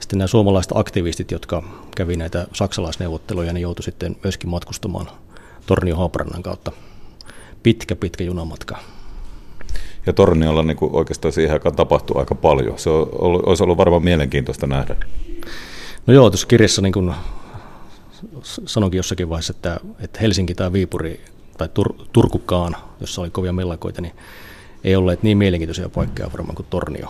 Sitten 0.00 0.18
nämä 0.18 0.26
suomalaiset 0.26 0.72
aktivistit, 0.74 1.30
jotka 1.30 1.62
kävi 1.96 2.16
näitä 2.16 2.46
saksalaisneuvotteluja, 2.52 3.52
ne 3.52 3.60
joutui 3.60 3.82
sitten 3.82 4.16
myöskin 4.22 4.50
matkustamaan 4.50 5.06
Tornion 5.66 5.98
Haaparannan 5.98 6.42
kautta. 6.42 6.72
Pitkä, 7.62 7.96
pitkä 7.96 8.24
junamatka. 8.24 8.78
Ja 10.06 10.12
Torniolla 10.12 10.62
niin 10.62 10.76
kuin 10.76 10.94
oikeastaan 10.94 11.32
siihen 11.32 11.52
aikaan 11.52 11.76
tapahtui 11.76 12.18
aika 12.18 12.34
paljon. 12.34 12.78
Se 12.78 12.90
on 12.90 13.08
ollut, 13.12 13.42
olisi 13.46 13.62
ollut 13.62 13.78
varmaan 13.78 14.04
mielenkiintoista 14.04 14.66
nähdä. 14.66 14.96
No 16.06 16.14
joo, 16.14 16.30
tuossa 16.30 16.46
kirjassa 16.46 16.82
niin 16.82 16.92
kuin 16.92 17.12
sanoinkin 18.42 18.96
jossakin 18.96 19.28
vaiheessa, 19.28 19.52
että, 19.56 19.80
että 20.00 20.20
Helsinki 20.20 20.54
tai 20.54 20.72
Viipuri 20.72 21.20
tai 21.58 21.68
Tur, 21.74 21.94
Turkukaan, 22.12 22.76
jossa 23.00 23.20
oli 23.20 23.30
kovia 23.30 23.52
mellakoita, 23.52 24.00
niin 24.00 24.14
ei 24.84 24.96
olleet 24.96 25.22
niin 25.22 25.38
mielenkiintoisia 25.38 25.88
paikkoja 25.88 26.32
varmaan 26.32 26.56
kuin 26.56 26.66
Tornio. 26.70 27.08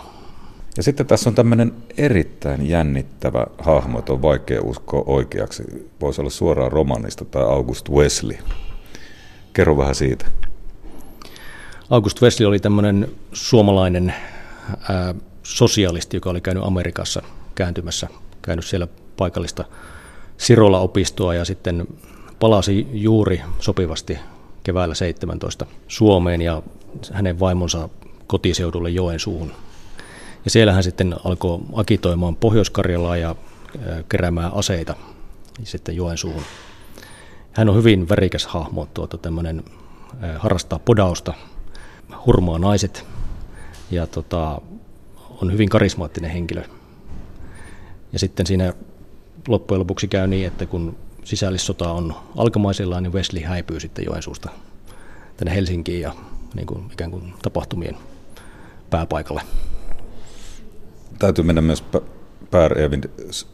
Ja 0.77 0.83
sitten 0.83 1.05
tässä 1.05 1.29
on 1.29 1.35
tämmöinen 1.35 1.73
erittäin 1.97 2.69
jännittävä 2.69 3.47
hahmo, 3.57 3.99
että 3.99 4.13
on 4.13 4.21
vaikea 4.21 4.61
uskoa 4.61 5.03
oikeaksi. 5.05 5.63
Voisi 6.01 6.21
olla 6.21 6.29
suoraan 6.29 6.71
romanista 6.71 7.25
tai 7.25 7.43
August 7.43 7.89
Wesley. 7.89 8.37
Kerro 9.53 9.77
vähän 9.77 9.95
siitä. 9.95 10.25
August 11.89 12.21
Wesley 12.21 12.47
oli 12.47 12.59
tämmöinen 12.59 13.11
suomalainen 13.33 14.13
ää, 14.89 15.15
sosialisti, 15.43 16.17
joka 16.17 16.29
oli 16.29 16.41
käynyt 16.41 16.63
Amerikassa 16.63 17.21
kääntymässä, 17.55 18.07
käynyt 18.41 18.65
siellä 18.65 18.87
paikallista 19.17 19.65
Sirola-opistoa 20.37 21.33
ja 21.33 21.45
sitten 21.45 21.87
palasi 22.39 22.87
juuri 22.91 23.41
sopivasti 23.59 24.19
keväällä 24.63 24.95
17 24.95 25.65
Suomeen 25.87 26.41
ja 26.41 26.63
hänen 27.11 27.39
vaimonsa 27.39 27.89
kotiseudulle 28.27 28.89
Joensuuhun. 28.89 29.51
Ja 30.45 30.51
siellä 30.51 30.73
hän 30.73 30.83
sitten 30.83 31.15
alkoi 31.23 31.59
akitoimaan 31.73 32.35
Pohjois-Karjalaa 32.35 33.17
ja 33.17 33.35
keräämään 34.09 34.51
aseita 34.53 34.95
sitten 35.63 35.95
Joensuuhun. 35.95 36.43
Hän 37.51 37.69
on 37.69 37.75
hyvin 37.75 38.09
värikäs 38.09 38.45
hahmo, 38.45 38.87
tuota, 38.93 39.17
tämmöinen, 39.17 39.63
harrastaa 40.37 40.79
podausta, 40.79 41.33
hurmaa 42.25 42.59
naiset 42.59 43.05
ja 43.91 44.07
tota, 44.07 44.61
on 45.41 45.51
hyvin 45.51 45.69
karismaattinen 45.69 46.31
henkilö. 46.31 46.63
Ja 48.13 48.19
sitten 48.19 48.45
siinä 48.45 48.73
loppujen 49.47 49.79
lopuksi 49.79 50.07
käy 50.07 50.27
niin, 50.27 50.47
että 50.47 50.65
kun 50.65 50.97
sisällissota 51.23 51.91
on 51.91 52.15
alkamaisillaan, 52.37 53.03
niin 53.03 53.13
Wesley 53.13 53.43
häipyy 53.43 53.79
sitten 53.79 54.05
Joensuusta 54.05 54.49
tänne 55.37 55.55
Helsinkiin 55.55 56.01
ja 56.01 56.13
niin 56.53 56.67
kuin, 56.67 56.85
ikään 56.91 57.11
kuin 57.11 57.33
tapahtumien 57.41 57.97
pääpaikalle. 58.89 59.41
Täytyy 61.19 61.43
mennä 61.43 61.61
myös 61.61 61.83
Per 62.51 62.79
Evin 62.79 63.01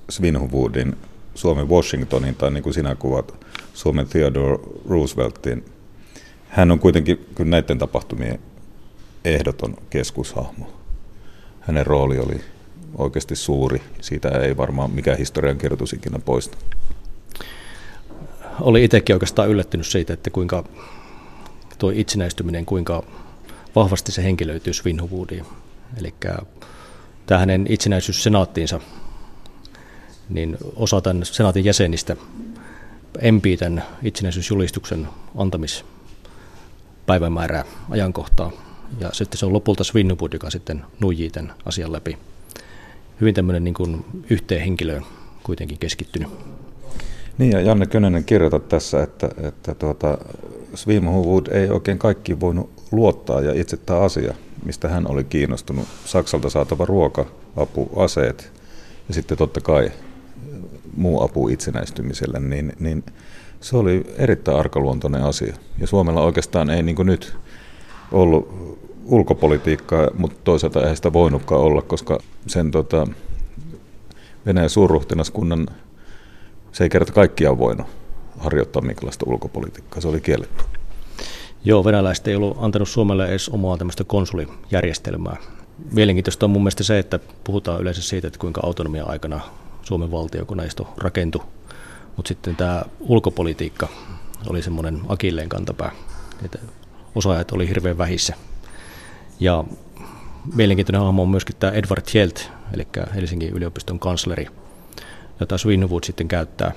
Svinhuvudin 0.09 0.97
Suomen 1.35 1.69
Washingtonin, 1.69 2.35
tai 2.35 2.51
niin 2.51 2.63
kuin 2.63 2.73
sinä 2.73 2.95
kuvat 2.95 3.45
Suomen 3.73 4.07
Theodore 4.07 4.57
Rooseveltin. 4.89 5.65
Hän 6.49 6.71
on 6.71 6.79
kuitenkin 6.79 7.25
näiden 7.39 7.77
tapahtumien 7.77 8.39
ehdoton 9.25 9.77
keskushahmo. 9.89 10.65
Hänen 11.59 11.85
rooli 11.85 12.19
oli 12.19 12.41
oikeasti 12.97 13.35
suuri. 13.35 13.81
Siitä 14.01 14.29
ei 14.29 14.57
varmaan 14.57 14.91
mikään 14.91 15.17
historiankirjoitus 15.17 15.93
ikinä 15.93 16.19
poista. 16.19 16.57
Oli 18.59 18.83
itsekin 18.83 19.15
oikeastaan 19.15 19.49
yllättynyt 19.49 19.87
siitä, 19.87 20.13
että 20.13 20.29
kuinka 20.29 20.63
tuo 21.77 21.91
itsenäistyminen, 21.95 22.65
kuinka 22.65 23.03
vahvasti 23.75 24.11
se 24.11 24.23
henkilöityy 24.23 24.73
Svinhuvudiin. 24.73 25.45
Eli 25.97 26.13
tämä 27.25 27.39
hänen 27.39 27.65
itsenäisyyssenaattiinsa, 27.69 28.79
niin 30.29 30.57
osa 30.75 31.01
tämän 31.01 31.25
senaatin 31.25 31.65
jäsenistä 31.65 32.15
empii 33.19 33.57
tämän 33.57 33.83
itsenäisyysjulistuksen 34.03 35.07
antamispäivämäärää, 35.37 37.65
ajankohtaa. 37.89 38.70
Ja 38.99 39.09
sitten 39.13 39.37
se 39.37 39.45
on 39.45 39.53
lopulta 39.53 39.83
Svinhuvud, 39.83 40.33
joka 40.33 40.49
sitten 40.49 40.81
nuijii 40.99 41.29
tämän 41.29 41.53
asian 41.65 41.91
läpi. 41.91 42.17
Hyvin 43.21 43.35
tämmöinen 43.35 43.63
niin 43.63 43.73
kuin 43.73 44.05
yhteen 44.29 44.61
henkilöön 44.61 45.03
kuitenkin 45.43 45.77
keskittynyt. 45.77 46.29
Niin 47.37 47.51
ja 47.51 47.61
Janne 47.61 47.85
Könönen 47.85 48.23
kirjoita 48.23 48.59
tässä, 48.59 49.03
että, 49.03 49.29
että 49.43 49.75
tuota, 49.75 50.17
Svinhuvud 50.75 51.47
ei 51.47 51.69
oikein 51.69 51.99
kaikki 51.99 52.39
voinut 52.39 52.69
luottaa 52.91 53.41
ja 53.41 53.61
itse 53.61 53.77
tämä 53.77 53.99
asia, 53.99 54.33
mistä 54.65 54.89
hän 54.89 55.11
oli 55.11 55.23
kiinnostunut, 55.23 55.87
Saksalta 56.05 56.49
saatava 56.49 56.85
ruoka, 56.85 57.25
apu, 57.55 57.89
aseet 57.95 58.51
ja 59.07 59.13
sitten 59.13 59.37
totta 59.37 59.61
kai 59.61 59.91
muu 60.95 61.23
apu 61.23 61.47
itsenäistymiselle, 61.47 62.39
niin, 62.39 62.73
niin 62.79 63.03
se 63.61 63.77
oli 63.77 64.03
erittäin 64.17 64.57
arkaluontoinen 64.57 65.23
asia. 65.23 65.55
Ja 65.77 65.87
Suomella 65.87 66.21
oikeastaan 66.21 66.69
ei 66.69 66.83
niin 66.83 66.95
nyt 67.03 67.37
ollut 68.11 68.61
ulkopolitiikkaa, 69.05 70.07
mutta 70.17 70.37
toisaalta 70.43 70.89
ei 70.89 70.95
sitä 70.95 71.13
voinutkaan 71.13 71.61
olla, 71.61 71.81
koska 71.81 72.19
sen 72.47 72.71
tota, 72.71 73.07
Venäjän 74.45 74.69
suurruhtinaskunnan, 74.69 75.67
se 76.71 76.83
ei 76.83 76.89
kerta 76.89 77.13
kaikkiaan 77.13 77.57
voinut 77.57 77.87
harjoittaa 78.39 78.81
minkälaista 78.81 79.25
ulkopolitiikkaa, 79.29 80.01
se 80.01 80.07
oli 80.07 80.21
kielletty. 80.21 80.63
Joo, 81.63 81.85
venäläiset 81.85 82.27
ei 82.27 82.35
ollut 82.35 82.57
antanut 82.59 82.89
Suomelle 82.89 83.27
edes 83.27 83.49
omaa 83.49 83.77
tämmöistä 83.77 84.03
konsulijärjestelmää. 84.03 85.37
Mielenkiintoista 85.91 86.45
on 86.45 86.49
mun 86.49 86.61
mielestä 86.61 86.83
se, 86.83 86.99
että 86.99 87.19
puhutaan 87.43 87.81
yleensä 87.81 88.01
siitä, 88.01 88.27
että 88.27 88.39
kuinka 88.39 88.61
autonomia 88.63 89.05
aikana 89.05 89.39
Suomen 89.81 90.11
valtiokoneisto 90.11 90.93
rakentui, 90.97 91.41
mutta 92.15 92.27
sitten 92.27 92.55
tämä 92.55 92.83
ulkopolitiikka 92.99 93.87
oli 94.47 94.61
semmoinen 94.61 95.01
akilleen 95.07 95.49
kantapää, 95.49 95.91
että 96.45 96.59
osaajat 97.15 97.51
oli 97.51 97.67
hirveän 97.67 97.97
vähissä. 97.97 98.35
Ja 99.39 99.63
mielenkiintoinen 100.55 101.01
hahmo 101.01 101.21
on 101.21 101.29
myöskin 101.29 101.55
tämä 101.59 101.73
Edward 101.73 102.03
Hjelt, 102.13 102.49
eli 102.73 102.87
Helsingin 103.15 103.49
yliopiston 103.49 103.99
kansleri, 103.99 104.47
jota 105.39 105.57
Svinhuvud 105.57 106.03
sitten 106.03 106.27
käyttää 106.27 106.71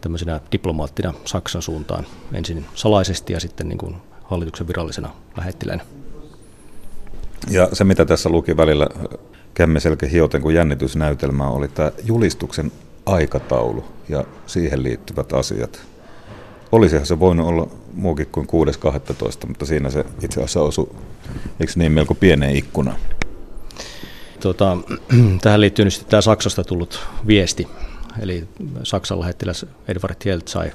tämmöisenä 0.00 0.40
diplomaattina 0.52 1.14
Saksan 1.24 1.62
suuntaan 1.62 2.06
ensin 2.32 2.64
salaisesti 2.74 3.32
ja 3.32 3.40
sitten 3.40 3.68
niin 3.68 3.78
kuin 3.78 3.96
hallituksen 4.24 4.68
virallisena 4.68 5.10
lähettiläänä. 5.36 5.84
Ja 7.50 7.68
se, 7.72 7.84
mitä 7.84 8.04
tässä 8.04 8.28
luki 8.28 8.56
välillä 8.56 8.88
kämmiselkä 9.54 10.06
hioten 10.06 10.42
kuin 10.42 10.56
jännitysnäytelmää, 10.56 11.48
oli 11.48 11.68
tämä 11.68 11.92
julistuksen 12.04 12.72
aikataulu 13.06 13.84
ja 14.08 14.24
siihen 14.46 14.82
liittyvät 14.82 15.32
asiat. 15.32 15.93
Olisihan 16.74 17.06
se 17.06 17.20
voinut 17.20 17.46
olla 17.46 17.68
muukin 17.92 18.26
kuin 18.32 18.46
6.12, 18.46 19.46
mutta 19.46 19.66
siinä 19.66 19.90
se 19.90 20.04
itse 20.22 20.40
asiassa 20.40 20.62
osui, 20.62 20.90
eikö 21.60 21.72
niin, 21.76 21.92
melko 21.92 22.14
pieneen 22.14 22.56
ikkunaan. 22.56 22.96
Tota, 24.40 24.76
tähän 25.42 25.60
liittyy 25.60 25.84
nyt 25.84 26.06
tämä 26.08 26.20
Saksasta 26.20 26.64
tullut 26.64 27.06
viesti. 27.26 27.68
Eli 28.20 28.48
Saksan 28.82 29.20
lähettiläs 29.20 29.66
Edward 29.88 30.16
Hjelt 30.24 30.48
sai 30.48 30.72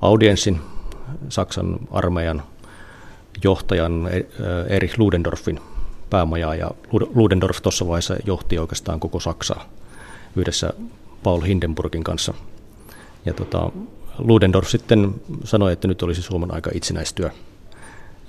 audienssin 0.00 0.60
Saksan 1.28 1.78
armeijan 1.90 2.42
johtajan 3.44 4.08
e- 4.12 4.26
Erich 4.68 4.98
Ludendorffin 4.98 5.60
päämajaa 6.10 6.54
ja 6.54 6.70
Ludendorff 7.14 7.62
tuossa 7.62 7.86
vaiheessa 7.86 8.16
johti 8.26 8.58
oikeastaan 8.58 9.00
koko 9.00 9.20
Saksaa 9.20 9.68
yhdessä 10.36 10.72
Paul 11.22 11.40
Hindenburgin 11.42 12.04
kanssa. 12.04 12.34
Ja 13.26 13.34
tota, 13.34 13.70
Ludendorff 14.24 14.70
sitten 14.70 15.14
sanoi, 15.44 15.72
että 15.72 15.88
nyt 15.88 16.02
olisi 16.02 16.22
Suomen 16.22 16.54
aika 16.54 16.70
itsenäistyä. 16.74 17.30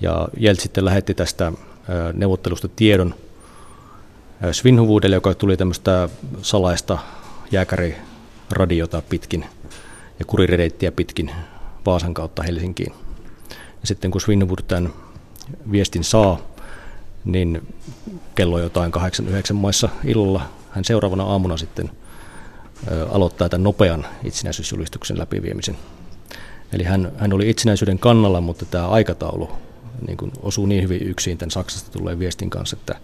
Ja 0.01 0.27
Jelt 0.37 0.59
sitten 0.59 0.85
lähetti 0.85 1.13
tästä 1.13 1.51
neuvottelusta 2.13 2.67
tiedon 2.67 3.15
Svinhuvudelle, 4.51 5.15
joka 5.15 5.33
tuli 5.33 5.57
tämmöistä 5.57 6.09
salaista 6.41 6.97
jääkäriradiota 7.51 9.01
pitkin 9.09 9.45
ja 10.19 10.25
kuriredeittiä 10.25 10.91
pitkin 10.91 11.31
Vaasan 11.85 12.13
kautta 12.13 12.43
Helsinkiin. 12.43 12.93
Ja 13.81 13.87
sitten 13.87 14.11
kun 14.11 14.21
Svinhuvud 14.21 14.59
tämän 14.67 14.93
viestin 15.71 16.03
saa, 16.03 16.39
niin 17.25 17.67
kello 18.35 18.59
jotain 18.59 18.91
8-9 19.51 19.53
maissa 19.53 19.89
illalla 20.05 20.41
hän 20.69 20.85
seuraavana 20.85 21.23
aamuna 21.23 21.57
sitten 21.57 21.91
aloittaa 23.11 23.49
tämän 23.49 23.63
nopean 23.63 24.05
itsenäisyysjulistuksen 24.23 25.19
läpiviemisen. 25.19 25.77
Eli 26.73 26.83
hän, 26.83 27.11
hän 27.17 27.33
oli 27.33 27.49
itsenäisyyden 27.49 27.99
kannalla, 27.99 28.41
mutta 28.41 28.65
tämä 28.65 28.87
aikataulu 28.87 29.49
niin 30.07 30.17
kuin 30.17 30.31
osuu 30.41 30.65
niin 30.65 30.83
hyvin 30.83 31.07
yksin 31.07 31.37
tämän 31.37 31.51
Saksasta 31.51 31.91
tulee 31.91 32.19
viestin 32.19 32.49
kanssa, 32.49 32.77
että 32.79 32.95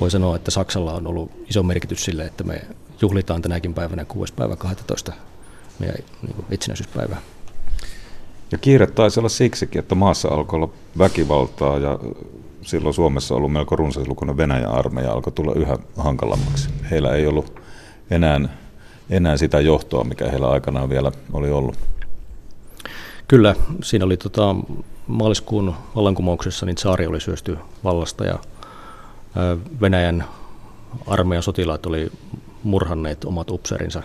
voi 0.00 0.10
sanoa, 0.10 0.36
että 0.36 0.50
Saksalla 0.50 0.92
on 0.92 1.06
ollut 1.06 1.30
iso 1.50 1.62
merkitys 1.62 2.04
sille, 2.04 2.24
että 2.24 2.44
me 2.44 2.62
juhlitaan 3.02 3.42
tänäkin 3.42 3.74
päivänä 3.74 4.04
6. 4.04 4.34
päivä 4.34 4.56
12. 4.56 5.12
meidän 5.78 5.96
niin 6.22 6.34
kuin 6.34 6.46
itsenäisyyspäivää. 6.50 7.20
Ja 8.52 8.58
kiire 8.58 8.86
taisi 8.86 9.20
olla 9.20 9.28
siksikin, 9.28 9.78
että 9.78 9.94
maassa 9.94 10.28
alkoi 10.28 10.56
olla 10.56 10.72
väkivaltaa 10.98 11.78
ja 11.78 11.98
silloin 12.62 12.94
Suomessa 12.94 13.34
ollut 13.34 13.52
melko 13.52 13.76
runsaslukuinen 13.76 14.36
Venäjän 14.36 14.70
armeija 14.70 15.12
alkoi 15.12 15.32
tulla 15.32 15.54
yhä 15.54 15.78
hankalammaksi. 15.96 16.68
Heillä 16.90 17.14
ei 17.14 17.26
ollut 17.26 17.60
enää, 18.10 18.40
enää 19.10 19.36
sitä 19.36 19.60
johtoa, 19.60 20.04
mikä 20.04 20.30
heillä 20.30 20.50
aikanaan 20.50 20.88
vielä 20.88 21.12
oli 21.32 21.50
ollut. 21.50 21.76
Kyllä, 23.28 23.54
siinä 23.82 24.04
oli 24.04 24.16
tota, 24.16 24.56
maaliskuun 25.06 25.74
vallankumouksessa, 25.96 26.66
niin 26.66 26.78
saari 26.78 27.06
oli 27.06 27.20
syösty 27.20 27.58
vallasta 27.84 28.24
ja 28.24 28.38
Venäjän 29.80 30.24
armeijan 31.06 31.42
sotilaat 31.42 31.86
oli 31.86 32.12
murhanneet 32.62 33.24
omat 33.24 33.50
upserinsa 33.50 34.02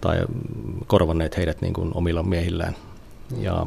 tai 0.00 0.18
korvanneet 0.86 1.36
heidät 1.36 1.60
niin 1.60 1.72
kuin 1.72 1.90
omilla 1.94 2.22
miehillään. 2.22 2.74
Ja 3.38 3.66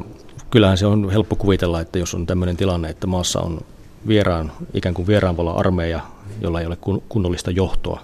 kyllähän 0.50 0.78
se 0.78 0.86
on 0.86 1.10
helppo 1.10 1.36
kuvitella, 1.36 1.80
että 1.80 1.98
jos 1.98 2.14
on 2.14 2.26
tämmöinen 2.26 2.56
tilanne, 2.56 2.88
että 2.88 3.06
maassa 3.06 3.40
on 3.40 3.60
vieraan, 4.06 4.52
ikään 4.74 4.94
kuin 4.94 5.06
vieraanvalla 5.06 5.52
armeija, 5.52 6.00
jolla 6.40 6.60
ei 6.60 6.66
ole 6.66 6.78
kunnollista 7.08 7.50
johtoa, 7.50 8.00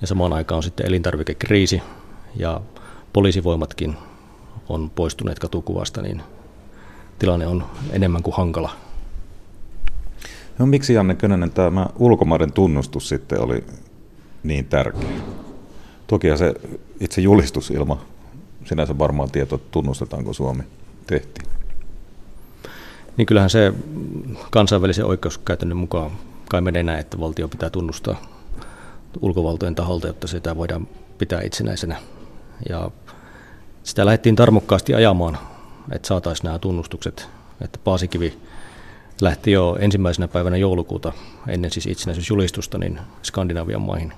ja 0.00 0.06
samaan 0.06 0.32
aikaan 0.32 0.56
on 0.56 0.62
sitten 0.62 0.86
elintarvikekriisi 0.86 1.82
ja 2.36 2.60
poliisivoimatkin 3.12 3.96
on 4.68 4.90
poistuneet 4.90 5.38
katukuvasta, 5.38 6.02
niin 6.02 6.22
tilanne 7.18 7.46
on 7.46 7.64
enemmän 7.90 8.22
kuin 8.22 8.36
hankala. 8.36 8.70
No 10.58 10.66
miksi 10.66 10.94
Janne 10.94 11.14
Könönen 11.14 11.50
tämä 11.50 11.86
ulkomaiden 11.96 12.52
tunnustus 12.52 13.08
sitten 13.08 13.40
oli 13.40 13.64
niin 14.42 14.64
tärkeä? 14.64 15.10
Toki 16.06 16.36
se 16.36 16.54
itse 17.00 17.20
julistus 17.20 17.70
ilma 17.70 18.00
sinänsä 18.64 18.98
varmaan 18.98 19.30
tieto 19.30 19.58
tunnustetaanko 19.70 20.32
Suomi 20.32 20.62
tehtiin. 21.06 21.46
Niin 23.16 23.26
kyllähän 23.26 23.50
se 23.50 23.72
kansainvälisen 24.50 25.04
oikeuskäytännön 25.04 25.76
mukaan 25.76 26.10
kai 26.48 26.60
menee 26.60 26.82
näin, 26.82 27.00
että 27.00 27.20
valtio 27.20 27.48
pitää 27.48 27.70
tunnustaa 27.70 28.35
ulkovaltojen 29.20 29.74
taholta, 29.74 30.06
jotta 30.06 30.26
sitä 30.26 30.56
voidaan 30.56 30.88
pitää 31.18 31.40
itsenäisenä. 31.40 31.96
Ja 32.68 32.90
sitä 33.82 34.06
lähdettiin 34.06 34.36
tarmokkaasti 34.36 34.94
ajamaan, 34.94 35.38
että 35.92 36.08
saataisiin 36.08 36.44
nämä 36.44 36.58
tunnustukset. 36.58 37.28
Että 37.60 37.78
Paasikivi 37.84 38.38
lähti 39.20 39.52
jo 39.52 39.76
ensimmäisenä 39.80 40.28
päivänä 40.28 40.56
joulukuuta 40.56 41.12
ennen 41.48 41.70
siis 41.70 41.86
itsenäisyysjulistusta 41.86 42.78
niin 42.78 43.00
Skandinavian 43.22 43.82
maihin 43.82 44.12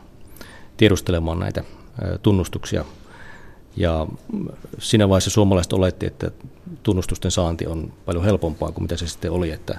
tiedustelemaan 0.77 1.39
näitä 1.39 1.65
tunnustuksia– 2.23 2.85
ja 3.79 4.07
siinä 4.79 5.09
vaiheessa 5.09 5.31
suomalaiset 5.31 5.73
oletti, 5.73 6.07
että 6.07 6.31
tunnustusten 6.83 7.31
saanti 7.31 7.67
on 7.67 7.93
paljon 8.07 8.25
helpompaa 8.25 8.73
kuin 8.73 8.85
mitä 8.85 8.97
se 8.97 9.07
sitten 9.07 9.31
oli, 9.31 9.51
että, 9.51 9.79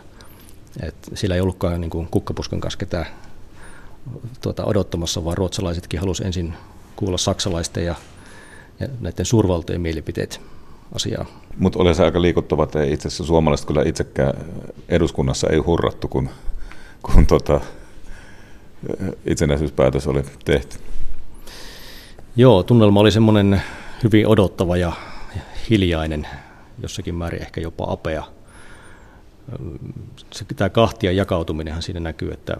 että 0.81 1.11
sillä 1.13 1.35
ei 1.35 1.41
ollutkaan 1.41 1.81
niin 1.81 1.91
kuin 1.91 2.07
kukkapuskan 2.07 2.59
kanssa 2.61 2.77
ketään 2.79 3.05
tuota, 4.41 4.65
odottamassa, 4.65 5.25
vaan 5.25 5.37
ruotsalaisetkin 5.37 5.99
halusivat 5.99 6.25
ensin 6.25 6.53
kuulla 6.95 7.17
saksalaisten 7.17 7.85
ja, 7.85 7.95
ja 8.79 8.87
näiden 8.99 9.25
suurvaltojen 9.25 9.81
mielipiteet 9.81 10.41
asiaa. 10.95 11.25
Mutta 11.57 11.79
oli 11.79 11.95
se 11.95 12.03
aika 12.03 12.21
liikuttava, 12.21 12.63
että 12.63 12.83
itse 12.83 13.07
asiassa 13.07 13.23
suomalaiset 13.23 13.67
kyllä 13.67 13.83
itsekään 13.83 14.33
eduskunnassa 14.89 15.47
ei 15.49 15.57
hurrattu, 15.57 16.07
kun, 16.07 16.29
kun 17.01 17.25
tota, 17.25 17.61
itsenäisyyspäätös 19.25 20.07
oli 20.07 20.23
tehty. 20.45 20.77
Joo, 22.35 22.63
tunnelma 22.63 22.99
oli 22.99 23.11
semmoinen 23.11 23.61
hyvin 24.03 24.27
odottava 24.27 24.77
ja 24.77 24.91
hiljainen, 25.69 26.27
jossakin 26.81 27.15
määrin 27.15 27.41
ehkä 27.41 27.61
jopa 27.61 27.91
apea. 27.91 28.23
Tämä 30.55 30.69
kahtia 30.69 31.11
jakautuminenhan 31.11 31.81
siinä 31.81 31.99
näkyy, 31.99 32.31
että 32.31 32.57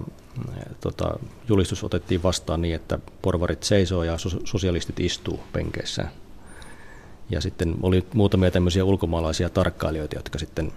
tota, 0.81 1.19
julistus 1.47 1.83
otettiin 1.83 2.23
vastaan 2.23 2.61
niin, 2.61 2.75
että 2.75 2.99
porvarit 3.21 3.63
seisoo 3.63 4.03
ja 4.03 4.17
sosialistit 4.43 4.99
istuu 4.99 5.39
penkeissään. 5.53 6.09
Ja 7.29 7.41
sitten 7.41 7.75
oli 7.81 8.05
muutamia 8.13 8.51
tämmöisiä 8.51 8.85
ulkomaalaisia 8.85 9.49
tarkkailijoita, 9.49 10.15
jotka 10.15 10.39
sitten 10.39 10.71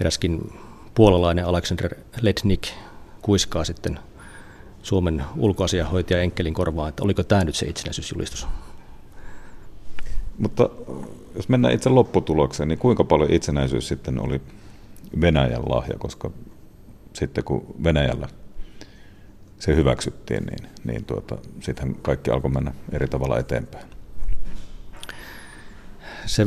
eräskin 0.00 0.52
puolalainen 0.94 1.46
Alexander 1.46 1.94
Letnik 2.20 2.68
kuiskaa 3.22 3.64
sitten 3.64 3.98
Suomen 4.82 5.24
ulkoasiahoitaja 5.36 6.22
Enkelin 6.22 6.54
korvaan, 6.54 6.88
että 6.88 7.04
oliko 7.04 7.22
tämä 7.22 7.44
nyt 7.44 7.54
se 7.54 7.66
itsenäisyysjulistus. 7.66 8.46
Mutta 10.38 10.70
jos 11.36 11.48
mennään 11.48 11.74
itse 11.74 11.90
lopputulokseen, 11.90 12.68
niin 12.68 12.78
kuinka 12.78 13.04
paljon 13.04 13.32
itsenäisyys 13.32 13.88
sitten 13.88 14.20
oli 14.20 14.40
Venäjän 15.20 15.62
lahja, 15.68 15.98
koska 15.98 16.30
sitten 17.12 17.44
kun 17.44 17.74
Venäjällä 17.84 18.28
se 19.58 19.76
hyväksyttiin, 19.76 20.44
niin, 20.46 20.70
niin 20.84 21.04
tuota, 21.04 21.38
sitten 21.60 21.94
kaikki 21.94 22.30
alkoi 22.30 22.50
mennä 22.50 22.72
eri 22.92 23.08
tavalla 23.08 23.38
eteenpäin. 23.38 23.86
Se 26.26 26.46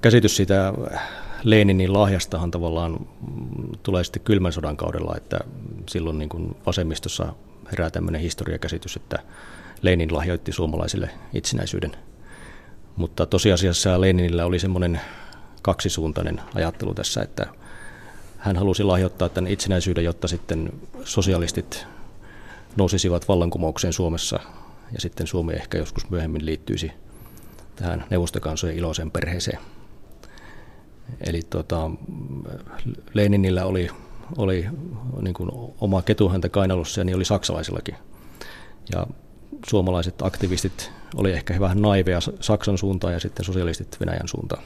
käsitys 0.00 0.36
siitä 0.36 0.72
Leninin 1.42 1.92
lahjastahan 1.92 2.50
tavallaan 2.50 3.06
tulee 3.82 4.04
sitten 4.04 4.22
kylmän 4.22 4.52
sodan 4.52 4.76
kaudella, 4.76 5.16
että 5.16 5.40
silloin 5.90 6.18
niin 6.18 6.28
kuin 6.28 6.56
vasemmistossa 6.66 7.34
herää 7.72 7.90
tämmöinen 7.90 8.20
historiakäsitys, 8.20 8.96
että 8.96 9.18
Lenin 9.82 10.14
lahjoitti 10.14 10.52
suomalaisille 10.52 11.10
itsenäisyyden. 11.32 11.92
Mutta 12.96 13.26
tosiasiassa 13.26 14.00
Leninillä 14.00 14.46
oli 14.46 14.58
semmoinen 14.58 15.00
kaksisuuntainen 15.62 16.40
ajattelu 16.54 16.94
tässä, 16.94 17.22
että 17.22 17.46
hän 18.44 18.56
halusi 18.56 18.82
lahjoittaa 18.82 19.28
tämän 19.28 19.50
itsenäisyyden, 19.50 20.04
jotta 20.04 20.28
sitten 20.28 20.72
sosialistit 21.04 21.86
nousisivat 22.76 23.28
vallankumoukseen 23.28 23.92
Suomessa 23.92 24.40
ja 24.92 25.00
sitten 25.00 25.26
Suomi 25.26 25.52
ehkä 25.52 25.78
joskus 25.78 26.10
myöhemmin 26.10 26.46
liittyisi 26.46 26.92
tähän 27.76 28.04
neuvostokansojen 28.10 28.76
iloiseen 28.76 29.10
perheeseen. 29.10 29.58
Eli 31.20 31.42
tota, 31.50 31.90
Leninillä 33.14 33.64
oli 33.64 33.88
oli 34.36 34.66
niin 35.22 35.34
kuin 35.34 35.50
oma 35.80 36.02
ketuhäntä 36.02 36.48
kainalossa 36.48 37.00
ja 37.00 37.04
niin 37.04 37.16
oli 37.16 37.24
saksalaisillakin. 37.24 37.94
Ja 38.92 39.06
suomalaiset 39.66 40.22
aktivistit 40.22 40.90
oli 41.16 41.32
ehkä 41.32 41.60
vähän 41.60 41.82
naiveja 41.82 42.20
Saksan 42.40 42.78
suuntaan 42.78 43.12
ja 43.12 43.20
sitten 43.20 43.44
sosialistit 43.44 44.00
Venäjän 44.00 44.28
suuntaan. 44.28 44.62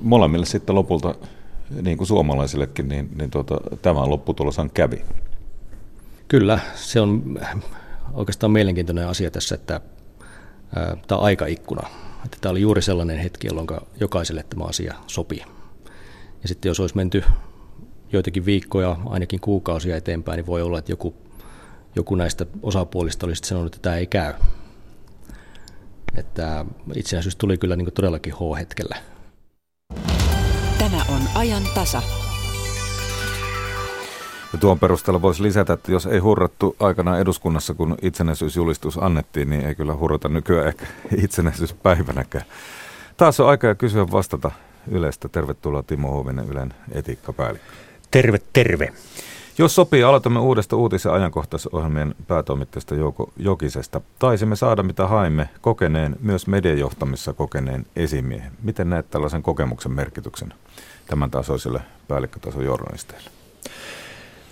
Molemmille 0.00 0.46
sitten 0.46 0.74
lopulta, 0.74 1.14
niin 1.82 1.96
kuin 1.96 2.08
suomalaisillekin, 2.08 2.88
niin, 2.88 3.10
niin 3.18 3.30
tuota, 3.30 3.60
tämä 3.82 4.06
lopputuloshan 4.06 4.70
kävi. 4.70 5.04
Kyllä, 6.28 6.58
se 6.74 7.00
on 7.00 7.38
oikeastaan 8.12 8.50
mielenkiintoinen 8.50 9.08
asia 9.08 9.30
tässä, 9.30 9.54
että 9.54 9.80
ää, 10.76 10.96
tämä 11.06 11.20
aikaikkuna, 11.20 11.88
että 12.24 12.38
tämä 12.40 12.50
oli 12.50 12.60
juuri 12.60 12.82
sellainen 12.82 13.18
hetki, 13.18 13.46
jolloin 13.46 13.66
jokaiselle 14.00 14.42
tämä 14.42 14.64
asia 14.64 14.94
sopii. 15.06 15.42
Ja 16.42 16.48
sitten 16.48 16.70
jos 16.70 16.80
olisi 16.80 16.96
menty 16.96 17.24
joitakin 18.12 18.46
viikkoja, 18.46 18.96
ainakin 19.06 19.40
kuukausia 19.40 19.96
eteenpäin, 19.96 20.36
niin 20.36 20.46
voi 20.46 20.62
olla, 20.62 20.78
että 20.78 20.92
joku, 20.92 21.14
joku 21.96 22.14
näistä 22.14 22.46
osapuolista 22.62 23.26
olisi 23.26 23.42
sanonut, 23.44 23.74
että 23.74 23.82
tämä 23.82 23.96
ei 23.96 24.06
käy. 24.06 24.34
Että 26.16 26.64
itsenäisyys 26.94 27.36
tuli 27.36 27.58
kyllä 27.58 27.76
niin 27.76 27.92
todellakin 27.92 28.34
H-hetkellä. 28.34 28.96
On 31.08 31.22
ajan 31.34 31.62
tasa. 31.74 32.02
Ja 34.52 34.58
tuon 34.58 34.78
perusteella 34.78 35.22
voisi 35.22 35.42
lisätä, 35.42 35.72
että 35.72 35.92
jos 35.92 36.06
ei 36.06 36.18
hurrattu 36.18 36.76
aikana 36.80 37.18
eduskunnassa, 37.18 37.74
kun 37.74 37.96
itsenäisyysjulistus 38.02 38.98
annettiin, 38.98 39.50
niin 39.50 39.66
ei 39.66 39.74
kyllä 39.74 39.94
hurrata 39.94 40.28
nykyään 40.28 40.68
ehkä 40.68 40.86
itsenäisyyspäivänäkään. 41.16 42.44
Taas 43.16 43.40
on 43.40 43.48
aika 43.48 43.74
kysyä 43.74 44.06
vastata 44.12 44.50
Ylestä. 44.90 45.28
Tervetuloa 45.28 45.82
Timo 45.82 46.10
Huovinen, 46.10 46.48
Ylen 46.48 46.74
etiikkapäällikkö. 46.92 47.72
Terve, 48.10 48.38
terve. 48.52 48.92
Jos 49.58 49.74
sopii, 49.74 50.02
aloitamme 50.02 50.40
uudesta 50.40 50.76
uutisen 50.76 51.12
ajankohtaisohjelmien 51.12 52.14
päätoimittajasta 52.26 52.94
Jouko 52.94 53.32
Jokisesta. 53.36 54.00
Taisimme 54.18 54.56
saada 54.56 54.82
mitä 54.82 55.06
haimme 55.06 55.48
kokeneen, 55.60 56.16
myös 56.20 56.46
mediajohtamissa 56.46 57.32
kokeneen 57.32 57.86
esimiehen. 57.96 58.52
Miten 58.62 58.90
näet 58.90 59.10
tällaisen 59.10 59.42
kokemuksen 59.42 59.92
merkityksen 59.92 60.52
tämän 61.06 61.30
tasoisille 61.30 61.80
päällikkötason 62.08 62.64
journalisteille? 62.64 63.30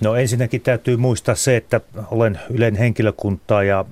No 0.00 0.14
ensinnäkin 0.14 0.60
täytyy 0.60 0.96
muistaa 0.96 1.34
se, 1.34 1.56
että 1.56 1.80
olen 2.10 2.40
Ylen 2.50 2.76
henkilökuntaa 2.76 3.62
ja 3.62 3.84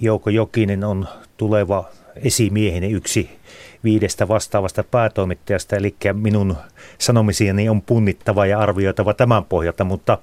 Jouko 0.00 0.30
Jokinen 0.30 0.84
on 0.84 1.08
tuleva 1.36 1.88
esimieheni 2.16 2.92
yksi 2.92 3.38
viidestä 3.84 4.28
vastaavasta 4.28 4.84
päätoimittajasta, 4.84 5.76
eli 5.76 5.96
minun 6.12 6.56
sanomisieni 6.98 7.68
on 7.68 7.82
punnittava 7.82 8.46
ja 8.46 8.58
arvioitava 8.58 9.14
tämän 9.14 9.44
pohjalta, 9.44 9.84
mutta 9.84 10.18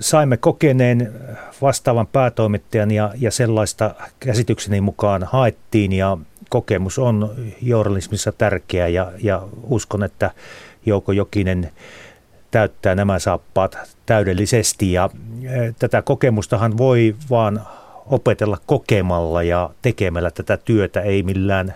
saimme 0.00 0.36
kokeneen 0.36 1.12
vastaavan 1.62 2.06
päätoimittajan 2.06 2.90
ja, 2.90 3.12
ja 3.20 3.30
sellaista 3.30 3.94
käsitykseni 4.20 4.80
mukaan 4.80 5.22
haettiin 5.22 5.92
ja 5.92 6.18
kokemus 6.48 6.98
on 6.98 7.34
journalismissa 7.62 8.32
tärkeä 8.32 8.88
ja, 8.88 9.12
ja 9.22 9.42
uskon, 9.62 10.04
että 10.04 10.30
Jouko 10.86 11.12
Jokinen 11.12 11.70
täyttää 12.50 12.94
nämä 12.94 13.18
saappaat 13.18 13.78
täydellisesti 14.06 14.92
ja 14.92 15.10
tätä 15.78 16.02
kokemustahan 16.02 16.78
voi 16.78 17.16
vaan 17.30 17.60
opetella 18.06 18.58
kokemalla 18.66 19.42
ja 19.42 19.70
tekemällä 19.82 20.30
tätä 20.30 20.56
työtä, 20.56 21.00
ei 21.00 21.22
millään 21.22 21.74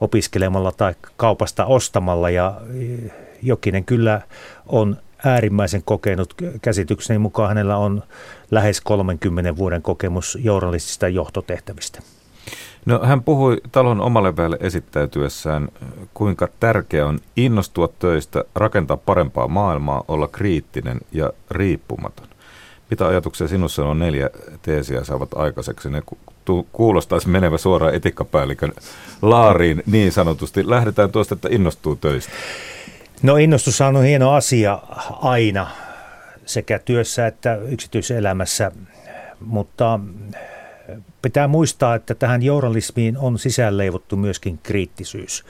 opiskelemalla 0.00 0.72
tai 0.72 0.94
kaupasta 1.16 1.64
ostamalla. 1.64 2.30
Ja 2.30 2.60
eh, 2.74 3.12
Jokinen 3.42 3.84
kyllä 3.84 4.20
on 4.66 4.96
äärimmäisen 5.24 5.82
kokenut. 5.84 6.34
Käsitykseni 6.62 7.18
mukaan 7.18 7.48
hänellä 7.48 7.76
on 7.76 8.02
lähes 8.50 8.80
30 8.80 9.56
vuoden 9.56 9.82
kokemus 9.82 10.38
journalistisista 10.40 11.08
johtotehtävistä. 11.08 12.02
No, 12.86 13.00
hän 13.04 13.22
puhui 13.22 13.60
talon 13.72 14.00
omalle 14.00 14.36
väelle 14.36 14.56
esittäytyessään, 14.60 15.68
kuinka 16.14 16.48
tärkeää 16.60 17.06
on 17.06 17.18
innostua 17.36 17.88
töistä, 17.98 18.44
rakentaa 18.54 18.96
parempaa 18.96 19.48
maailmaa, 19.48 20.04
olla 20.08 20.28
kriittinen 20.28 20.98
ja 21.12 21.32
riippumaton. 21.50 22.26
Mitä 22.90 23.06
ajatuksia 23.06 23.48
sinussa 23.48 23.84
on 23.84 23.98
neljä 23.98 24.30
teesiä 24.62 25.04
saavat 25.04 25.28
aikaiseksi? 25.34 25.90
Ne 25.90 26.02
kuulostaisi 26.72 27.28
menevä 27.28 27.58
suoraan 27.58 27.94
etikkapäällikön 27.94 28.72
laariin 29.22 29.82
niin 29.86 30.12
sanotusti. 30.12 30.70
Lähdetään 30.70 31.12
tuosta, 31.12 31.34
että 31.34 31.48
innostuu 31.50 31.96
töistä. 31.96 32.32
No 33.22 33.36
innostus 33.36 33.80
on 33.80 34.02
hieno 34.02 34.32
asia 34.32 34.78
aina 35.22 35.66
sekä 36.46 36.78
työssä 36.78 37.26
että 37.26 37.56
yksityiselämässä, 37.56 38.72
mutta 39.40 40.00
pitää 41.22 41.48
muistaa, 41.48 41.94
että 41.94 42.14
tähän 42.14 42.42
journalismiin 42.42 43.18
on 43.18 43.38
sisälleivottu 43.38 44.16
myöskin 44.16 44.58
kriittisyys. 44.62 45.44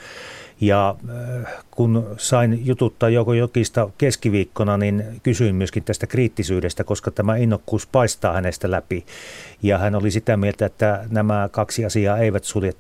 Ja 0.61 0.97
äh, 1.45 1.53
kun 1.71 2.07
sain 2.17 2.67
jututtaa 2.67 3.09
joko 3.09 3.35
Jokista 3.35 3.91
keskiviikkona, 3.99 4.77
niin 4.77 5.05
kysyin 5.23 5.55
myöskin 5.55 5.85
tästä 5.85 6.07
kriittisyydestä, 6.07 6.85
koska 6.85 7.11
tämä 7.11 7.37
innokkuus 7.37 7.87
paistaa 7.87 8.33
hänestä 8.33 8.71
läpi. 8.71 9.05
Ja 9.63 9.79
hän 9.79 9.95
oli 9.95 10.11
sitä 10.11 10.37
mieltä, 10.37 10.67
että 10.67 11.05
nämä 11.11 11.49
kaksi 11.53 11.85
asiaa 11.85 12.19
eivät 12.19 12.45
sulje 12.45 12.73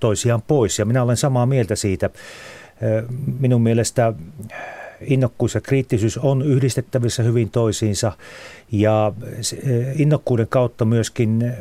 toisiaan 0.00 0.42
pois. 0.42 0.78
Ja 0.78 0.84
minä 0.84 1.02
olen 1.02 1.16
samaa 1.16 1.46
mieltä 1.46 1.76
siitä. 1.76 2.06
Äh, 2.06 3.04
minun 3.40 3.62
mielestä 3.62 4.12
innokkuus 5.00 5.54
ja 5.54 5.60
kriittisyys 5.60 6.18
on 6.18 6.42
yhdistettävissä 6.42 7.22
hyvin 7.22 7.50
toisiinsa. 7.50 8.12
Ja 8.72 9.06
äh, 9.06 10.00
innokkuuden 10.00 10.48
kautta 10.48 10.84
myöskin 10.84 11.52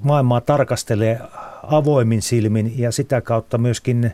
maailmaa 0.00 0.40
tarkastelee 0.40 1.20
avoimin 1.62 2.22
silmin 2.22 2.78
ja 2.78 2.92
sitä 2.92 3.20
kautta 3.20 3.58
myöskin 3.58 4.12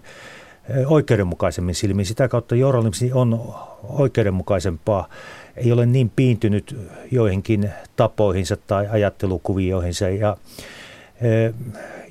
oikeudenmukaisemmin 0.87 1.75
silmiin. 1.75 2.07
Sitä 2.07 2.29
kautta 2.29 2.55
journalismi 2.55 3.13
on 3.13 3.55
oikeudenmukaisempaa 3.89 5.09
ei 5.57 5.73
ole 5.73 5.87
niin 5.87 6.13
piintynyt 6.17 6.77
joihinkin 7.11 7.71
tapoihinsa 7.97 8.57
tai 8.57 8.89
ajattelukuvioihinsa. 8.91 10.09
Ja, 10.09 10.37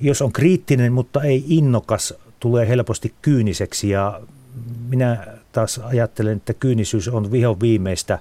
jos 0.00 0.22
on 0.22 0.32
kriittinen, 0.32 0.92
mutta 0.92 1.22
ei 1.22 1.44
innokas, 1.48 2.14
tulee 2.40 2.68
helposti 2.68 3.14
kyyniseksi 3.22 3.90
ja 3.90 4.20
minä 4.88 5.26
taas 5.52 5.78
ajattelen, 5.78 6.36
että 6.36 6.54
kyynisyys 6.54 7.08
on 7.08 7.32
vihon 7.32 7.60
viimeistä 7.60 8.18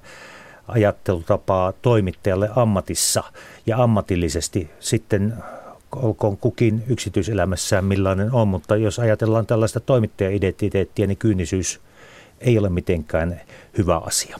ajattelutapaa 0.67 1.71
toimittajalle 1.71 2.49
ammatissa 2.55 3.23
ja 3.65 3.83
ammatillisesti 3.83 4.71
sitten 4.79 5.33
olkoon 5.95 6.37
kukin 6.37 6.83
yksityiselämässään 6.87 7.85
millainen 7.85 8.31
on, 8.31 8.47
mutta 8.47 8.75
jos 8.75 8.99
ajatellaan 8.99 9.45
tällaista 9.45 9.79
toimittaja-identiteettiä, 9.79 11.07
niin 11.07 11.17
kyynisyys 11.17 11.81
ei 12.41 12.59
ole 12.59 12.69
mitenkään 12.69 13.41
hyvä 13.77 13.97
asia. 13.97 14.39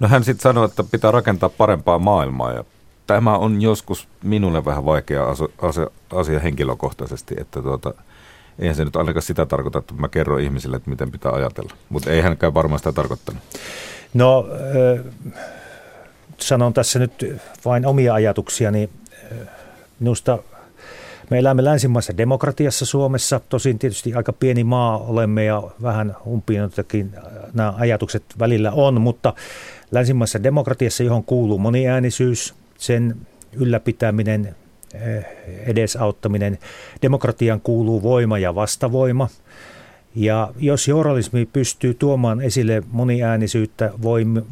No 0.00 0.08
hän 0.08 0.24
sitten 0.24 0.42
sanoi, 0.42 0.64
että 0.64 0.84
pitää 0.84 1.10
rakentaa 1.10 1.48
parempaa 1.48 1.98
maailmaa 1.98 2.52
ja 2.52 2.64
tämä 3.06 3.36
on 3.36 3.62
joskus 3.62 4.08
minulle 4.22 4.64
vähän 4.64 4.84
vaikea 4.84 5.24
asia, 5.58 5.86
asia 6.12 6.40
henkilökohtaisesti, 6.40 7.34
että 7.38 7.62
tuota, 7.62 7.94
eihän 8.58 8.76
se 8.76 8.84
nyt 8.84 8.96
ainakaan 8.96 9.22
sitä 9.22 9.46
tarkoita, 9.46 9.78
että 9.78 9.94
mä 9.94 10.08
kerron 10.08 10.40
ihmisille, 10.40 10.76
että 10.76 10.90
miten 10.90 11.10
pitää 11.10 11.32
ajatella. 11.32 11.72
Mutta 11.88 12.10
ei 12.10 12.20
hänkään 12.20 12.54
varmaan 12.54 12.78
sitä 12.78 12.92
tarkoittanut. 12.92 13.42
No, 14.14 14.46
sanon 16.38 16.72
tässä 16.72 16.98
nyt 16.98 17.40
vain 17.64 17.86
omia 17.86 18.14
ajatuksia, 18.14 18.70
niin 18.70 18.90
minusta 20.00 20.38
me 21.30 21.38
elämme 21.38 21.64
länsimaisessa 21.64 22.16
demokratiassa 22.16 22.86
Suomessa, 22.86 23.40
tosin 23.48 23.78
tietysti 23.78 24.14
aika 24.14 24.32
pieni 24.32 24.64
maa 24.64 24.98
olemme 24.98 25.44
ja 25.44 25.62
vähän 25.82 26.16
umpiinotakin 26.26 27.10
nämä 27.54 27.74
ajatukset 27.78 28.22
välillä 28.38 28.72
on, 28.72 29.00
mutta 29.00 29.34
länsimaisessa 29.90 30.42
demokratiassa, 30.42 31.02
johon 31.02 31.24
kuuluu 31.24 31.58
moniäänisyys, 31.58 32.54
sen 32.78 33.16
ylläpitäminen, 33.52 34.56
edesauttaminen. 35.66 36.58
Demokratian 37.02 37.60
kuuluu 37.60 38.02
voima 38.02 38.38
ja 38.38 38.54
vastavoima. 38.54 39.28
Ja 40.14 40.50
jos 40.58 40.88
journalismi 40.88 41.48
pystyy 41.52 41.94
tuomaan 41.94 42.40
esille 42.40 42.82
moniäänisyyttä, 42.90 43.92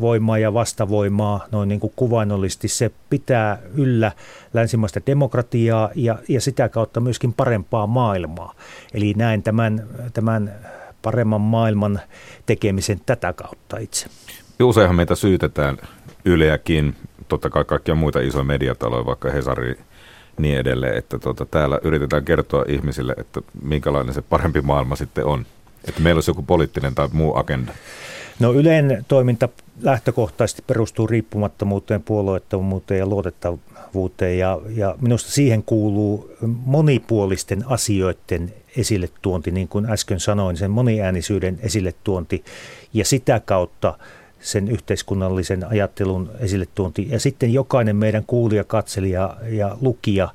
voimaa 0.01 0.39
ja 0.39 0.55
vastavoimaa 0.55 1.47
noin 1.51 1.69
niin 1.69 1.81
kuin 1.81 1.93
kuvainnollisesti, 1.97 2.69
se 2.69 2.91
pitää 3.11 3.59
yllä 3.75 4.13
länsimaista 4.55 5.01
demokratiaa 5.07 5.91
ja, 5.95 6.19
ja 6.29 6.41
sitä 6.41 6.69
kautta 6.69 7.01
myöskin 7.01 7.33
parempaa 7.33 7.87
maailmaa. 7.87 8.55
Eli 8.95 9.15
näen 9.17 9.43
tämän, 9.43 9.87
tämän 10.13 10.55
paremman 11.03 11.41
maailman 11.41 12.01
tekemisen 12.47 13.01
tätä 13.07 13.33
kautta 13.33 13.79
itse. 13.79 14.07
Useinhan 14.61 14.97
meitä 14.97 15.15
syytetään 15.15 15.79
Yleäkin, 16.25 16.95
totta 17.29 17.51
kai 17.51 17.65
kaikkia 17.65 17.95
muita 17.95 18.21
isoja 18.21 18.45
mediataloja, 18.45 19.07
vaikka 19.07 19.31
Hesari 19.31 19.79
niin 20.39 20.59
edelleen, 20.59 20.97
että 20.97 21.19
tota, 21.19 21.47
täällä 21.47 21.79
yritetään 21.83 22.25
kertoa 22.25 22.65
ihmisille, 22.69 23.15
että 23.19 23.41
minkälainen 23.63 24.15
se 24.15 24.23
parempi 24.23 24.61
maailma 24.61 24.97
sitten 24.97 25.25
on. 25.25 25.47
Että 25.89 26.01
meillä 26.01 26.17
olisi 26.17 26.31
joku 26.31 26.43
poliittinen 26.43 26.95
tai 26.95 27.09
muu 27.13 27.37
agenda. 27.37 27.73
No 28.41 28.53
Ylen 28.53 29.05
toiminta 29.09 29.49
lähtökohtaisesti 29.83 30.63
perustuu 30.67 31.07
riippumattomuuteen, 31.07 32.03
puolueettomuuteen 32.03 32.99
ja 32.99 33.07
luotettavuuteen 33.07 34.39
ja, 34.39 34.61
ja 34.69 34.95
minusta 35.01 35.31
siihen 35.31 35.63
kuuluu 35.63 36.31
monipuolisten 36.47 37.65
asioiden 37.67 38.55
esille 38.77 39.09
tuonti, 39.23 39.51
niin 39.51 39.69
kuin 39.69 39.91
äsken 39.91 40.21
sanoin, 40.21 40.57
sen 40.57 40.71
moniäänisyyden 40.71 41.59
esille 41.63 41.95
tuonti 42.05 42.45
ja 42.93 43.05
sitä 43.05 43.41
kautta 43.41 43.99
sen 44.43 44.69
yhteiskunnallisen 44.69 45.65
ajattelun 45.69 46.31
esille 46.39 46.67
tuonti. 46.75 47.07
Ja 47.11 47.21
sitten 47.21 47.53
jokainen 47.53 47.97
meidän 47.97 48.25
kuulija, 48.27 48.65
katselija 48.65 49.37
ja 49.49 49.77
lukija 49.81 50.29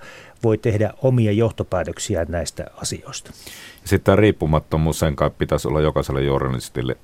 voi 0.44 0.58
tehdä 0.58 0.94
omia 1.02 1.32
johtopäätöksiä 1.32 2.26
näistä 2.30 2.66
asioista. 2.76 3.32
Sitten 3.80 4.02
tämä 4.02 4.16
riippumattomuus, 4.16 5.00
sen 5.00 5.16
kai 5.16 5.32
pitäisi 5.38 5.68
olla 5.68 5.82
jokaiselle 5.82 6.24
journalistille 6.24 6.98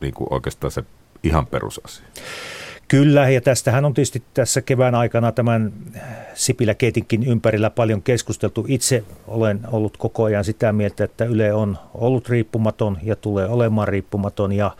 niin 0.00 0.14
kuin 0.14 0.32
oikeastaan 0.32 0.70
se 0.70 0.84
ihan 1.22 1.46
perusasia. 1.46 2.06
Kyllä, 2.88 3.28
ja 3.28 3.40
tästähän 3.40 3.84
on 3.84 3.94
tietysti 3.94 4.22
tässä 4.34 4.62
kevään 4.62 4.94
aikana 4.94 5.32
tämän 5.32 5.72
Sipilä 6.34 6.74
ympärillä 7.26 7.70
paljon 7.70 8.02
keskusteltu. 8.02 8.64
Itse 8.68 9.04
olen 9.26 9.60
ollut 9.72 9.96
koko 9.96 10.24
ajan 10.24 10.44
sitä 10.44 10.72
mieltä, 10.72 11.04
että 11.04 11.24
Yle 11.24 11.52
on 11.52 11.78
ollut 11.94 12.28
riippumaton 12.28 12.98
ja 13.02 13.16
tulee 13.16 13.48
olemaan 13.48 13.88
riippumaton, 13.88 14.52
ja 14.52 14.70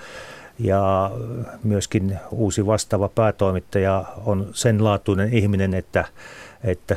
ja 0.58 1.10
myöskin 1.64 2.18
uusi 2.30 2.66
vastaava 2.66 3.08
päätoimittaja 3.08 4.04
on 4.26 4.48
sen 4.52 4.84
laatuinen 4.84 5.34
ihminen, 5.34 5.74
että, 5.74 6.04
että 6.64 6.96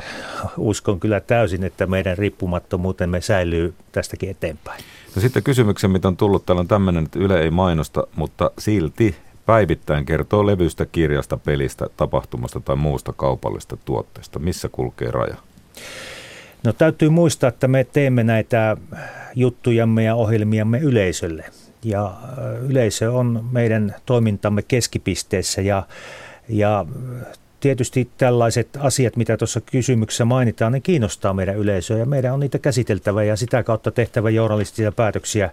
uskon 0.56 1.00
kyllä 1.00 1.20
täysin, 1.20 1.64
että 1.64 1.86
meidän 1.86 2.18
riippumattomuutemme 2.18 3.20
säilyy 3.20 3.74
tästäkin 3.92 4.30
eteenpäin. 4.30 4.84
No 5.16 5.22
sitten 5.22 5.42
kysymyksen, 5.42 5.90
mitä 5.90 6.08
on 6.08 6.16
tullut, 6.16 6.46
täällä 6.46 6.60
on 6.60 6.68
tämmöinen, 6.68 7.04
että 7.04 7.18
Yle 7.18 7.40
ei 7.40 7.50
mainosta, 7.50 8.06
mutta 8.16 8.50
silti 8.58 9.16
päivittäin 9.46 10.04
kertoo 10.04 10.46
levystä, 10.46 10.86
kirjasta, 10.86 11.36
pelistä, 11.36 11.86
tapahtumasta 11.96 12.60
tai 12.60 12.76
muusta 12.76 13.12
kaupallisesta 13.12 13.76
tuotteesta. 13.84 14.38
Missä 14.38 14.68
kulkee 14.68 15.10
raja? 15.10 15.36
No 16.64 16.72
täytyy 16.72 17.08
muistaa, 17.08 17.48
että 17.48 17.68
me 17.68 17.84
teemme 17.84 18.24
näitä 18.24 18.76
juttujamme 19.34 20.04
ja 20.04 20.14
ohjelmiamme 20.14 20.78
yleisölle– 20.78 21.44
ja 21.84 22.14
yleisö 22.68 23.12
on 23.12 23.44
meidän 23.52 23.94
toimintamme 24.06 24.62
keskipisteessä 24.62 25.62
ja, 25.62 25.82
ja 26.48 26.86
tietysti 27.60 28.08
tällaiset 28.18 28.68
asiat, 28.78 29.16
mitä 29.16 29.36
tuossa 29.36 29.60
kysymyksessä 29.60 30.24
mainitaan, 30.24 30.72
ne 30.72 30.80
kiinnostaa 30.80 31.34
meidän 31.34 31.56
yleisöä 31.56 31.98
ja 31.98 32.06
meidän 32.06 32.34
on 32.34 32.40
niitä 32.40 32.58
käsiteltävä 32.58 33.24
ja 33.24 33.36
sitä 33.36 33.62
kautta 33.62 33.90
tehtävä 33.90 34.30
journalistisia 34.30 34.92
päätöksiä 34.92 35.50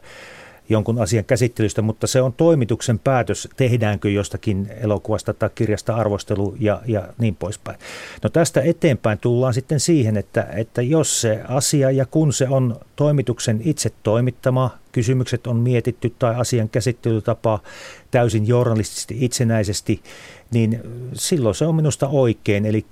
jonkun 0.70 1.01
asian 1.01 1.26
käsittelystä, 1.26 1.82
mutta 1.82 2.07
se 2.07 2.22
on 2.22 2.34
toimituksen 2.34 2.99
päätös, 2.99 3.49
tehdäänkö 3.57 4.09
jostakin 4.09 4.70
elokuvasta 4.82 5.34
tai 5.34 5.49
kirjasta 5.55 5.95
arvostelu 5.95 6.55
ja, 6.59 6.82
ja 6.88 7.07
niin 7.17 7.36
poispäin. 7.36 7.80
No 8.24 8.30
tästä 8.30 8.61
eteenpäin 8.61 9.20
tullaan 9.20 9.53
sitten 9.53 9.80
siihen, 9.80 10.17
että, 10.17 10.47
että 10.55 10.82
jos 10.82 11.22
se 11.22 11.41
asia 11.47 11.91
ja 11.91 12.05
kun 12.05 12.34
se 12.34 12.47
on 12.49 12.80
toimituksen 12.95 13.61
itse 13.63 13.91
toimittama, 14.03 14.78
kysymykset 14.91 15.47
on 15.47 15.57
mietitty 15.57 16.13
tai 16.20 16.36
asian 16.36 16.70
käsittelytapa 16.70 17.59
täysin 18.11 18.47
journalistisesti 18.47 19.17
itsenäisesti, 19.20 20.01
niin 20.51 20.82
silloin 21.13 21.55
se 21.55 21.65
on 21.65 21.76
minusta 21.76 22.07
oikein. 22.07 22.65
Eli 22.65 22.86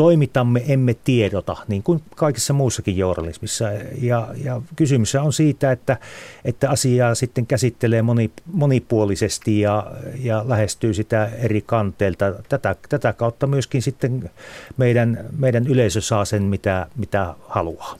toimitamme, 0.00 0.62
emme 0.68 0.94
tiedota, 0.94 1.56
niin 1.68 1.82
kuin 1.82 2.02
kaikessa 2.16 2.52
muussakin 2.52 2.96
journalismissa. 2.96 3.64
Ja, 4.00 4.28
ja 4.44 4.62
kysymys 4.76 5.14
on 5.14 5.32
siitä, 5.32 5.72
että, 5.72 5.96
että 6.44 6.70
asiaa 6.70 7.14
sitten 7.14 7.46
käsittelee 7.46 8.02
moni, 8.02 8.30
monipuolisesti 8.52 9.60
ja, 9.60 9.86
ja 10.22 10.44
lähestyy 10.48 10.94
sitä 10.94 11.30
eri 11.38 11.62
kanteilta. 11.62 12.32
Tätä, 12.48 12.76
tätä 12.88 13.12
kautta 13.12 13.46
myöskin 13.46 13.82
sitten 13.82 14.30
meidän, 14.76 15.24
meidän 15.38 15.66
yleisö 15.66 16.00
saa 16.00 16.24
sen, 16.24 16.42
mitä, 16.42 16.86
mitä 16.96 17.34
haluaa. 17.48 17.96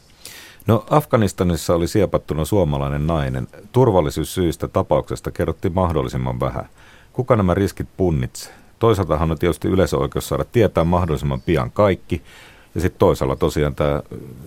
No 0.67 0.85
Afganistanissa 0.91 1.75
oli 1.75 1.89
siepattuna 1.89 2.45
suomalainen 2.45 3.07
nainen. 3.07 3.49
Turvallisuussyistä 3.73 4.69
tapauksesta 4.69 5.31
kerrottiin 5.31 5.75
mahdollisimman 5.75 6.41
vähän. 6.41 6.69
Kuka 7.13 7.37
nämä 7.37 7.55
riskit 7.55 7.89
punnitsee? 7.97 8.60
Toisaaltahan 8.81 9.31
on 9.31 9.39
tietysti 9.39 9.69
yleisöoikeus 9.69 10.29
saada 10.29 10.45
tietää 10.45 10.85
mahdollisimman 10.85 11.41
pian 11.41 11.71
kaikki, 11.71 12.23
ja 12.75 12.81
sitten 12.81 12.99
toisaalla 12.99 13.37
tosiaan 13.37 13.75
tämä 13.75 14.03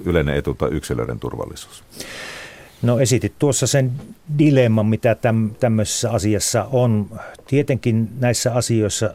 yleinen 0.05 0.35
etu 0.35 0.53
tai 0.53 0.69
yksilöiden 0.69 1.19
turvallisuus. 1.19 1.83
No 2.81 2.99
esitit 2.99 3.33
tuossa 3.39 3.67
sen 3.67 3.91
dilemman, 4.39 4.85
mitä 4.85 5.15
täm, 5.15 5.49
tämmöisessä 5.59 6.11
asiassa 6.11 6.67
on. 6.71 7.19
Tietenkin 7.47 8.09
näissä 8.19 8.53
asioissa 8.53 9.13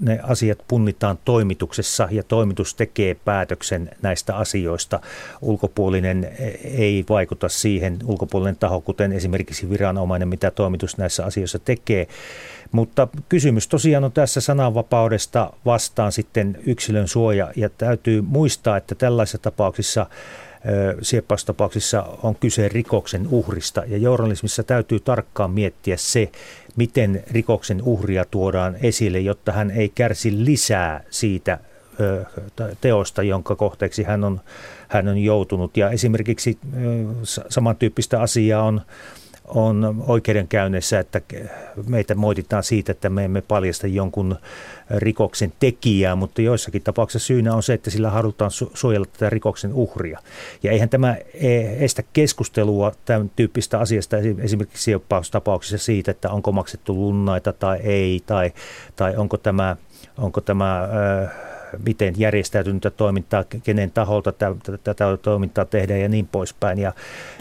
ne 0.00 0.20
asiat 0.22 0.58
punnitaan 0.68 1.18
toimituksessa 1.24 2.08
ja 2.10 2.22
toimitus 2.22 2.74
tekee 2.74 3.14
päätöksen 3.14 3.90
näistä 4.02 4.36
asioista. 4.36 5.00
Ulkopuolinen 5.40 6.32
ei 6.64 7.04
vaikuta 7.08 7.48
siihen, 7.48 7.98
ulkopuolinen 8.04 8.56
taho, 8.56 8.80
kuten 8.80 9.12
esimerkiksi 9.12 9.70
viranomainen, 9.70 10.28
mitä 10.28 10.50
toimitus 10.50 10.98
näissä 10.98 11.24
asioissa 11.24 11.58
tekee. 11.58 12.08
Mutta 12.72 13.08
kysymys 13.28 13.68
tosiaan 13.68 14.04
on 14.04 14.12
tässä 14.12 14.40
sananvapaudesta 14.40 15.52
vastaan 15.64 16.12
sitten 16.12 16.58
yksilön 16.66 17.08
suoja 17.08 17.52
ja 17.56 17.68
täytyy 17.68 18.22
muistaa, 18.22 18.76
että 18.76 18.94
tällaisissa 18.94 19.38
tapauksissa 19.38 20.06
sieppaustapauksissa 21.02 22.02
on 22.22 22.34
kyse 22.34 22.68
rikoksen 22.68 23.28
uhrista 23.30 23.82
ja 23.86 23.96
journalismissa 23.96 24.62
täytyy 24.62 25.00
tarkkaan 25.00 25.50
miettiä 25.50 25.96
se, 25.96 26.30
miten 26.76 27.24
rikoksen 27.30 27.82
uhria 27.82 28.24
tuodaan 28.24 28.76
esille, 28.82 29.20
jotta 29.20 29.52
hän 29.52 29.70
ei 29.70 29.88
kärsi 29.88 30.44
lisää 30.44 31.04
siitä 31.10 31.58
teosta, 32.80 33.22
jonka 33.22 33.56
kohteeksi 33.56 34.02
hän 34.02 34.24
on, 34.24 34.40
hän 34.88 35.08
on 35.08 35.18
joutunut. 35.18 35.76
Ja 35.76 35.90
esimerkiksi 35.90 36.58
samantyyppistä 37.48 38.20
asiaa 38.20 38.62
on 38.62 38.80
on 39.48 40.04
oikeudenkäynnissä, 40.06 40.98
että 40.98 41.20
meitä 41.86 42.14
moititaan 42.14 42.62
siitä, 42.62 42.92
että 42.92 43.08
me 43.08 43.24
emme 43.24 43.40
paljasta 43.40 43.86
jonkun 43.86 44.36
rikoksen 44.90 45.52
tekijää, 45.60 46.14
mutta 46.14 46.42
joissakin 46.42 46.82
tapauksissa 46.82 47.26
syynä 47.26 47.54
on 47.54 47.62
se, 47.62 47.72
että 47.72 47.90
sillä 47.90 48.10
halutaan 48.10 48.50
suojella 48.74 49.06
tätä 49.12 49.30
rikoksen 49.30 49.72
uhria. 49.72 50.18
Ja 50.62 50.72
eihän 50.72 50.88
tämä 50.88 51.16
e, 51.34 51.84
estä 51.84 52.02
keskustelua 52.12 52.92
tämän 53.04 53.30
tyyppistä 53.36 53.78
asiasta, 53.78 54.16
esimerkiksi 54.38 54.92
tapauksissa 55.30 55.84
siitä, 55.84 56.10
että 56.10 56.30
onko 56.30 56.52
maksettu 56.52 56.94
lunnaita 56.94 57.52
tai 57.52 57.78
ei, 57.82 58.22
tai, 58.26 58.52
tai 58.96 59.16
onko 59.16 59.36
tämä, 59.36 59.76
onko 60.18 60.40
tämä 60.40 60.88
miten 61.86 62.14
järjestäytynyttä 62.16 62.90
toimintaa, 62.90 63.44
kenen 63.44 63.90
taholta 63.90 64.32
tätä 64.84 65.04
toimintaa 65.22 65.64
tehdään 65.64 66.00
ja 66.00 66.08
niin 66.08 66.26
poispäin. 66.26 66.78
Ja, 66.78 66.92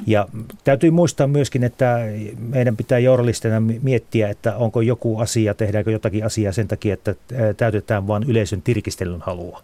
ja 0.08 0.28
täytyy 0.64 0.92
muistaa 0.92 1.28
myöskin, 1.28 1.64
että 1.64 2.00
meidän 2.38 2.78
pitää 2.78 3.00
journalistina 3.00 3.60
miettiä, 3.60 4.30
että 4.30 4.58
onko 4.58 4.82
joku 4.82 5.20
asia, 5.20 5.54
tehdäänkö 5.54 5.92
jotakin 5.92 6.26
asiaa 6.26 6.52
sen 6.52 6.68
takia, 6.68 6.94
että 6.94 7.16
täytetään 7.58 8.08
vain 8.08 8.24
yleisön 8.24 8.62
tirkistelyn 8.62 9.22
halua. 9.22 9.64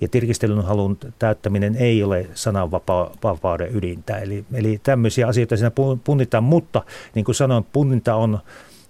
Ja 0.00 0.08
tirkistelyn 0.08 0.64
halun 0.64 0.98
täyttäminen 1.18 1.76
ei 1.76 2.02
ole 2.02 2.26
sananvapauden 2.34 3.76
ydintä. 3.76 4.18
Eli, 4.18 4.44
eli 4.52 4.80
tämmöisiä 4.82 5.26
asioita 5.26 5.56
siinä 5.56 5.70
punnitaan, 6.04 6.44
mutta 6.44 6.82
niin 7.14 7.24
kuin 7.24 7.34
sanoin, 7.34 7.66
punninta 7.72 8.14
on 8.14 8.38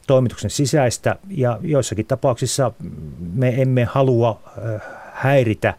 toimituksen 0.06 0.50
sisäistä 0.50 1.16
ja 1.28 1.58
joissakin 1.62 2.06
tapauksissa 2.06 2.72
me 3.34 3.62
emme 3.62 3.84
halua 3.84 4.42
häiritä 5.20 5.74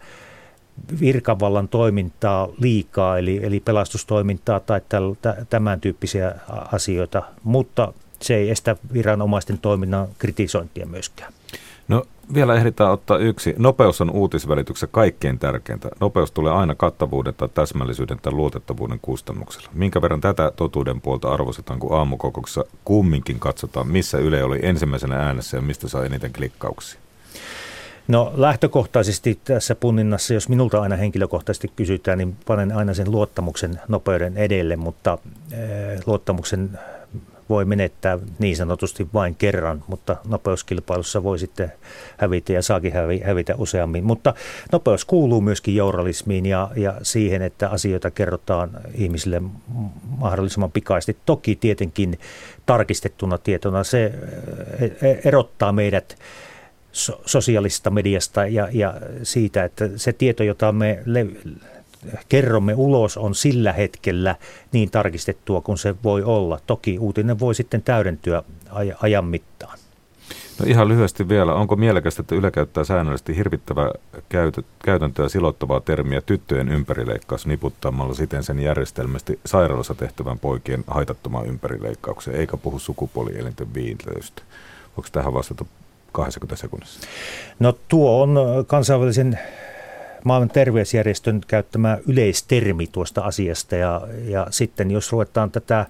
virkavallan 1.00 1.68
toimintaa 1.68 2.48
liikaa, 2.60 3.18
eli, 3.18 3.39
eli 3.44 3.60
pelastustoimintaa 3.60 4.60
tai 4.60 4.82
tämän 5.50 5.82
tyyppisiä 5.82 6.36
asioita, 6.72 7.24
mutta 7.44 7.94
se 8.22 8.36
ei 8.36 8.50
estä 8.50 8.76
viranomaisten 8.94 9.58
toiminnan 9.58 10.08
kritisointia 10.18 10.86
myöskään. 10.86 11.34
No 11.88 12.04
vielä 12.34 12.56
ehditään 12.56 12.92
ottaa 12.92 13.18
yksi. 13.18 13.56
Nopeus 13.58 14.02
on 14.02 14.10
uutisvälityksessä 14.10 14.88
kaikkein 14.88 15.39
tärkeintä. 15.39 15.89
Nopeus 16.00 16.32
tulee 16.32 16.54
aina 16.54 16.76
kattavuuden 16.76 17.34
tai 17.34 17.50
täsmällisyyden 17.54 18.20
tai 18.22 18.34
luotettavuuden 18.34 19.00
kustannuksella. 19.02 19.70
Minkä 19.74 20.02
verran 20.02 20.22
tätä 20.22 20.52
totuuden 20.56 21.02
puolta 21.02 21.30
arvostetaan, 21.30 21.80
kun 21.80 21.98
aamukokouksessa 21.98 22.66
kumminkin 22.86 23.39
katsotaan, 23.39 23.88
missä 23.88 24.18
Yle 24.18 24.44
oli 24.44 24.60
ensimmäisenä 24.64 25.16
äänessä 25.16 25.58
ja 25.58 25.62
mistä 25.62 25.88
sai 25.88 26.06
eniten 26.06 26.34
klikkauksia? 26.34 27.00
No 28.12 28.34
lähtökohtaisesti 28.36 29.39
tässä 29.43 29.76
punninnassa, 29.76 30.34
jos 30.34 30.49
minulta 30.49 30.82
aina 30.82 30.95
henkilökohtaisesti 30.95 31.72
kysytään, 31.76 32.18
niin 32.18 32.36
panen 32.45 32.72
aina 32.72 32.93
sen 32.93 33.12
luottamuksen 33.12 33.80
nopeuden 33.88 34.38
edelle, 34.38 34.76
mutta 34.76 35.18
eh, 35.51 35.99
luottamuksen 36.05 36.80
voi 37.49 37.66
menettää 37.66 38.20
niin 38.39 38.55
sanotusti 38.55 39.07
vain 39.14 39.36
kerran, 39.36 39.84
mutta 39.88 40.16
nopeuskilpailussa 40.28 41.24
voi 41.24 41.39
sitten 41.39 41.72
hävitä 42.18 42.53
ja 42.53 42.62
saakin 42.62 42.93
hävitä 43.26 43.55
useammin. 43.57 44.03
Mutta 44.03 44.34
nopeus 44.72 45.05
kuuluu 45.05 45.41
myöskin 45.41 45.76
journalismiin 45.76 46.45
ja, 46.45 46.70
ja 46.76 46.93
siihen, 47.03 47.41
että 47.41 47.70
asioita 47.70 48.12
kerrotaan 48.12 48.70
ihmisille 48.93 49.41
mahdollisimman 50.18 50.72
pikaisesti. 50.72 51.18
Toki 51.26 51.55
tietenkin 51.55 52.20
tarkistettuna 52.66 53.38
tietona 53.38 53.84
se 53.84 54.14
eh, 54.80 55.20
erottaa 55.26 55.72
meidät 55.72 56.18
so- 56.92 57.22
sosiaalista 57.26 57.89
mediasta 57.89 58.46
ja, 58.46 58.68
ja 58.72 58.94
siitä, 59.24 59.64
että 59.64 59.89
se 59.96 60.14
tieto, 60.14 60.44
jota 60.44 60.72
me 60.72 61.04
le- 61.06 61.28
kerromme 62.30 62.74
ulos, 62.76 63.18
on 63.18 63.36
sillä 63.36 63.74
hetkellä 63.74 64.36
niin 64.72 64.92
tarkistettua 64.92 65.62
kuin 65.62 65.78
se 65.78 65.96
voi 66.04 66.24
olla. 66.24 66.60
Toki 66.68 67.00
uutinen 67.00 67.39
voi 67.39 67.56
sitten 67.56 67.82
täydentyä 67.82 68.44
aj- 68.70 68.98
ajan 69.02 69.26
mittaan. 69.26 69.78
No 70.60 70.66
ihan 70.68 70.88
lyhyesti 70.88 71.30
vielä, 71.30 71.54
onko 71.54 71.76
mielekästä, 71.76 72.22
että 72.22 72.36
Yle 72.36 72.52
käyttää 72.52 72.84
säännöllisesti 72.84 73.36
hirvittävää 73.36 73.92
käytäntöä 74.86 75.30
silottavaa 75.30 75.82
termiä 75.82 76.22
tyttöjen 76.22 76.70
ympärileikkaus 76.70 77.48
niputtamalla 77.48 78.14
siten 78.14 78.44
sen 78.44 78.60
järjestelmästi 78.60 79.39
sairaalassa 79.46 79.96
tehtävän 79.96 80.39
poikien 80.39 80.84
haitattomaan 80.88 81.48
ympärileikkaukseen, 81.48 82.38
eikä 82.38 82.58
puhu 82.58 82.80
sukupuolielinten 82.80 83.74
viileystä. 83.74 84.42
Voiko 84.98 85.10
tähän 85.12 85.34
vastata 85.34 85.66
20 86.12 86.62
sekunnissa? 86.62 86.99
No 87.59 87.78
tuo 87.88 88.22
on 88.22 88.39
kansainvälisen 88.68 89.39
maailman 90.24 90.49
terveysjärjestön 90.49 91.41
käyttämä 91.47 91.97
yleistermi 92.07 92.88
tuosta 92.88 93.22
asiasta 93.22 93.76
ja, 93.76 94.01
ja 94.26 94.47
sitten 94.49 94.91
jos 94.91 95.12
ruvetaan 95.12 95.51
tätä, 95.51 95.86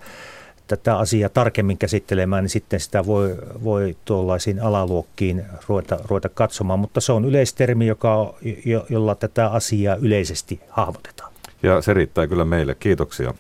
tätä 0.67 0.97
asiaa 0.97 1.29
tarkemmin 1.29 1.77
käsittelemään, 1.77 2.43
niin 2.43 2.49
sitten 2.49 2.79
sitä 2.79 3.05
voi, 3.05 3.35
voi 3.63 3.97
tuollaisiin 4.05 4.61
alaluokkiin 4.61 5.45
ruveta, 5.67 5.99
ruveta 6.05 6.29
katsomaan, 6.29 6.79
mutta 6.79 7.01
se 7.01 7.11
on 7.11 7.25
yleistermi, 7.25 7.87
joka, 7.87 8.33
jo, 8.65 8.85
jolla 8.89 9.15
tätä 9.15 9.47
asiaa 9.47 9.95
yleisesti 9.95 10.61
hahmotetaan. 10.69 11.31
Ja 11.63 11.81
se 11.81 11.93
riittää 11.93 12.27
kyllä 12.27 12.45
meille. 12.45 12.75
Kiitoksia. 12.75 13.33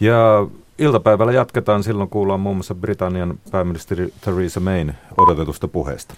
Ja 0.00 0.46
Iltapäivällä 0.78 1.32
jatketaan, 1.32 1.82
silloin 1.82 2.10
kuullaan 2.10 2.40
muun 2.40 2.56
muassa 2.56 2.74
Britannian 2.74 3.38
pääministeri 3.50 4.12
Theresa 4.20 4.60
Mayn 4.60 4.94
odotetusta 5.18 5.68
puheesta. 5.68 6.14